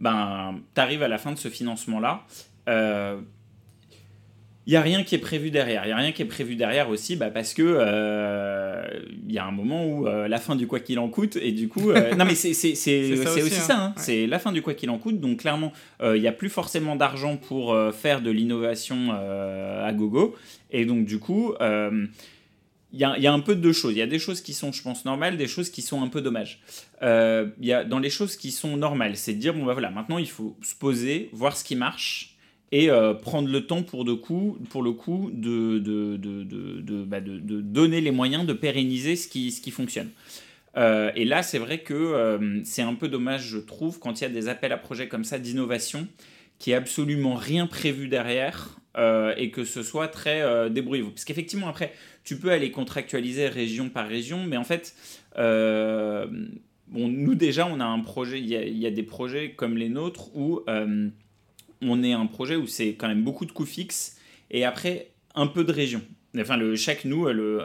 [0.01, 2.25] ben arrives à la fin de ce financement là
[4.69, 5.85] il n'y a rien qui est prévu derrière.
[5.85, 8.87] Il n'y a rien qui est prévu derrière aussi bah, parce que euh,
[9.27, 11.53] il y a un moment où euh, la fin du quoi qu'il en coûte et
[11.53, 11.91] du coup...
[11.91, 13.83] Euh, non mais c'est aussi, aussi, ça.
[13.83, 13.95] Hein.
[13.97, 15.21] C'est la fin du quoi qu'il en coûte.
[15.21, 20.37] Donc clairement, il n'y a plus forcément d'argent pour faire de l'innovation à gogo.
[20.71, 21.55] Et donc du coup...
[21.61, 23.93] il y, a, y, a, un peu de deux choses.
[23.93, 26.09] Il y a des choses qui sont, je pense, normales, des choses qui sont un
[26.09, 26.61] peu dommages.
[27.01, 29.89] Il y a, dans les choses qui sont normales, c'est de dire, bon, bah voilà,
[29.91, 32.38] maintenant il faut se poser, voir ce qui marche,
[32.71, 34.59] et euh, prendre le temps pour, le coup
[37.07, 40.11] bah de, donner les moyens de pérenniser ce qui, fonctionne.
[40.77, 44.25] Euh, et là, c'est vrai que euh, c'est un peu dommage, je trouve, quand il
[44.25, 46.07] y a des appels à projets comme ça d'innovation,
[46.59, 48.75] qui est absolument rien prévu derrière
[49.37, 51.05] et que ce soit très débrouillé.
[51.05, 51.93] Parce qu'effectivement, après,
[52.25, 54.97] tu peux aller contractualiser région par région, mais en fait,
[55.37, 60.35] bon, nous déjà, on a un projet, il y a, des projets comme les nôtres
[60.35, 60.63] où
[61.83, 64.17] on est un projet où c'est quand même beaucoup de coûts fixes
[64.51, 66.03] et après un peu de région.
[66.37, 67.61] Enfin, le, chaque nous, le,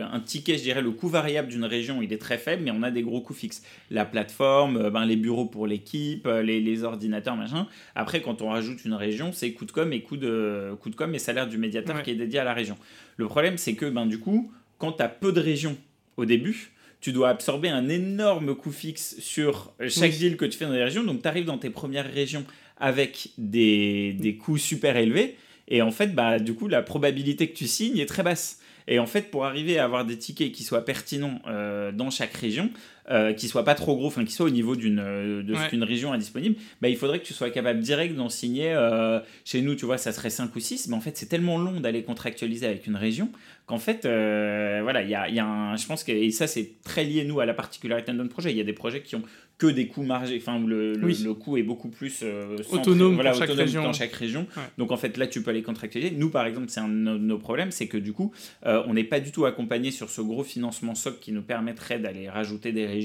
[0.00, 2.82] un ticket, je dirais, le coût variable d'une région, il est très faible, mais on
[2.82, 3.62] a des gros coûts fixes.
[3.90, 7.68] La plateforme, euh, ben, les bureaux pour l'équipe, euh, les, ordinateurs, machin.
[7.94, 10.96] Après, quand on rajoute une région, c'est coût de com et coût de, coût de
[10.96, 12.76] com et salaire du médiateur qui est dédié à la région.
[13.18, 15.76] Le problème, c'est que, ben, du coup, quand tu as peu de régions
[16.16, 20.64] au début, tu dois absorber un énorme coût fixe sur chaque ville que tu fais
[20.64, 21.04] dans les régions.
[21.04, 22.44] Donc, tu arrives dans tes premières régions
[22.78, 25.36] avec des, coûts super élevés.
[25.68, 28.60] Et en fait, bah, du coup, la probabilité que tu signes est très basse.
[28.88, 32.34] Et en fait, pour arriver à avoir des tickets qui soient pertinents euh, dans chaque
[32.34, 32.70] région,
[33.10, 35.68] euh, qui soient pas trop gros, enfin qui soient au niveau d'une euh, de ce
[35.68, 38.72] qu'une région a disponible, bah, il faudrait que tu sois capable direct d'en signer.
[38.72, 41.56] Euh, chez nous, tu vois, ça serait 5 ou 6, mais en fait, c'est tellement
[41.56, 43.30] long d'aller contractualiser avec une région
[43.66, 46.72] qu'en fait, voilà, il y a, y a un, je pense que, et ça, c'est
[46.84, 48.50] très lié, nous, à la particularité de notre projet.
[48.50, 49.22] Il y a des projets qui ont
[49.58, 53.50] que des coûts margés, enfin le, le, coût est beaucoup plus euh, autonome, voilà, chaque
[53.50, 53.82] région.
[53.82, 54.46] dans chaque région.
[54.76, 56.14] Donc en fait là tu peux aller contractualiser.
[56.14, 58.32] Nous par exemple c'est un de nos, problèmes, c'est que du coup
[58.66, 61.98] euh, on n'est pas du tout accompagné sur ce gros financement SOC qui nous permettrait
[61.98, 62.95] d'aller rajouter des régions.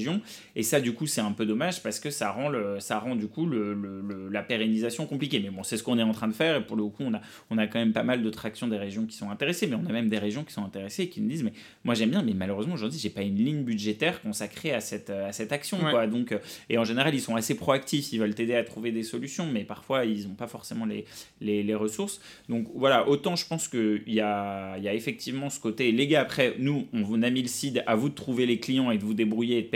[0.56, 3.16] Et ça du coup c'est un peu dommage parce que ça rend, le, ça rend
[3.16, 5.40] du coup le, la pérennisation compliquée.
[5.40, 7.14] Mais bon c'est ce qu'on est en train de faire et pour le coup on
[7.14, 7.20] a,
[7.50, 9.66] on a quand même pas mal de traction des régions qui sont intéressées.
[9.66, 11.52] Mais on a même des régions qui sont intéressées et qui nous disent mais
[11.84, 15.32] moi j'aime bien mais malheureusement aujourd'hui j'ai pas une ligne budgétaire consacrée à cette, à
[15.32, 15.78] cette action.
[15.78, 16.06] Quoi.
[16.06, 16.34] Donc
[16.68, 19.64] et en général, ils sont assez proactifs, ils veulent t'aider à trouver des solutions, mais
[19.64, 21.04] parfois, ils n'ont pas forcément les,
[21.40, 22.20] les, ressources.
[22.48, 25.90] Donc voilà, autant je pense qu'il y a, y a effectivement ce côté.
[25.92, 28.58] Les gars, après, nous, on vous a mis le CID, à vous de trouver les
[28.58, 29.68] clients et de vous débrouiller et de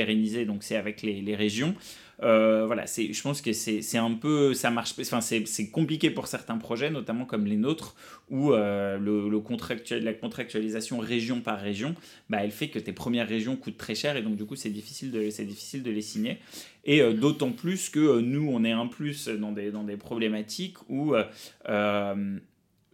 [0.45, 1.75] donc c'est avec les, les régions.
[2.23, 6.27] Euh, voilà, c'est, je pense que c'est, un peu, ça marche, enfin c'est, compliqué pour
[6.27, 7.95] certains projets, notamment comme les nôtres,
[8.31, 11.95] où euh, le, contractuel, la contractualisation région par région,
[12.31, 14.71] bah, elle fait que tes premières régions coûtent très cher et donc du coup c'est
[14.71, 16.39] difficile de, c'est difficile de les signer.
[16.85, 20.77] Et euh, d'autant plus que nous, on est un plus dans des, dans des problématiques
[20.89, 21.15] où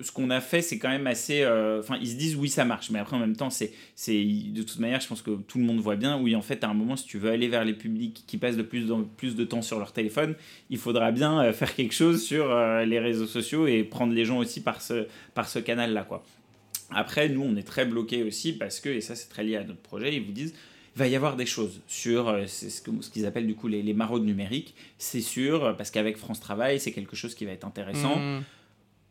[0.03, 1.43] ce qu'on a fait, c'est quand même assez.
[1.43, 4.23] Euh, enfin, ils se disent oui, ça marche, mais après, en même temps, c'est, c'est
[4.23, 6.19] de toute manière, je pense que tout le monde voit bien.
[6.19, 8.57] Oui, en fait, à un moment, si tu veux aller vers les publics qui passent
[8.57, 10.35] de plus en plus de temps sur leur téléphone,
[10.71, 14.25] il faudra bien euh, faire quelque chose sur euh, les réseaux sociaux et prendre les
[14.25, 16.25] gens aussi par ce, par ce canal-là, quoi.
[16.95, 19.65] Après, nous, on est très bloqués aussi parce que, et ça, c'est très lié à
[19.65, 20.55] notre projet, ils vous disent
[20.95, 24.27] il va y avoir des choses sur ce, qu'ils appellent du coup les, les maraudes
[24.27, 24.75] numériques.
[24.99, 28.19] C'est sûr, parce qu'avec France Travail, c'est quelque chose qui va être intéressant.
[28.19, 28.43] Mmh.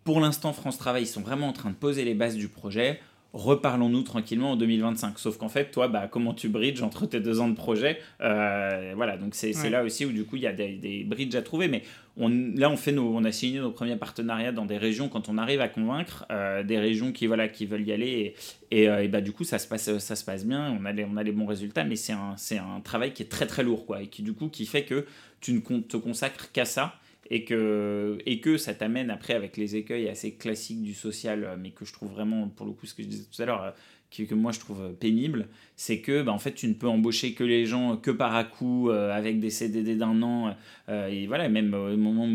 [0.04, 3.00] Pour l'instant, France Travail, ils sont vraiment en train de poser les bases du projet.
[3.34, 5.20] reparlons-nous tranquillement en 2025.
[5.20, 8.94] Sauf qu'en fait, toi, bah, comment tu bridges entre tes deux ans de projet euh,
[8.96, 11.44] Voilà, donc c'est là aussi où du coup il y a des, des, bridges à
[11.44, 11.68] trouver.
[11.68, 11.84] Mais
[12.18, 15.30] on, là, on, fait nos, on a signé nos premiers partenariats dans des régions quand
[15.30, 18.34] on arrive à convaincre euh, des régions qui, voilà, qui veulent y aller.
[18.72, 21.06] Et, et, bah, du coup, ça se passe, ça se passe bien, on a les,
[21.06, 23.86] on a les bons résultats, mais c'est un, un travail qui est très très lourd,
[23.86, 25.06] quoi, et qui du coup qui fait que
[25.42, 26.96] tu ne te consacres qu'à ça
[27.32, 31.56] et que, et que ça t'amène après avec les écueils assez classiques du social, euh,
[31.58, 33.64] mais que je trouve vraiment, pour le coup, ce que je disais tout à l'heure,
[33.64, 33.72] euh,
[34.12, 35.48] que, moi je trouve pénible,
[35.78, 38.44] c'est que bah, en fait tu ne peux embaucher que les gens que par à
[38.44, 40.54] coup euh, avec des CDD d'un an
[40.90, 42.28] et voilà même au moment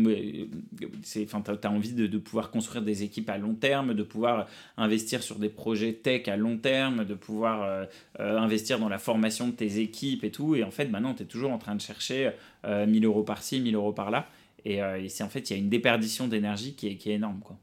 [1.23, 5.21] enfin tu as envie de, pouvoir construire des équipes à long terme de pouvoir investir
[5.21, 7.87] sur des projets tech à long terme de pouvoir
[8.17, 11.25] investir dans la formation de tes équipes et tout et en fait maintenant tu es
[11.27, 12.31] toujours en train de chercher
[12.65, 14.27] 1000 euros par-ci 1000 euros par-là
[14.65, 17.15] euh, et, c'est en fait, il y a une déperdition d'énergie qui est, qui est
[17.15, 17.39] énorme.
[17.39, 17.57] Quoi.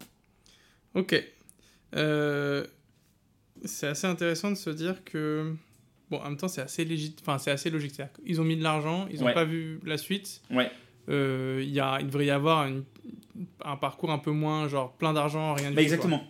[0.95, 1.23] Ok.
[1.95, 2.67] Euh,
[3.65, 5.55] c'est assez intéressant de se dire que.
[6.11, 7.17] Bon, en même temps, c'est assez, légit...
[7.23, 7.95] enfin, c'est assez logique.
[8.27, 10.43] Ils ont mis de l'argent, ils n'ont pas vu la suite.
[10.51, 10.71] Ouais.
[11.09, 12.69] Euh, y a, il devrait y avoir
[13.65, 16.25] un parcours un peu moins genre plein d'argent, rien de bah, Exactement.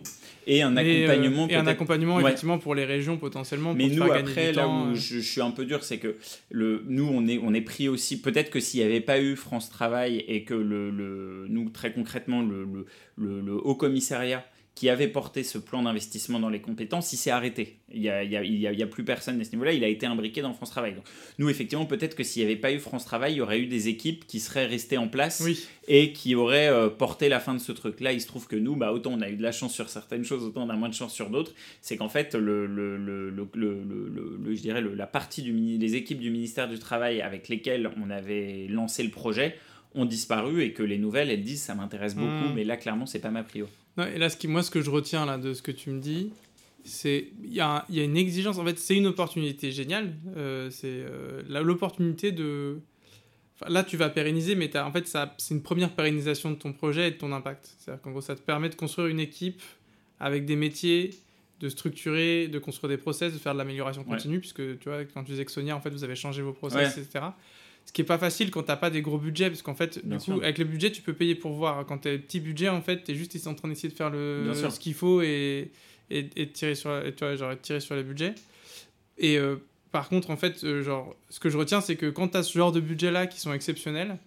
[0.47, 1.47] Et un accompagnement.
[1.49, 3.73] et un accompagnement effectivement pour les régions potentiellement.
[3.73, 6.17] Mais nous après là où je, suis un peu dur, c'est que
[6.51, 8.21] le, nous on est, on est pris aussi.
[8.21, 11.93] Peut-être que s'il n'y avait pas eu France Travail et que le, le nous très
[11.93, 12.67] concrètement le,
[13.17, 14.45] le, le haut commissariat
[14.75, 17.77] qui avait porté ce plan d'investissement dans les compétences, il s'est arrêté.
[17.93, 20.95] Il n'y a, plus personne à ce niveau-là, il a été imbriqué dans France Travail.
[20.95, 21.05] Donc,
[21.39, 23.67] nous, effectivement, peut-être que s'il n'y avait pas eu France Travail, il y aurait eu
[23.67, 25.41] des équipes qui seraient restées en place
[25.87, 28.01] et qui auraient euh, porté la fin de ce truc.
[28.01, 29.87] Là, il se trouve que nous, bah, autant on a eu de la chance sur
[29.87, 31.53] certaines choses, autant on a moins de chance sur d'autres.
[31.79, 36.31] C'est qu'en fait, le, le, le, le, je dirais la partie du, des équipes du
[36.31, 39.55] ministère du Travail avec lesquelles on avait lancé le projet
[39.93, 42.53] ont disparu et que les nouvelles, elles disent ça m'intéresse beaucoup, hmm.
[42.53, 43.43] mais là, clairement, c'est pas ma
[43.95, 45.89] prio et là, ce qui, moi, ce que je retiens là, de ce que tu
[45.89, 46.31] me dis,
[46.83, 48.57] c'est il y, a, y a une exigence.
[48.57, 50.13] En fait, c'est une opportunité géniale.
[50.37, 52.79] Euh, c'est euh, l'opportunité de.
[53.67, 55.07] là, tu vas pérenniser, mais as, en fait,
[55.37, 57.75] c'est une première pérennisation de ton projet et de ton impact.
[57.77, 59.61] C'est-à-dire qu'en gros, ça te permet de construire une équipe
[60.19, 61.11] avec des métiers,
[61.59, 65.23] de structurer, de construire des process, de faire de l'amélioration continue, puisque tu vois, quand
[65.23, 67.25] tu disais que Sonia, en fait, vous avez changé vos process, etc.
[67.85, 70.17] Ce qui est pas facile quand t'as pas des gros budgets, parce qu'en fait, du
[70.17, 71.85] coup, avec le budget, tu peux payer pour voir.
[71.85, 74.79] Quand t'as petit budget, en fait, t'es juste en train d'essayer de faire le, ce
[74.79, 75.71] qu'il faut et,
[76.09, 78.33] et, et, tirer sur, et, tu vois, genre, tirer sur les budgets.
[79.17, 79.57] Et euh,
[79.91, 82.57] par contre, en fait, euh, genre, ce que je retiens, c'est que quand t'as ce
[82.57, 84.17] genre de budget-là qui sont exceptionnels,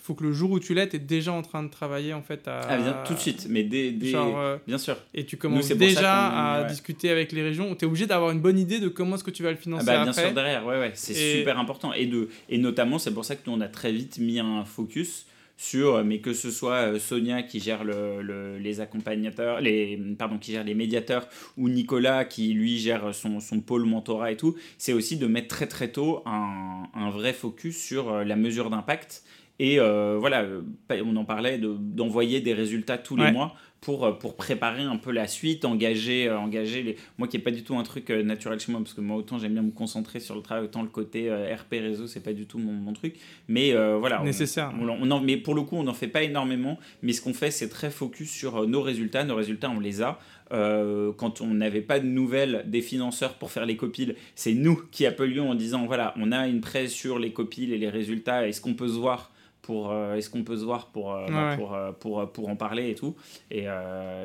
[0.00, 2.22] faut que le jour où tu l'es, tu es déjà en train de travailler en
[2.22, 2.60] fait à.
[2.60, 4.96] Ah, bien, tout de suite, mais dès, euh, bien sûr.
[5.14, 7.74] Et tu commences déjà à discuter avec les régions.
[7.74, 9.86] Tu es obligé d'avoir une bonne idée de comment est-ce que tu vas le financer.
[9.88, 10.92] Ah bah, bien sûr, derrière, ouais, ouais.
[10.94, 11.92] c'est super important.
[11.92, 14.64] Et, de, et notamment, c'est pour ça que nous, on a très vite mis un
[14.64, 15.26] focus
[15.56, 20.38] sur, euh, mais que ce soit euh, Sonia qui gère le, les accompagnateurs, les, pardon,
[20.38, 24.54] qui gère les médiateurs, ou Nicolas qui lui gère son, son pôle mentorat et tout,
[24.78, 29.24] c'est aussi de mettre très très tôt un, un vrai focus sur la mesure d'impact
[29.60, 30.62] et euh, voilà, euh,
[31.04, 35.10] on en parlait d'envoyer des résultats tous les mois pour, euh, pour préparer un peu
[35.10, 36.96] la suite, engager, engager les...
[37.18, 39.38] Moi qui n'ai pas du tout un truc naturel chez moi, parce que moi autant
[39.38, 42.46] j'aime bien me concentrer sur le travail, autant le côté RP réseau, c'est pas du
[42.46, 43.16] tout mon, mon truc.
[43.48, 44.22] Mais voilà.
[44.22, 44.72] Nécessaire.
[44.80, 46.78] On, mais pour le coup, on n'en fait pas énormément.
[47.02, 49.24] Mais ce qu'on fait, c'est très focus sur nos résultats.
[49.24, 50.20] Nos résultats, on les a.
[50.50, 55.04] quand on n'avait pas de nouvelles des financeurs pour faire les copiles, c'est nous qui
[55.04, 58.60] appelions en disant voilà, on a une presse sur les copiles et les résultats, est-ce
[58.60, 59.32] qu'on peut se voir
[59.68, 62.56] pour euh, est-ce qu'on peut se voir pour euh, bah, pour, euh, pour, pour, en
[62.56, 63.14] parler et tout.
[63.50, 63.66] Et,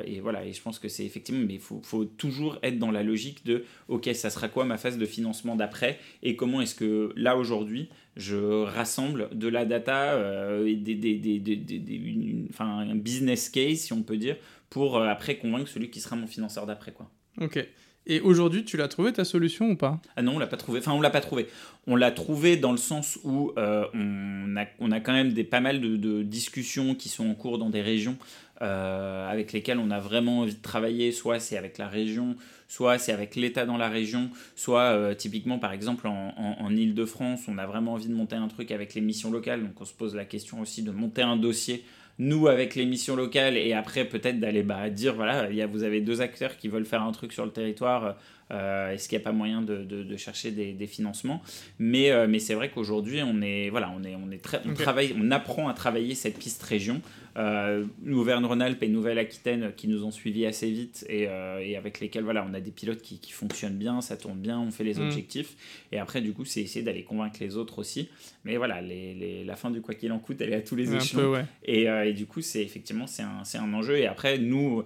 [0.06, 2.90] et voilà et je pense que c'est effectivement mais il faut, faut, toujours être dans
[2.90, 6.74] la logique de ok ça sera quoi ma phase de financement d'après et comment est-ce
[6.74, 10.18] que là aujourd'hui je rassemble de la data
[10.64, 14.36] et des, des, des, des enfin, un business case si on peut dire
[14.70, 17.10] pour après convaincre celui qui sera mon financeur d'après quoi.
[17.38, 17.68] Ok
[18.06, 19.98] et aujourd'hui, tu l'as trouvé ta solution ou pas?
[20.16, 20.80] Ah non, on l'a pas trouvé.
[20.80, 21.46] Enfin, on l'a pas trouvé.
[21.86, 26.22] On l'a trouvé dans le sens où euh, on, a, quand même pas mal de,
[26.22, 28.16] discussions qui sont en cours dans des régions
[28.60, 31.12] euh, avec lesquelles on a vraiment envie de travailler.
[31.12, 32.36] Soit c'est avec la région,
[32.68, 36.76] soit c'est avec l'État dans la région, soit euh, typiquement par exemple en, en, en
[36.76, 39.62] Ile-de-France, on a vraiment envie de monter un truc avec les missions locales.
[39.62, 41.84] Donc on se pose la question aussi de monter un dossier
[42.18, 45.82] nous avec les missions locales et après peut-être d'aller bah, dire voilà y a, vous
[45.82, 48.16] avez deux acteurs qui veulent faire un truc sur le territoire
[48.50, 51.42] euh, est-ce qu'il n'y a pas moyen de, de, chercher des, des, financements?
[51.78, 54.74] Mais, euh, mais c'est vrai qu'aujourd'hui on est voilà on est on est très on
[54.74, 57.00] travaille on apprend à travailler cette piste région
[57.36, 62.22] euh, Auvergne-Rhône-Alpes et Nouvelle-Aquitaine qui nous ont suivis assez vite et, euh, et, avec lesquels
[62.22, 64.94] voilà, on a des pilotes qui, qui, fonctionnent bien, ça tourne bien, on fait les
[64.94, 65.02] mm.
[65.02, 65.56] objectifs.
[65.90, 68.08] Et après, du coup, c'est essayer d'aller convaincre les autres aussi.
[68.44, 70.76] Mais voilà, les, les, la fin du quoi qu'il en coûte, elle est à tous
[70.76, 71.44] les échelons.
[71.64, 73.98] Et, et, du coup, c'est effectivement c'est un, un, enjeu.
[73.98, 74.84] Et après, nous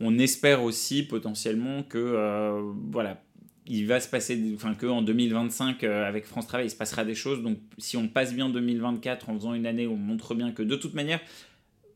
[0.00, 2.60] on espère aussi potentiellement que
[2.90, 3.22] voilà,
[3.66, 7.14] il va se passer, enfin que en 2025 avec France Travail, il se passera des
[7.14, 7.42] choses.
[7.42, 10.76] Donc si on passe bien 2024 en faisant une année on montre bien que de
[10.76, 11.20] toute manière,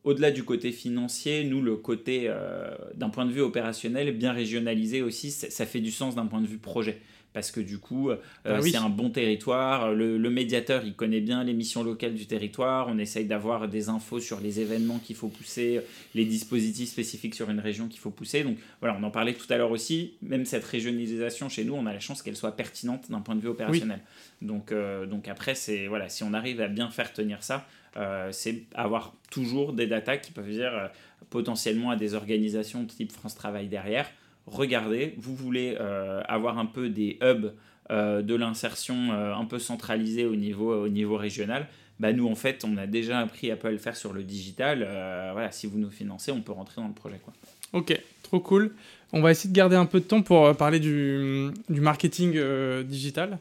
[0.04, 2.28] au-delà du côté financier, nous, le côté,
[2.94, 6.46] d'un point de vue opérationnel, bien régionalisé aussi, ça fait du sens d'un point de
[6.46, 7.00] vue projet
[7.32, 9.92] parce que du coup, euh, bah c'est un bon territoire.
[9.92, 12.88] Le, médiateur, il connaît bien les missions locales du territoire.
[12.88, 15.80] On essaye d'avoir des infos sur les événements qu'il faut pousser,
[16.14, 18.44] les dispositifs spécifiques sur une région qu'il faut pousser.
[18.44, 20.14] Donc voilà, on en parlait tout à l'heure aussi.
[20.22, 23.40] Même cette régionalisation chez nous, on a la chance qu'elle soit pertinente d'un point de
[23.40, 24.00] vue opérationnel.
[24.42, 28.28] Donc, euh, donc après, c'est voilà, si on arrive à bien faire tenir ça, euh,
[28.32, 30.90] c'est avoir toujours des datas qui peuvent dire
[31.30, 34.10] potentiellement à des organisations type France Travail derrière
[34.46, 37.52] regardez, vous voulez euh, avoir un peu des hubs
[37.90, 41.68] euh, de l'insertion euh, un peu centralisés au niveau, au niveau régional,
[42.00, 44.78] bah nous en fait on a déjà appris à le faire sur le digital.
[45.32, 47.20] voilà, si vous nous financez, on peut rentrer dans le projet.
[47.22, 47.32] Quoi.
[47.72, 48.74] Ok, trop cool.
[49.12, 52.38] On va essayer de garder un peu de temps pour parler du, du marketing
[52.84, 53.38] digital.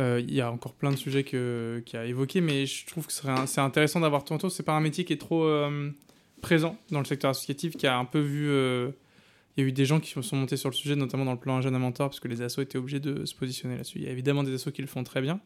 [0.00, 3.12] Il y a encore plein de sujets qu'il y a évoqués, mais je trouve que
[3.12, 4.50] c'est intéressant d'avoir tour.
[4.50, 5.48] C'est pas un métier qui est trop
[6.42, 8.50] présent dans le secteur associatif, qui a un peu vu
[9.58, 11.38] il y a eu des gens qui sont montés sur le sujet, notamment dans le
[11.38, 13.98] plan Jeune à Mentor, parce que les assos étaient obligés de se positionner là-dessus.
[13.98, 15.40] Il y a évidemment des assos qui le font très bien,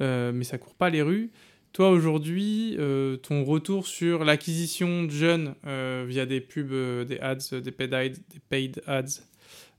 [0.00, 1.30] euh, mais ça court pas les rues.
[1.74, 7.60] Toi, aujourd'hui, euh, ton retour sur l'acquisition de jeunes euh, via des pubs, des ads,
[7.60, 9.20] des paid ads, des paid ads,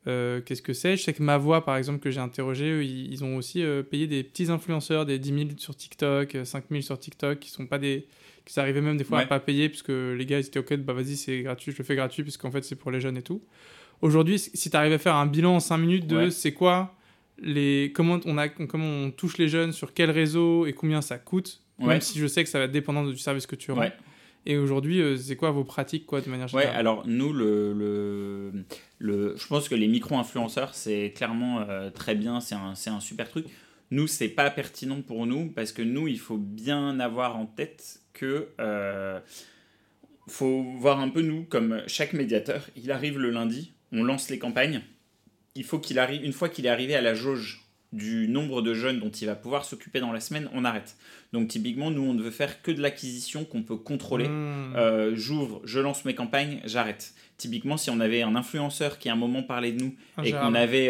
[0.06, 0.98] qu'est-ce que c'est?
[0.98, 4.24] Je sais que ma voix, par exemple, que j'ai interrogé, ils, ont aussi payé des
[4.24, 8.08] petits influenceurs, des 10 000 sur TikTok, 5 000 sur TikTok, qui sont pas des,
[8.52, 10.94] ça arrivait même des fois à pas payer, puisque les gars ils étaient ok, bah
[10.94, 13.42] vas-y, c'est gratuit, je le fais gratuit, puisqu'en fait c'est pour les jeunes et tout.
[14.02, 16.96] Aujourd'hui, si tu arrives à faire un bilan en 5 minutes de c'est quoi,
[17.40, 21.18] les, comment, on a, comment on touche les jeunes, sur quel réseau et combien ça
[21.18, 23.90] coûte, même si je sais que ça va être dépendant du service que tu rends.
[24.46, 27.74] Et aujourd'hui, euh, c'est quoi vos pratiques quoi, de manière générale Ouais, alors nous, le,
[27.74, 28.52] le,
[29.00, 33.30] le, je pense que les micro-influenceurs, c'est clairement euh, très bien, c'est un, un super
[33.30, 33.48] truc.
[33.92, 38.02] Nous, c'est pas pertinent pour nous parce que nous, il faut bien avoir en tête
[38.14, 39.20] que euh,
[40.28, 42.68] faut voir un peu nous comme chaque médiateur.
[42.76, 44.82] Il arrive le lundi, on lance les campagnes.
[45.56, 47.65] Il faut qu'il arrive une fois qu'il est arrivé à la jauge
[47.96, 50.98] du nombre de jeunes dont il va pouvoir s'occuper dans la semaine, on arrête.
[51.34, 54.28] Donc typiquement, nous, on ne veut faire que de l'acquisition qu'on peut contrôler.
[54.28, 54.76] Mmh.
[54.76, 57.14] Euh, j'ouvre, je lance mes campagnes, j'arrête.
[57.38, 60.54] Typiquement, si on avait un influenceur qui à un moment parlait de nous et qu'on
[60.54, 60.88] avait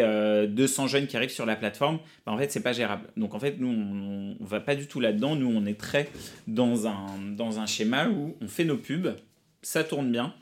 [0.48, 3.08] 200 euh, jeunes qui arrivent sur la plateforme, bah, en fait, c'est pas gérable.
[3.16, 5.36] Donc en fait, nous, on, on va pas du tout là-dedans.
[5.36, 6.08] Nous, on est très
[6.46, 7.06] dans un,
[7.36, 9.16] dans un schéma où on fait nos pubs,
[9.62, 10.34] ça tourne bien,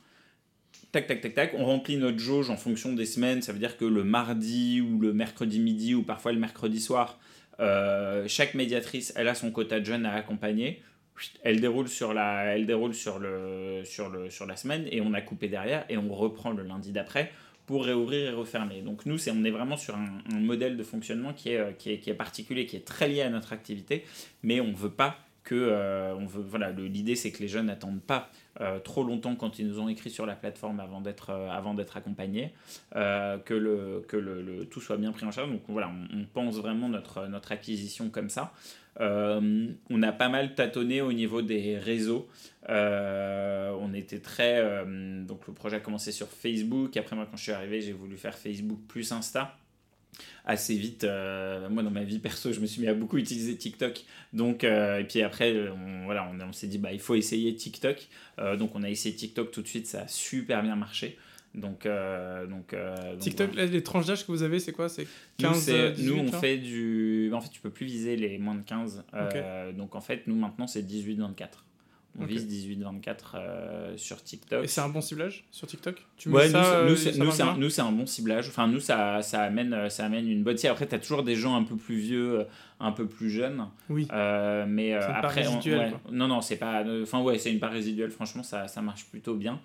[0.94, 3.42] tac, tac, tac, tac, on remplit notre jauge en fonction des semaines.
[3.42, 7.18] Ça veut dire que le mardi ou le mercredi midi ou parfois le mercredi soir,
[7.58, 10.82] euh, chaque médiatrice, elle a son quota de jeunes à accompagner.
[11.42, 15.14] Elle déroule sur la, elle déroule sur le, sur le, sur la semaine et on
[15.14, 17.32] a coupé derrière et on reprend le lundi d'après
[17.66, 18.80] pour réouvrir et refermer.
[18.80, 21.98] Donc nous, on est vraiment sur un, modèle de fonctionnement qui est, euh, qui est,
[21.98, 24.04] qui, est, particulier, qui est très lié à notre activité,
[24.44, 28.02] mais on veut pas que, euh, on veut, voilà, l'idée c'est que les jeunes n'attendent
[28.02, 28.30] pas
[28.84, 31.96] trop longtemps quand ils nous ont écrit sur la plateforme avant d'être euh, avant d'être
[31.96, 32.52] accompagnés,
[32.94, 35.50] euh, que, le, que le, tout soit bien pris en charge.
[35.50, 38.52] Donc voilà, on, pense vraiment notre, notre acquisition comme ça.
[39.00, 42.28] on a pas mal tâtonné au niveau des réseaux.
[42.68, 44.84] on était très.
[45.26, 46.96] donc le projet a commencé sur Facebook.
[46.96, 49.56] Après, moi, quand je suis arrivé, j'ai voulu faire Facebook plus Insta
[50.44, 51.04] assez vite.
[51.04, 54.04] Euh, moi, dans ma vie perso, je me suis mis à beaucoup utiliser TikTok.
[54.32, 57.54] Donc, euh, et puis après, on, voilà, on, on s'est dit, bah, il faut essayer
[57.54, 58.08] TikTok.
[58.38, 61.18] Euh, donc, on a essayé TikTok tout de suite, ça a super bien marché.
[61.54, 61.86] Donc,
[62.50, 62.74] donc,
[63.20, 64.88] TikTok, les tranches d'âge que vous avez, c'est quoi?
[64.88, 65.06] C'est
[65.38, 67.30] 15 Nous, nous on fait du.
[67.32, 69.04] En fait, tu peux plus viser les moins de 15.
[69.76, 71.48] donc, en fait, nous, maintenant, c'est 18-24.
[72.18, 74.64] On vise 18-24 euh, sur TikTok.
[74.64, 76.00] Et c'est un bon ciblage sur TikTok?
[76.16, 78.48] Tu ouais, ça, nous, nous, c'est un, bon ciblage.
[78.48, 80.56] Enfin, nous, ça, ça, amène, ça amène une bonne...
[80.68, 82.44] Après, tu as toujours des gens un peu plus vieux, euh,
[82.78, 83.66] un peu plus jeunes.
[83.90, 84.06] Oui.
[84.12, 85.46] Euh, mais euh, après...
[85.48, 85.60] On,
[86.12, 86.84] non, non, c'est pas...
[87.02, 88.10] Enfin, ouais, c'est une part résiduelle.
[88.10, 89.60] Franchement, ça, ça marche plutôt bien.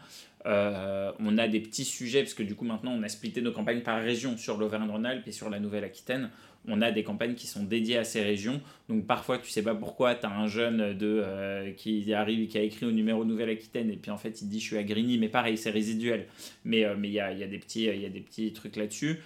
[0.46, 3.82] on a des petits sujets, parce que du coup, maintenant, on a splitté nos campagnes
[3.82, 6.32] par région sur l'Auvergne-Rhône-Alpes et sur la Nouvelle-Aquitaine
[6.68, 8.62] on a des campagnes qui sont dédiées à ces régions.
[8.90, 12.58] Donc parfois, tu sais pas pourquoi, tu as un jeune de, euh, qui arrive, qui
[12.58, 15.18] a écrit au numéro Nouvelle-Aquitaine, et puis en fait, il dit je suis à Grigny,
[15.18, 16.28] mais pareil, c'est résiduel.
[16.66, 19.20] Mais euh, il y, a, y, a des petits, y a des petits trucs là-dessus.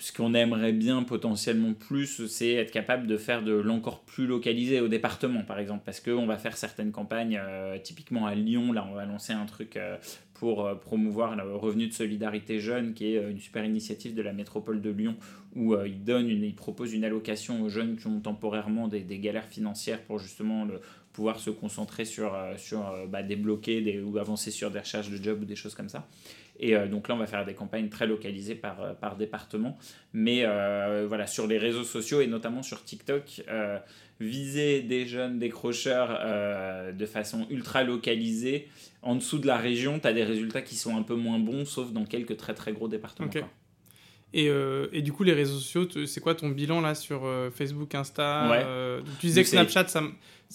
[0.00, 4.80] Ce qu'on aimerait bien potentiellement plus, c'est être capable de faire de l'encore plus localisé
[4.80, 8.86] au département, par exemple, parce qu'on va faire certaines campagnes, euh, typiquement à Lyon, là
[8.88, 9.76] on va lancer un truc
[10.38, 14.22] pour euh, promouvoir le revenu de solidarité jeune, qui est euh, une super initiative de
[14.22, 15.16] la métropole de Lyon,
[15.56, 19.48] où euh, il donne une, propose une allocation aux jeunes qui ont temporairement des, galères
[19.48, 20.80] financières pour justement le,
[21.12, 25.42] pouvoir se concentrer sur, sur bah, débloquer des, ou avancer sur des recherches de job
[25.42, 26.06] ou des choses comme ça.
[26.58, 29.78] Et donc là, on va faire des campagnes très localisées par, par département.
[30.12, 30.44] Mais
[31.06, 33.42] voilà, sur les réseaux sociaux et notamment sur TikTok,
[34.20, 36.20] viser des jeunes décrocheurs
[36.92, 38.68] de façon ultra localisée,
[39.02, 41.64] en dessous de la région, tu as des résultats qui sont un peu moins bons,
[41.64, 43.28] sauf dans quelques très très gros départements.
[44.34, 47.50] Et, euh, et, du coup, les réseaux sociaux, c'est quoi ton bilan là sur euh,
[47.50, 50.02] Facebook, Insta euh, Tu disais que Snapchat, ça,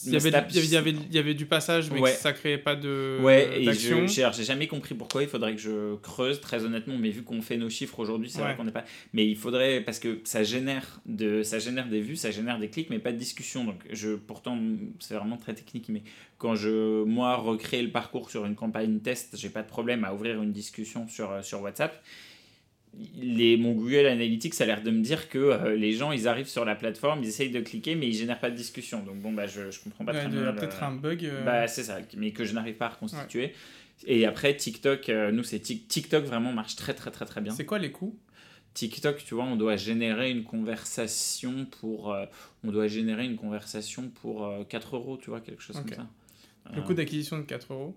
[0.06, 2.60] il, y avait, il, y avait, il y avait du passage, mais que ça créait
[2.60, 3.18] pas de.
[3.22, 5.24] Ouais, et j'ai jamais compris pourquoi.
[5.24, 6.98] Il faudrait que je creuse, très honnêtement.
[7.00, 8.86] Mais vu qu'on fait nos chiffres aujourd'hui, c'est vrai qu'on n'est pas.
[9.14, 9.82] Mais il faudrait.
[9.82, 13.12] Parce que ça génère, de, ça génère des vues, ça génère des clics, mais pas
[13.12, 13.64] de discussion.
[13.64, 14.60] Donc, je, pourtant,
[15.00, 15.90] c'est vraiment très technique.
[15.90, 16.04] Mais
[16.38, 20.14] quand je, moi, recrée le parcours sur une campagne test, j'ai pas de problème à
[20.14, 22.04] ouvrir une discussion sur, sur WhatsApp
[23.16, 26.48] les, mon Google Analytics a l'air de me dire que euh, les gens, ils arrivent
[26.48, 29.02] sur la plateforme, ils essayent de cliquer, mais ils génèrent pas de discussion.
[29.04, 30.42] Donc bon, bah, je, je comprends pas très bien.
[30.42, 31.26] Il y a peut-être un bug.
[31.26, 31.44] Euh.
[31.44, 33.54] Bah, c'est ça, mais que je n'arrive pas à reconstituer.
[34.06, 37.54] Et après, TikTok, euh, nous, c'est TikTok vraiment marche très, très, très, très bien.
[37.54, 38.18] C'est quoi les coûts?
[38.74, 42.16] TikTok, tu vois, on doit générer une conversation pour,
[42.64, 46.08] on doit générer une conversation pour 4 euros, tu vois, quelque chose comme ça.
[46.76, 47.96] Le coût d'acquisition de 4 euros?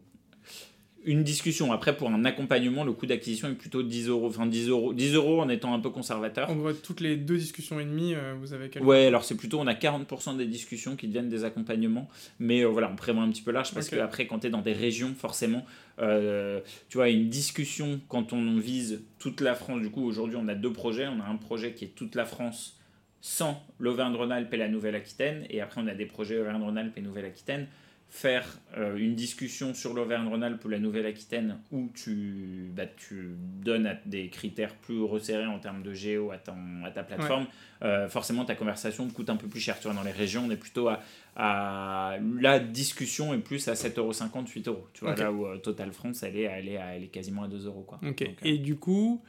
[1.07, 1.73] Une discussion.
[1.73, 4.27] Après, pour un accompagnement, le coût d'acquisition est plutôt 10 euros.
[4.27, 6.51] Enfin, 10 euros, 10 euros en étant un peu conservateur.
[6.51, 8.85] On voit toutes les deux discussions et demie, euh, vous avez quelques...
[8.85, 12.09] Ouais, alors c'est plutôt, on a 40% des discussions qui deviennent des accompagnements.
[12.41, 14.51] Mais euh, voilà, on prévoit un petit peu large parce que après, quand tu es
[14.51, 15.65] dans des régions, forcément,
[16.01, 20.49] euh, tu vois, une discussion, quand on vise toute la France, du coup, aujourd'hui, on
[20.49, 21.07] a deux projets.
[21.07, 22.81] On a un projet qui est toute la France
[23.21, 25.47] sans l'Auvergne-Rhône-Alpes et la Nouvelle-Aquitaine.
[25.51, 27.69] Et après, on a des projets Auvergne-Rhône-Alpes et Nouvelle-Aquitaine
[28.09, 28.47] faire
[28.79, 34.75] euh, une discussion sur l'Auvergne-Rhône-Alpes ou la Nouvelle-Aquitaine où tu, bah, tu donnes des critères
[34.75, 37.47] plus resserrés en termes de géo à, à ta plateforme,
[37.83, 39.79] euh, forcément ta conversation coûte un peu plus cher.
[39.79, 41.01] Tu vois, dans les régions, on est plutôt à,
[41.37, 44.77] à la discussion est plus à 7,50€, 8€.
[44.95, 47.49] Tu vois, là où euh, Total France, elle est, elle, est elle est quasiment à
[47.49, 47.85] 2€.
[47.85, 48.01] Quoi.
[48.43, 49.23] Et du coup,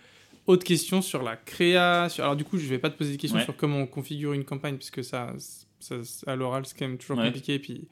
[0.45, 2.23] autre question sur la création.
[2.23, 4.45] Alors, du coup, je vais pas te poser des questions sur comment on configure une
[4.45, 5.33] campagne, puisque ça,
[5.79, 5.95] ça
[6.25, 7.55] à l'oral, c'est quand même toujours compliqué.
[7.55, 7.87] Et puis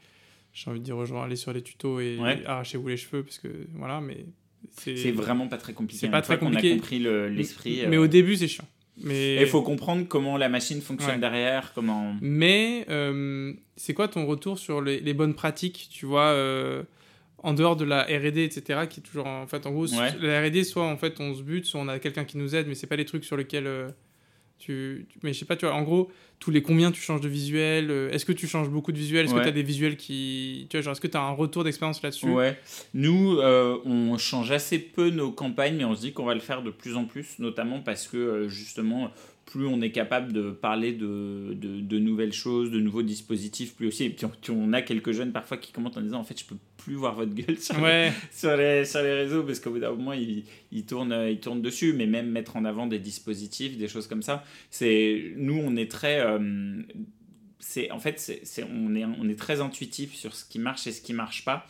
[0.56, 3.38] j'ai envie de dire aux gens allez sur les tutos et arrachez-vous les cheveux parce
[3.38, 4.26] que voilà mais
[4.72, 8.06] c'est vraiment pas très compliqué c'est pas très compliqué on a compris l'esprit mais, au
[8.06, 8.65] euh, début c'est chiant.
[9.03, 14.26] Mais il faut comprendre comment la machine fonctionne derrière comment mais euh, c'est quoi ton
[14.26, 16.84] retour sur les, bonnes pratiques tu vois euh,
[17.40, 19.88] en dehors de la R&D etc qui est toujours en fait en gros
[20.22, 22.68] la R&D soit en fait on se bute soit on a quelqu'un qui nous aide
[22.69, 23.68] mais c'est pas les trucs sur lesquels
[24.57, 26.10] tu, mais je sais pas, tu vois, en gros,
[26.40, 29.26] tous les combien tu changes de visuel euh, Est-ce que tu changes beaucoup de visuels
[29.26, 30.68] Est-ce que tu as des visuels qui.
[30.69, 32.30] Tu vois, genre, est-ce que tu as un retour d'expérience là-dessus?
[32.30, 32.57] Ouais.
[32.94, 36.40] Nous, euh, on change assez peu nos campagnes, mais on se dit qu'on va le
[36.40, 39.11] faire de plus en plus, notamment parce que, euh, justement,
[39.45, 44.05] plus on est capable de parler de, de, nouvelles choses, de nouveaux dispositifs, plus aussi.
[44.05, 46.57] Et puis on, a quelques jeunes parfois qui commentent en disant en fait je peux
[46.77, 49.91] plus voir votre gueule sur, les, sur, les, sur les réseaux parce qu'au bout d'un
[49.91, 53.88] moment ils, ils, tournent, ils tournent dessus, mais même mettre en avant des dispositifs, des
[53.88, 54.43] choses comme ça.
[54.72, 56.81] C'est nous on est très euh,
[57.59, 60.91] c'est en fait c'est, on, est, on est très intuitif sur ce qui marche et
[60.91, 61.67] ce qui marche pas.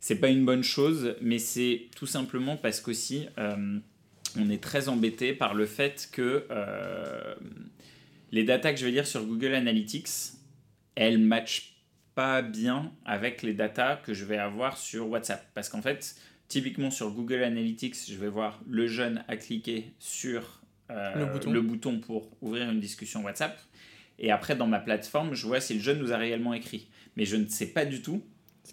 [0.00, 3.78] C'est pas une bonne chose, mais c'est tout simplement parce qu'aussi euh,
[4.36, 7.34] on est très embêté par le fait que euh,
[8.32, 10.08] les datas que je vais dire sur Google Analytics,
[10.94, 11.74] elles matchent
[12.14, 15.46] pas bien avec les datas que je vais avoir sur WhatsApp.
[15.54, 16.16] Parce qu'en fait,
[16.48, 20.60] typiquement sur Google Analytics, je vais voir le jeune a cliqué sur
[20.90, 21.14] euh,
[21.46, 22.00] le, bouton.
[22.00, 23.58] pour ouvrir une discussion WhatsApp.
[24.18, 26.88] Et après, dans ma plateforme, je vois si le jeune nous a réellement écrit.
[27.16, 28.22] Mais je ne sais pas du tout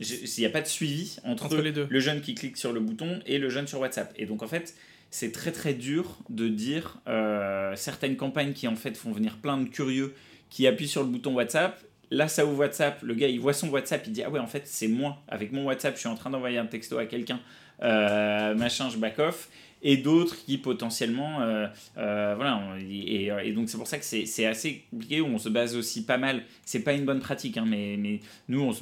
[0.01, 1.87] s'il n'y a pas de suivi entre, les deux.
[1.89, 4.13] le jeune qui clique sur le bouton et le jeune sur WhatsApp.
[4.17, 4.75] Et donc, en fait,
[5.15, 9.57] c'est très très dur de dire euh, certaines campagnes qui en fait font venir plein
[9.57, 10.13] de curieux
[10.49, 11.81] qui appuient sur le bouton WhatsApp.
[12.11, 14.47] Là, ça ouvre WhatsApp, le gars il voit son WhatsApp, il dit Ah ouais, en
[14.47, 17.39] fait, c'est moi, avec mon WhatsApp, je suis en train d'envoyer un texto à quelqu'un,
[17.81, 19.47] euh, machin, je back off
[19.85, 21.67] et d'autres qui potentiellement euh,
[21.97, 22.59] euh, voilà
[22.89, 26.43] et, donc c'est pour ça que c'est assez compliqué on se base aussi pas mal.
[26.65, 28.73] C'est pas une bonne pratique hein, mais, mais nous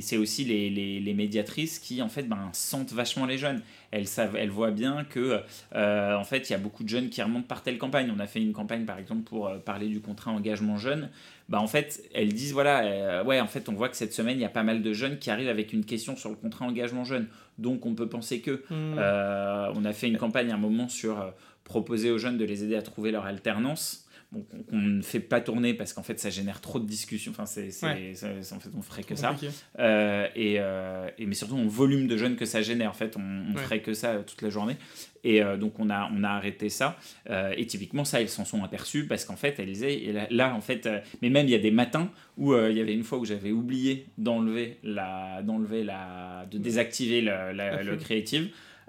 [0.00, 3.60] c'est aussi les, les, les, médiatrices qui en fait ben, sentent vachement les jeunes.
[3.90, 5.42] Elles savent elles voient bien que
[5.74, 8.10] euh, en fait il y a beaucoup de jeunes qui remontent par telle campagne.
[8.16, 11.10] On a fait une campagne par exemple pour parler du contrat engagement jeune.
[11.50, 14.42] Bah en fait elles disent voilà ouais en fait on voit que cette semaine il
[14.42, 17.04] y a pas mal de jeunes qui arrivent avec une question sur le contrat engagement
[17.04, 17.26] jeune
[17.60, 18.96] donc on peut penser que hmm.
[18.98, 21.30] euh, on a fait une campagne à un moment sur euh,
[21.64, 24.06] proposer aux jeunes de les aider à trouver leur alternance.
[24.32, 27.32] Bon, on ne fait pas tourner parce qu'en fait ça génère trop de discussions.
[27.32, 29.34] Enfin, c'est, en fait on ferait que ça.
[29.78, 30.54] Euh, et,
[31.18, 32.90] et, mais surtout en volume de jeunes que ça génère.
[32.90, 34.76] En fait, on, on ferait que ça toute la journée.
[35.24, 36.96] Et donc on a, on a arrêté ça.
[37.56, 40.88] et typiquement ça, ils s'en sont aperçus parce qu'en fait, elles disaient, là, en fait,
[41.22, 43.52] mais même il y a des matins où il y avait une fois où j'avais
[43.52, 47.96] oublié d'enlever la, d'enlever la, de désactiver le, la, le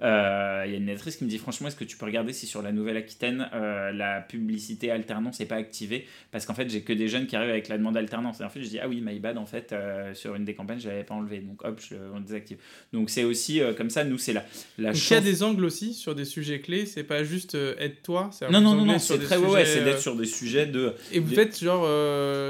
[0.02, 0.42] creative.
[0.62, 2.34] Euh, il y a une lectrice qui me dit franchement, est-ce que tu peux regarder
[2.34, 6.08] si sur la Nouvelle-Aquitaine, euh, la publicité alternance n'est pas activée?
[6.32, 8.42] Parce qu'en fait, j'ai que des jeunes qui arrivent avec la demande alternance.
[8.42, 10.54] Et en fait, je dis, ah oui, my bad, en fait, euh, sur une des
[10.54, 11.40] campagnes, je l'avais pas enlevé.
[11.40, 12.58] Donc hop, je, on désactive.
[12.94, 14.46] Donc c'est aussi comme ça, nous, c'est la,
[14.78, 18.32] la Il y a des angles aussi sur des sujets clés, c'est pas juste aide-toi.
[18.50, 20.94] Non, non, non, non c'est très, ouais, c'est d'être sur des sujets de.
[21.12, 21.88] Et vous faites genre,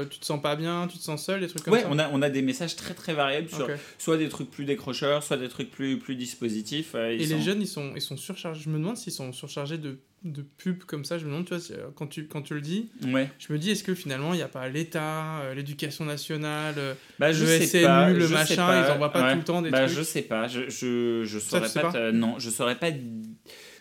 [0.08, 1.98] tu te sens pas bien, tu te sens seul, des trucs comme ouais, ça on
[1.98, 3.68] a, on a des messages très très variables sur
[3.98, 6.94] soit des trucs plus décrocheurs, soit des trucs plus, plus dispositifs.
[6.94, 8.62] et les jeunes, ils sont, ils sont surchargés.
[8.62, 11.18] Je me demande s'ils sont surchargés de, de pubs comme ça.
[11.18, 13.30] Je me demande, tu vois, quand tu, quand tu le dis, ouais.
[13.38, 16.94] je me dis, est-ce que finalement, il n'y a pas l'État, euh, l'éducation nationale, euh,
[17.18, 19.70] bah, je le sais SNU, pas, le machin, ils envoient pas tout le temps des
[19.70, 20.48] bah, trucs Je sais pas.
[20.48, 22.90] Je, je, je saurais pas, Non, je saurais pas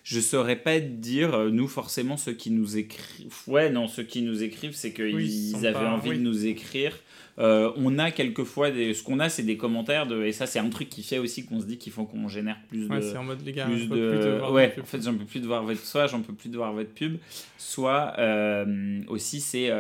[0.03, 4.21] je saurais pas dire, euh, nous forcément ceux qui nous écrivent, ouais non, ceux qui
[4.21, 6.97] nous écrivent, c'est qu'ils avaient envie de nous écrire.
[7.39, 10.59] Euh, on a quelquefois des, ce qu'on a, c'est des commentaires de, et ça c'est
[10.59, 12.93] un truc qui fait aussi qu'on se dit qu'il faut qu'on génère plus de.
[12.93, 14.75] Ouais, c'est en mode les gars, plus de, ouais.
[14.79, 16.93] En fait, j'en peux plus de voir votre, soit j'en peux plus de voir votre
[16.93, 17.17] pub,
[17.57, 19.71] soit euh, aussi c'est,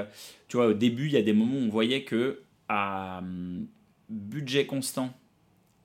[0.47, 3.21] tu vois, au début il y a des moments où on voyait que à
[4.09, 5.13] budget constant.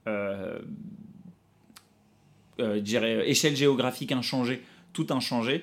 [0.06, 0.58] Euh,
[2.58, 4.62] euh, dirais, échelle géographique inchangée,
[4.94, 5.60] tout inchangé, euh,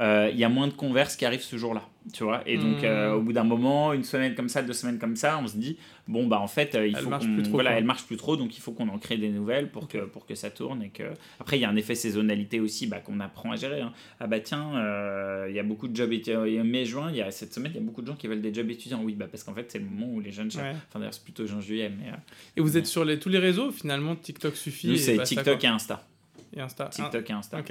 [0.00, 2.42] il y a moins de converses qui arrivent ce jour-là, tu vois.
[2.46, 3.16] Et donc, euh, mmh.
[3.16, 5.78] au bout d'un moment, une semaine comme ça, deux semaines comme ça, on se dit,
[6.08, 7.42] bon, bah en fait, il faut qu'on...
[7.50, 9.98] Voilà, elle marche plus trop, donc il faut qu'on en crée des nouvelles pour, que,
[9.98, 10.82] pour que ça tourne.
[10.82, 11.04] Et que...
[11.38, 13.82] Après, il y a un effet saisonnalité aussi bah, qu'on apprend à gérer.
[13.82, 13.92] Hein.
[14.18, 14.72] Ah bah tiens,
[15.48, 16.44] il y a beaucoup de jobs étudiants.
[16.64, 18.52] Mai-juin, il y a, cette semaine, il y a beaucoup de gens qui veulent des
[18.52, 19.00] jobs étudiants.
[19.02, 20.48] Oui, bah parce qu'en fait, c'est le moment où les jeunes...
[20.48, 21.90] Enfin, d'ailleurs, c'est plutôt juin-juillet.
[21.96, 22.10] Mais,
[22.56, 25.68] et vous êtes sur les, tous les réseaux, finalement, TikTok suffit Nous, c'est TikTok et
[25.68, 26.04] Insta.
[26.56, 26.86] Et Insta.
[26.86, 27.62] TikTok et Insta.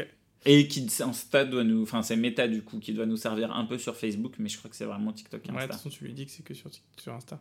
[0.46, 3.66] Et qui Insta doit nous, enfin c'est Meta du coup qui doit nous servir un
[3.66, 5.54] peu sur Facebook, mais je crois que c'est vraiment TikTok et Insta.
[5.54, 7.40] Ouais, de toute façon tu lui dis que c'est que sur, sur Insta.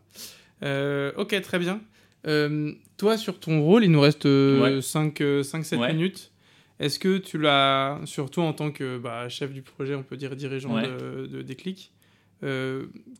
[0.63, 1.81] Euh, ok, très bien.
[2.29, 6.31] Euh, toi sur ton rôle, il nous reste 5-7 euh, minutes.
[6.79, 10.35] Est-ce que tu l'as, surtout en tant que bah, chef du projet, on peut dire
[10.37, 11.93] dirigeant de, de, Déclic,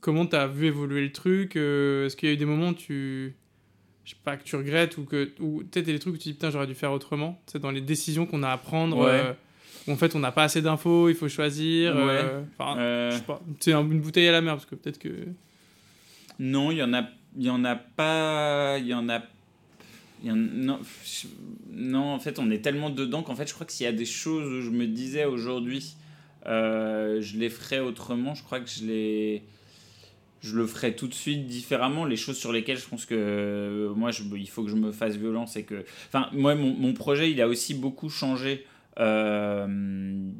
[0.01, 2.75] comment tu as vu évoluer le truc Est-ce qu'il y a eu des moments où
[2.75, 3.37] tu
[4.05, 6.33] je sais pas, que tu regrettes ou que ou peut-être des trucs où tu dis
[6.33, 9.37] putain j'aurais dû faire autrement c'est dans les décisions qu'on a à prendre
[9.89, 13.11] en fait on n'a pas assez d'infos il faut choisir euh, enfin euh.
[13.11, 15.27] je sais pas c'est une bouteille à la mer parce que peut-être que
[16.39, 17.05] non il y en a
[17.37, 19.23] il y en a pas il y en a
[20.25, 20.79] non,
[21.73, 23.93] non, en fait, on est tellement dedans qu'en fait, je crois que s'il y a
[23.93, 25.97] des choses où je me disais aujourd'hui,
[26.47, 29.43] je les ferais autrement, je crois que je les
[30.43, 32.05] je le ferai tout de suite différemment.
[32.05, 34.93] Les choses sur lesquelles je pense que euh, moi, je, il faut que je me
[34.93, 35.85] fasse violence et que.
[36.09, 38.67] Enfin, moi, mon, mon, projet, il a aussi beaucoup changé.
[38.99, 40.33] Euh,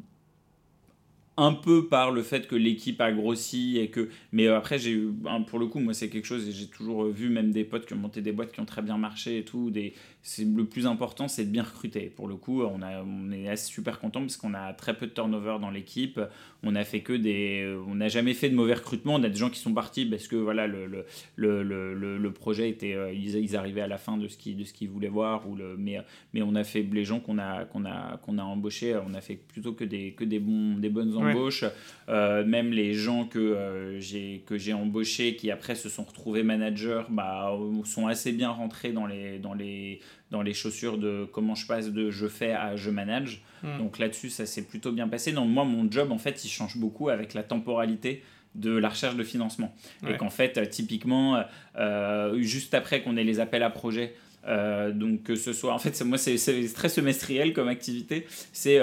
[1.35, 5.13] un peu par le fait que l'équipe a grossi et que mais après j'ai eu
[5.47, 7.93] pour le coup moi c'est quelque chose et j'ai toujours vu même des potes qui
[7.93, 9.93] ont monté des boîtes qui ont très bien marché et tout des
[10.23, 12.11] c'est le plus important c'est de bien recruter.
[12.15, 15.11] Pour le coup on a on est super content parce qu'on a très peu de
[15.11, 16.19] turnover dans l'équipe.
[16.63, 19.35] On a fait que des on n'a jamais fait de mauvais recrutement on a des
[19.35, 21.05] gens qui sont partis parce que voilà le le,
[21.35, 24.57] le, le, le projet était euh, ils, ils, arrivaient à la fin de ce qu'ils
[24.57, 25.99] de ce qu'ils voulaient voir ou le mais
[26.33, 28.95] mais on a fait les gens qu'on a qu'on a qu'on a embauchés.
[29.07, 31.65] On a fait plutôt que des que des bons des bonnes embauches.
[32.09, 36.43] Euh, même les gens que euh, j'ai que j'ai embauchés qui après se sont retrouvés
[36.43, 37.51] managers bah
[37.85, 39.99] sont assez bien rentrés dans les dans les
[40.31, 43.43] dans les chaussures de comment je passe de je fais à je manage.
[43.63, 43.77] Hmm.
[43.77, 45.31] Donc là-dessus, ça s'est plutôt bien passé.
[45.31, 48.23] Donc moi, mon job, en fait, il change beaucoup avec la temporalité
[48.55, 49.75] de la recherche de financement.
[50.07, 51.41] Et qu'en fait, euh, typiquement, euh,
[51.77, 54.15] euh, juste après qu'on ait les appels à projets,
[54.45, 56.35] donc que ce soit, en fait, moi, c'est
[56.73, 58.27] très semestriel comme activité.
[58.51, 58.81] C'est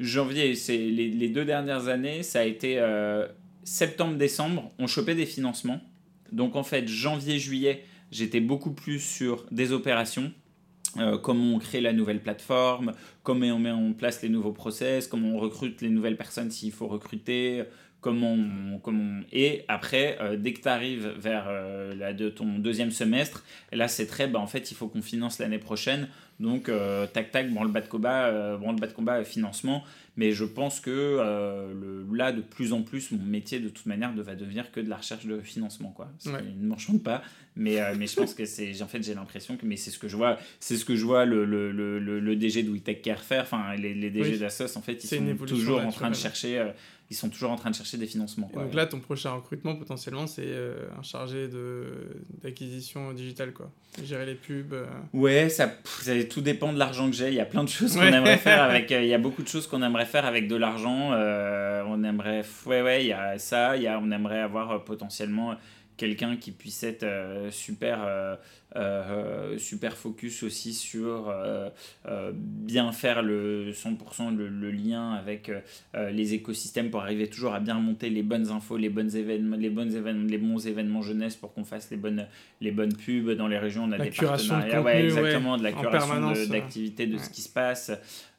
[0.00, 2.82] janvier, c'est les, les, deux dernières années, ça a été
[3.62, 5.80] septembre-décembre, on chopait des financements.
[6.32, 10.32] Donc en fait, janvier-juillet, j'étais beaucoup plus sur des opérations
[10.96, 15.06] euh, comment on crée la nouvelle plateforme, comment on met en place les nouveaux process,
[15.06, 17.64] comment on recrute les nouvelles personnes s'il faut recruter,
[18.00, 18.36] comment
[18.82, 23.88] comment et après euh, dès que tu arrives vers euh, de ton deuxième semestre là
[23.88, 26.08] c'est très bah en fait il faut qu'on finance l'année prochaine
[26.40, 26.70] donc
[27.12, 29.84] tac tac bon le bas de combat bon le bas de combat financement.
[30.16, 34.12] Mais je pense que le, là de plus en plus mon métier de toute manière
[34.12, 36.08] ne va devenir que de la recherche de financement quoi.
[36.26, 37.22] Ne m'enchante pas.
[37.56, 39.98] Mais, euh, mais je pense que c'est en fait j'ai l'impression que mais c'est ce
[39.98, 43.02] que je vois c'est ce que je vois le, le, le, le DG de WeTech
[43.02, 43.42] Care faire.
[43.42, 44.38] Enfin les, les DG oui.
[44.38, 46.68] d'Assos en fait ils sont toujours en train de chercher euh,
[47.10, 48.50] ils sont toujours en train de chercher des financements.
[48.54, 51.48] donc là, ton prochain recrutement, potentiellement, c'est euh, un chargé
[52.42, 53.70] d'acquisition digitale, quoi.
[54.04, 54.74] Gérer les pubs.
[55.14, 57.28] Ouais, ça, ça, tout dépend de l'argent que j'ai.
[57.28, 58.90] Il y a plein de choses qu'on aimerait faire avec.
[58.90, 61.12] il y a beaucoup de choses qu'on aimerait faire avec de l'argent.
[61.12, 62.44] on aimerait.
[62.66, 63.76] Ouais, ouais, il y a ça.
[63.76, 65.56] Il y a, on aimerait avoir potentiellement
[65.96, 67.06] quelqu'un qui puisse être
[67.50, 68.36] super euh,
[69.58, 71.70] super focus aussi sur euh,
[72.06, 75.50] euh, bien faire le 100% le, lien avec
[75.94, 79.70] les écosystèmes pour arriver toujours à bien monter les bonnes infos, les, bonnes événements, les,
[79.70, 82.26] bonnes événements, les bons événements jeunesse pour qu'on fasse les bonnes,
[82.60, 83.84] les bonnes pubs dans les régions.
[83.84, 87.90] On a des partenariats, ouais, exactement, de la curation d'activité de, ce qui se passe.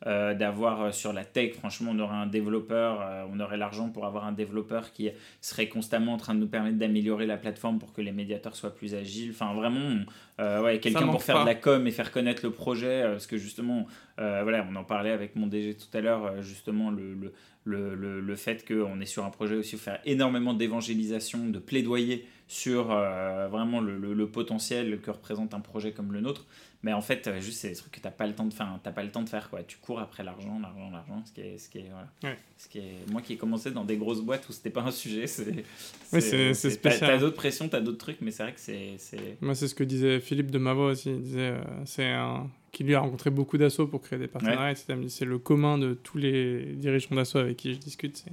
[0.06, 4.32] d'avoir sur la tech, franchement, on aurait un développeur, on aurait l'argent pour avoir un
[4.32, 5.10] développeur qui
[5.42, 8.76] serait constamment en train de nous permettre d'améliorer la plateforme pour que les médiateurs soient
[8.76, 9.32] plus agiles.
[9.32, 10.04] Enfin, vraiment,
[10.40, 13.28] euh, ouais, quelqu'un pour faire de la com et faire connaître le projet, euh, parce
[13.28, 13.88] que justement,
[14.20, 17.14] euh, voilà, on en parlait avec mon DG tout à l'heure, justement, le,
[17.66, 22.26] le, le, le fait qu'on est sur un projet aussi, faire énormément d'évangélisation, de plaidoyer
[22.48, 26.48] sur vraiment le, potentiel que représente un projet comme le nôtre.
[26.82, 28.80] Mais en fait, juste, c'est des trucs que tu n'as pas le temps de faire.
[28.82, 29.64] T'as pas le temps de faire quoi.
[29.64, 31.22] Tu cours après l'argent, l'argent, l'argent.
[31.26, 32.38] Ce qui est, ce qui est, voilà.
[32.58, 34.92] ce qui est, moi qui ai commencé dans des grosses boîtes où c'était pas un
[34.92, 35.66] sujet, c'est.
[36.04, 37.12] c'est spécial.
[37.12, 38.98] T'as d'autres pressions, t'as d'autres trucs, mais c'est vrai que c'est.
[39.42, 41.10] Moi, c'est ce que disait Philippe de Mavo aussi.
[41.10, 44.76] Il disait, euh, c'est un qui lui a rencontré beaucoup d'assauts pour créer des partenariats.
[45.08, 48.18] C'est le commun de tous les dirigeants d'assauts avec qui je discute.
[48.18, 48.32] C'est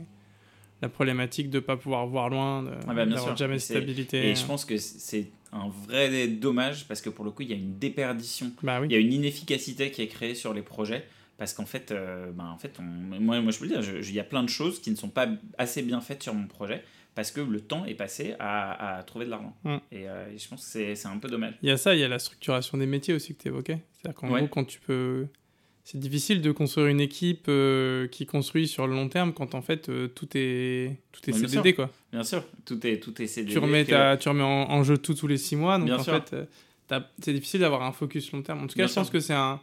[0.83, 4.31] la problématique de ne pas pouvoir voir loin, de ah bah, jamais de stabilité.
[4.31, 7.55] Et je pense que c'est un vrai dommage parce que pour le coup, il y
[7.55, 8.53] a une déperdition.
[8.63, 11.05] Bah il y a une inefficacité qui est créée sur les projets.
[11.39, 14.21] Parce qu'en fait, euh, bah, en fait moi, moi, je peux le dire, il y
[14.21, 15.29] a plein de choses qui ne sont pas
[15.59, 16.83] assez bien faites sur mon projet
[17.15, 19.57] parce que le temps est passé à, à trouver de l'argent.
[19.65, 19.77] Mm.
[19.95, 21.55] Euh, et, je pense que c'est un peu dommage.
[21.63, 23.83] Il y a ça, il y a la structuration des métiers aussi que tu évoquais.
[23.93, 25.27] C'est-à-dire qu'en gros, quand tu peux
[25.87, 29.63] c'est difficile de construire une équipe euh, qui construit sur le long terme quand en
[29.63, 31.93] fait euh, tout est tout est CDD quoi.
[32.11, 33.53] Bien sûr, tout est tout est CDD.
[33.53, 37.01] Tu remets tu remets en, jeu tout tous les six mois donc en fait euh,
[37.21, 38.65] c'est difficile d'avoir un focus long terme.
[38.65, 39.61] En tout cas, je pense que c'est un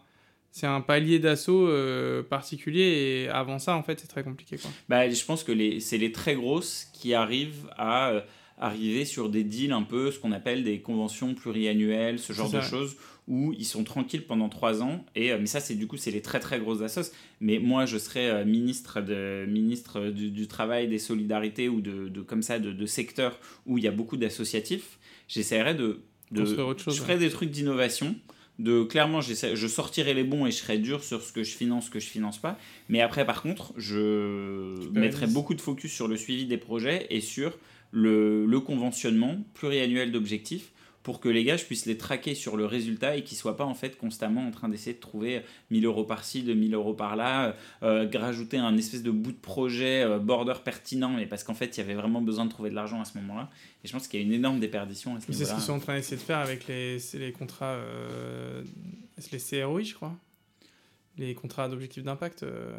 [0.49, 1.69] c'est un palier d'assaut
[2.29, 4.71] particulier et avant ça en fait c'est très compliqué quoi.
[4.87, 8.23] Bah, je pense que les c'est les très grosses qui arrivent à
[8.57, 12.61] arriver sur des deals un peu ce qu'on appelle des conventions pluriannuelles, ce genre de
[12.61, 12.95] choses
[13.27, 15.05] où ils sont tranquilles pendant trois ans.
[15.15, 17.11] Et, euh, mais ça, c'est du coup, c'est les très très grosses assos.
[17.39, 22.21] Mais moi, je serais euh, ministre, de, ministre du, Travail, des Solidarités ou de, de
[22.21, 24.99] comme ça, de, de secteurs où il y a beaucoup d'associatifs.
[25.27, 26.01] J'essaierais de.
[26.31, 28.15] de je ferais des trucs d'innovation.
[28.59, 31.85] De clairement, je sortirai les bons et je serai dur sur ce que je finance,
[31.85, 32.59] ce que je finance pas.
[32.87, 37.19] Mais après, par contre, je mettrai beaucoup de focus sur le suivi des projets et
[37.19, 37.57] sur
[37.89, 40.72] le, le conventionnement pluriannuel d'objectifs
[41.03, 43.57] pour que les gars, je puisse les traquer sur le résultat et qu'ils ne soient
[43.57, 47.55] pas en fait constamment en train d'essayer de trouver 1000 euros par-ci, 2000 euros par-là,
[47.83, 51.77] euh, rajouter un espèce de bout de projet euh, border pertinent, mais parce qu'en fait,
[51.77, 53.49] il y avait vraiment besoin de trouver de l'argent à ce moment-là.
[53.83, 55.95] Et je pense qu'il y a une énorme déperdition C'est ce qu'ils sont en train
[55.95, 58.63] d'essayer de faire avec les, les contrats, euh,
[59.31, 60.15] les CROI, je crois.
[61.17, 62.43] Les contrats d'objectif d'impact.
[62.43, 62.71] Euh.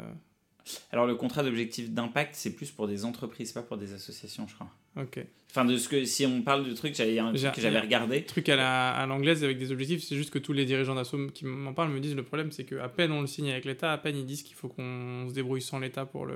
[0.91, 4.55] Alors, le contrat d'objectif d'impact, c'est plus pour des entreprises, pas pour des associations, je
[4.55, 4.71] crois.
[4.97, 5.25] Ok.
[5.49, 8.23] Enfin, de ce que, si on parle de trucs, j'avais un truc que j'avais regardé.
[8.23, 11.73] Truc à l'anglaise avec des objectifs, c'est juste que tous les dirigeants d'assaut qui m'en
[11.73, 14.17] parlent me disent le problème, c'est qu'à peine on le signe avec l'État, à peine
[14.17, 16.35] ils disent qu'il faut qu'on se débrouille sans l'État pour le,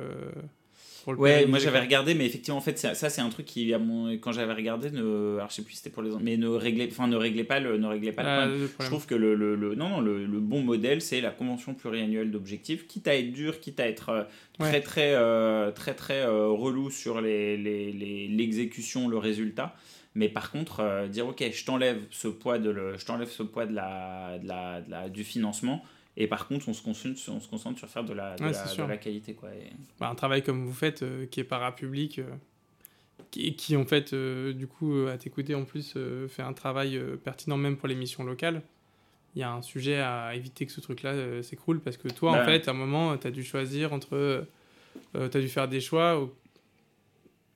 [1.07, 4.11] ouais, moi j'avais regardé, mais effectivement, en fait, ça, c'est un truc qui, à mon,
[4.17, 7.07] quand j'avais regardé, ne, alors je sais plus c'était pour les mais ne réglait, enfin,
[7.07, 8.69] ne réglait pas le, ne réglait pas le, ah, problème.
[8.80, 12.31] Je trouve que le, le, le non, non, le, bon modèle, c'est la convention pluriannuelle
[12.31, 14.23] d'objectifs, quitte à être dur, quitte à être euh,
[14.57, 19.76] très, très, euh, très, très, euh, relou sur l'exécution, les, les, le résultat.
[20.15, 23.65] Mais par contre, dire, ok, je t'enlève ce poids de, le, je t'enlève ce poids
[23.65, 25.84] de la, de la, de la, du financement
[26.21, 28.43] et par contre, on se concentre, on se concentre sur faire de la, de,
[28.87, 29.33] la, qualité.
[29.33, 29.49] Quoi.
[30.01, 32.29] Bah, un travail comme vous faites, euh, qui est parapublic, euh,
[33.31, 35.97] qui, qui, en fait, euh, du coup, à t'écouter en plus,
[36.27, 38.61] fait un travail pertinent même pour les missions locales.
[39.35, 42.35] Il y a un sujet à éviter que ce truc-là s'écroule parce que toi, en
[42.35, 42.45] bah.
[42.45, 44.45] fait, à un moment, tu as dû choisir entre.
[45.13, 46.29] tu as dû faire des choix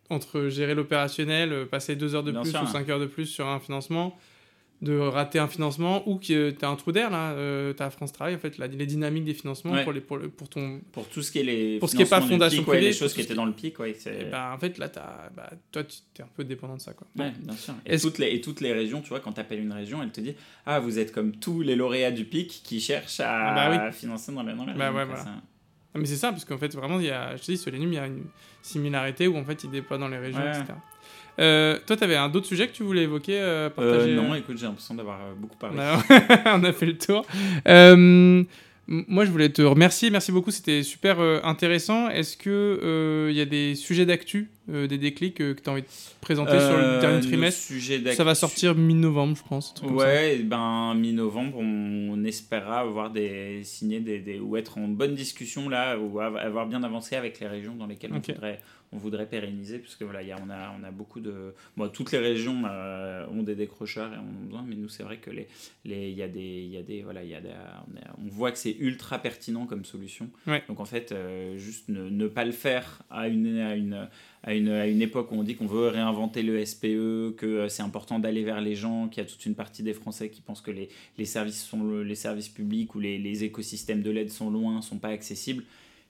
[0.09, 3.59] entre gérer l'opérationnel, passer deux heures de plus ou cinq heures de plus sur un
[3.59, 4.17] financement
[4.83, 7.89] de rater un financement ou que tu as un trou d'air là euh, tu as
[7.89, 11.07] France Travail en fait les dynamiques des financements pour les pour, le, pour ton pour
[11.07, 13.21] tout ce qui est les pour ce qui est pas fondation privée les choses qui
[13.21, 13.95] étaient dans le pic ouais,
[14.29, 17.07] bah, en fait là as, bah, toi tu es un peu dépendant de ça quoi.
[17.17, 17.73] Ouais, bien sûr.
[17.85, 20.11] Et toutes les et toutes les régions tu vois quand tu appelles une région elle
[20.11, 20.35] te dit
[20.65, 24.33] ah vous êtes comme tous les lauréats du pic qui cherchent à, ah bah financer
[24.33, 25.25] dans la dans bah, ouais, voilà.
[25.95, 27.71] Ah, mais c'est ça parce qu'en fait vraiment il y a je te dis sur
[27.71, 28.25] les il y a une
[28.61, 30.73] similarité où en fait ils déploient dans les régions etc
[31.39, 34.11] euh, toi, tu avais un autre sujet que tu voulais évoquer euh, partager...
[34.11, 35.77] Euh, non, écoute, j'ai l'impression d'avoir beaucoup parlé.
[36.45, 37.25] on a fait le tour.
[38.87, 40.09] moi, je voulais te remercier.
[40.09, 42.09] Merci beaucoup, c'était super intéressant.
[42.09, 45.87] Est-ce qu'il il y a des sujets d'actu, des déclics que tu as envie de
[46.21, 47.73] présenter sur le dernier trimestre
[48.13, 49.73] Ça va sortir mi-novembre, je pense.
[49.83, 55.97] Ouais, ben, mi-novembre, on, espérera avoir des, signer des, ou être en bonne discussion là,
[55.97, 58.59] ou avoir bien avancé avec les régions dans lesquelles on voudrait
[58.93, 61.53] on voudrait pérenniser, puisque voilà, y a, on, a, on a beaucoup de.
[61.75, 65.03] Bon, toutes les régions euh, ont des décrocheurs et en ont besoin, mais nous, c'est
[65.03, 65.47] vrai que les,
[65.85, 67.41] les, y a des, y a des, voilà, y a
[68.17, 70.29] on, voit que c'est ultra pertinent comme solution.
[70.67, 74.07] Donc en fait, euh, juste ne, ne, pas le faire à une, à une,
[74.43, 77.69] à une, à une époque où on dit qu'on veut réinventer le SPE, que euh,
[77.69, 80.41] c'est important d'aller vers les gens, qu'il y a toute une partie des Français qui
[80.41, 84.29] pensent que les, les services, sont, les services publics ou les, les écosystèmes de l'aide
[84.29, 85.63] sont loin, sont pas accessibles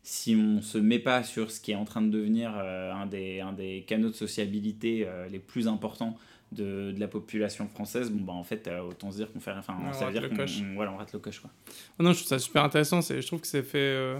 [0.03, 3.05] si on se met pas sur ce qui est en train de devenir euh, un,
[3.05, 6.17] des, un des canaux de sociabilité euh, les plus importants
[6.51, 9.51] de, de, la population française, bon bah en fait euh, autant se dire qu'on fait
[9.51, 11.49] enfin ça veut dire qu'on voilà, on rate le coche quoi.
[11.97, 14.15] Oh non, je trouve ça super intéressant, c'est je trouve que c'est fait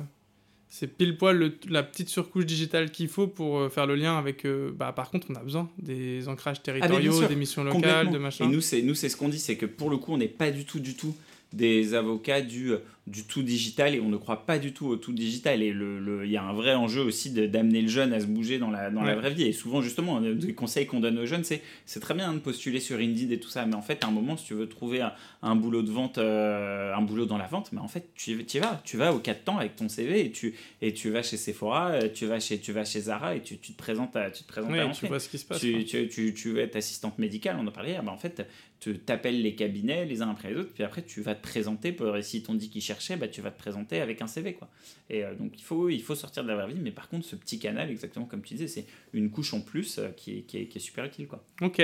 [0.70, 4.94] c'est pile poil la petite surcouche digitale qu'il faut pour faire le lien avec bah
[4.94, 8.46] par contre on a besoin des ancrages ah, territoriaux, des missions locales, de machin.
[8.46, 10.28] Et nous c'est nous c'est ce qu'on dit, c'est que pour le coup on n'est
[10.28, 11.16] pas du tout du tout
[11.52, 12.74] des avocats du,
[13.06, 15.62] du tout digital et on ne croit pas du tout au tout digital.
[15.62, 18.60] Et il le, y a un vrai enjeu aussi d'amener le jeune à se bouger
[18.60, 19.44] dans la, dans la vraie vie.
[19.44, 22.80] Et souvent, justement, les conseils qu'on donne aux jeunes, c'est c'est très bien de postuler
[22.80, 23.66] sur Indeed et tout ça.
[23.66, 25.06] Mais en fait, à un moment, si tu veux trouver
[25.42, 28.60] un, boulot de vente, euh, un boulot dans la vente, mais en fait, tu, y
[28.60, 28.82] vas.
[28.86, 31.92] Tu vas au 4 temps avec ton CV et tu, et tu vas chez Sephora,
[31.92, 34.44] euh, tu vas chez, tu vas chez Zara et tu, tu te présentes à, tu
[34.44, 35.60] te présentes à tu vois ce qui se passe.
[35.60, 37.96] Tu, tu, tu, veux être assistante médicale, on en parlait.
[37.98, 38.48] Ah, bah, en fait,
[38.80, 41.92] tu t'appelles les cabinets les uns après les autres, puis après, tu vas te présenter.
[41.92, 44.54] Pour, si t'ont dit qu'ils cherchaient, bah, tu vas te présenter avec un CV.
[44.54, 44.70] Quoi.
[45.10, 47.26] Et euh, donc il faut, il faut sortir de la vraie vie, mais par contre,
[47.26, 50.42] ce petit canal, exactement comme tu disais, c'est une couche en plus euh, qui, est,
[50.42, 51.28] qui, est, qui, est, super utile.
[51.28, 51.44] Quoi.
[51.62, 51.82] Ok.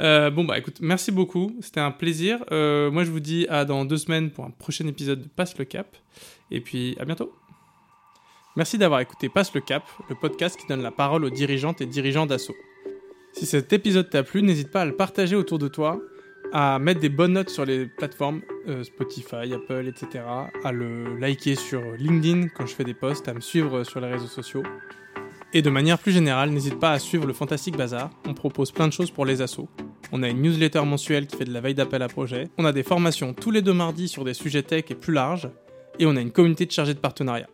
[0.00, 1.56] Euh, bon, bah écoute, merci beaucoup.
[1.60, 2.38] C'était un plaisir.
[2.50, 5.64] moi, je vous dis à dans deux semaines pour un prochain épisode de Passe le
[5.64, 5.96] Cap.
[6.50, 7.34] Et puis, à bientôt.
[8.56, 11.86] Merci d'avoir écouté Passe le Cap, le podcast qui donne la parole aux dirigeantes et
[11.86, 12.56] dirigeants d'assaut.
[13.32, 15.98] Si cet épisode t'a plu, n'hésite pas à le partager autour de toi
[16.52, 20.24] à mettre des bonnes notes sur les plateformes euh, Spotify, Apple, etc.
[20.64, 24.08] À le liker sur LinkedIn quand je fais des posts, à me suivre sur les
[24.08, 24.62] réseaux sociaux.
[25.54, 28.10] Et de manière plus générale, n'hésite pas à suivre le Fantastique Bazar.
[28.26, 29.68] On propose plein de choses pour les assos.
[30.10, 32.48] On a une newsletter mensuelle qui fait de la veille d'appel à projet.
[32.58, 35.50] On a des formations tous les deux mardis sur des sujets tech et plus larges.
[35.98, 37.48] Et on a une communauté de chargés de partenariat.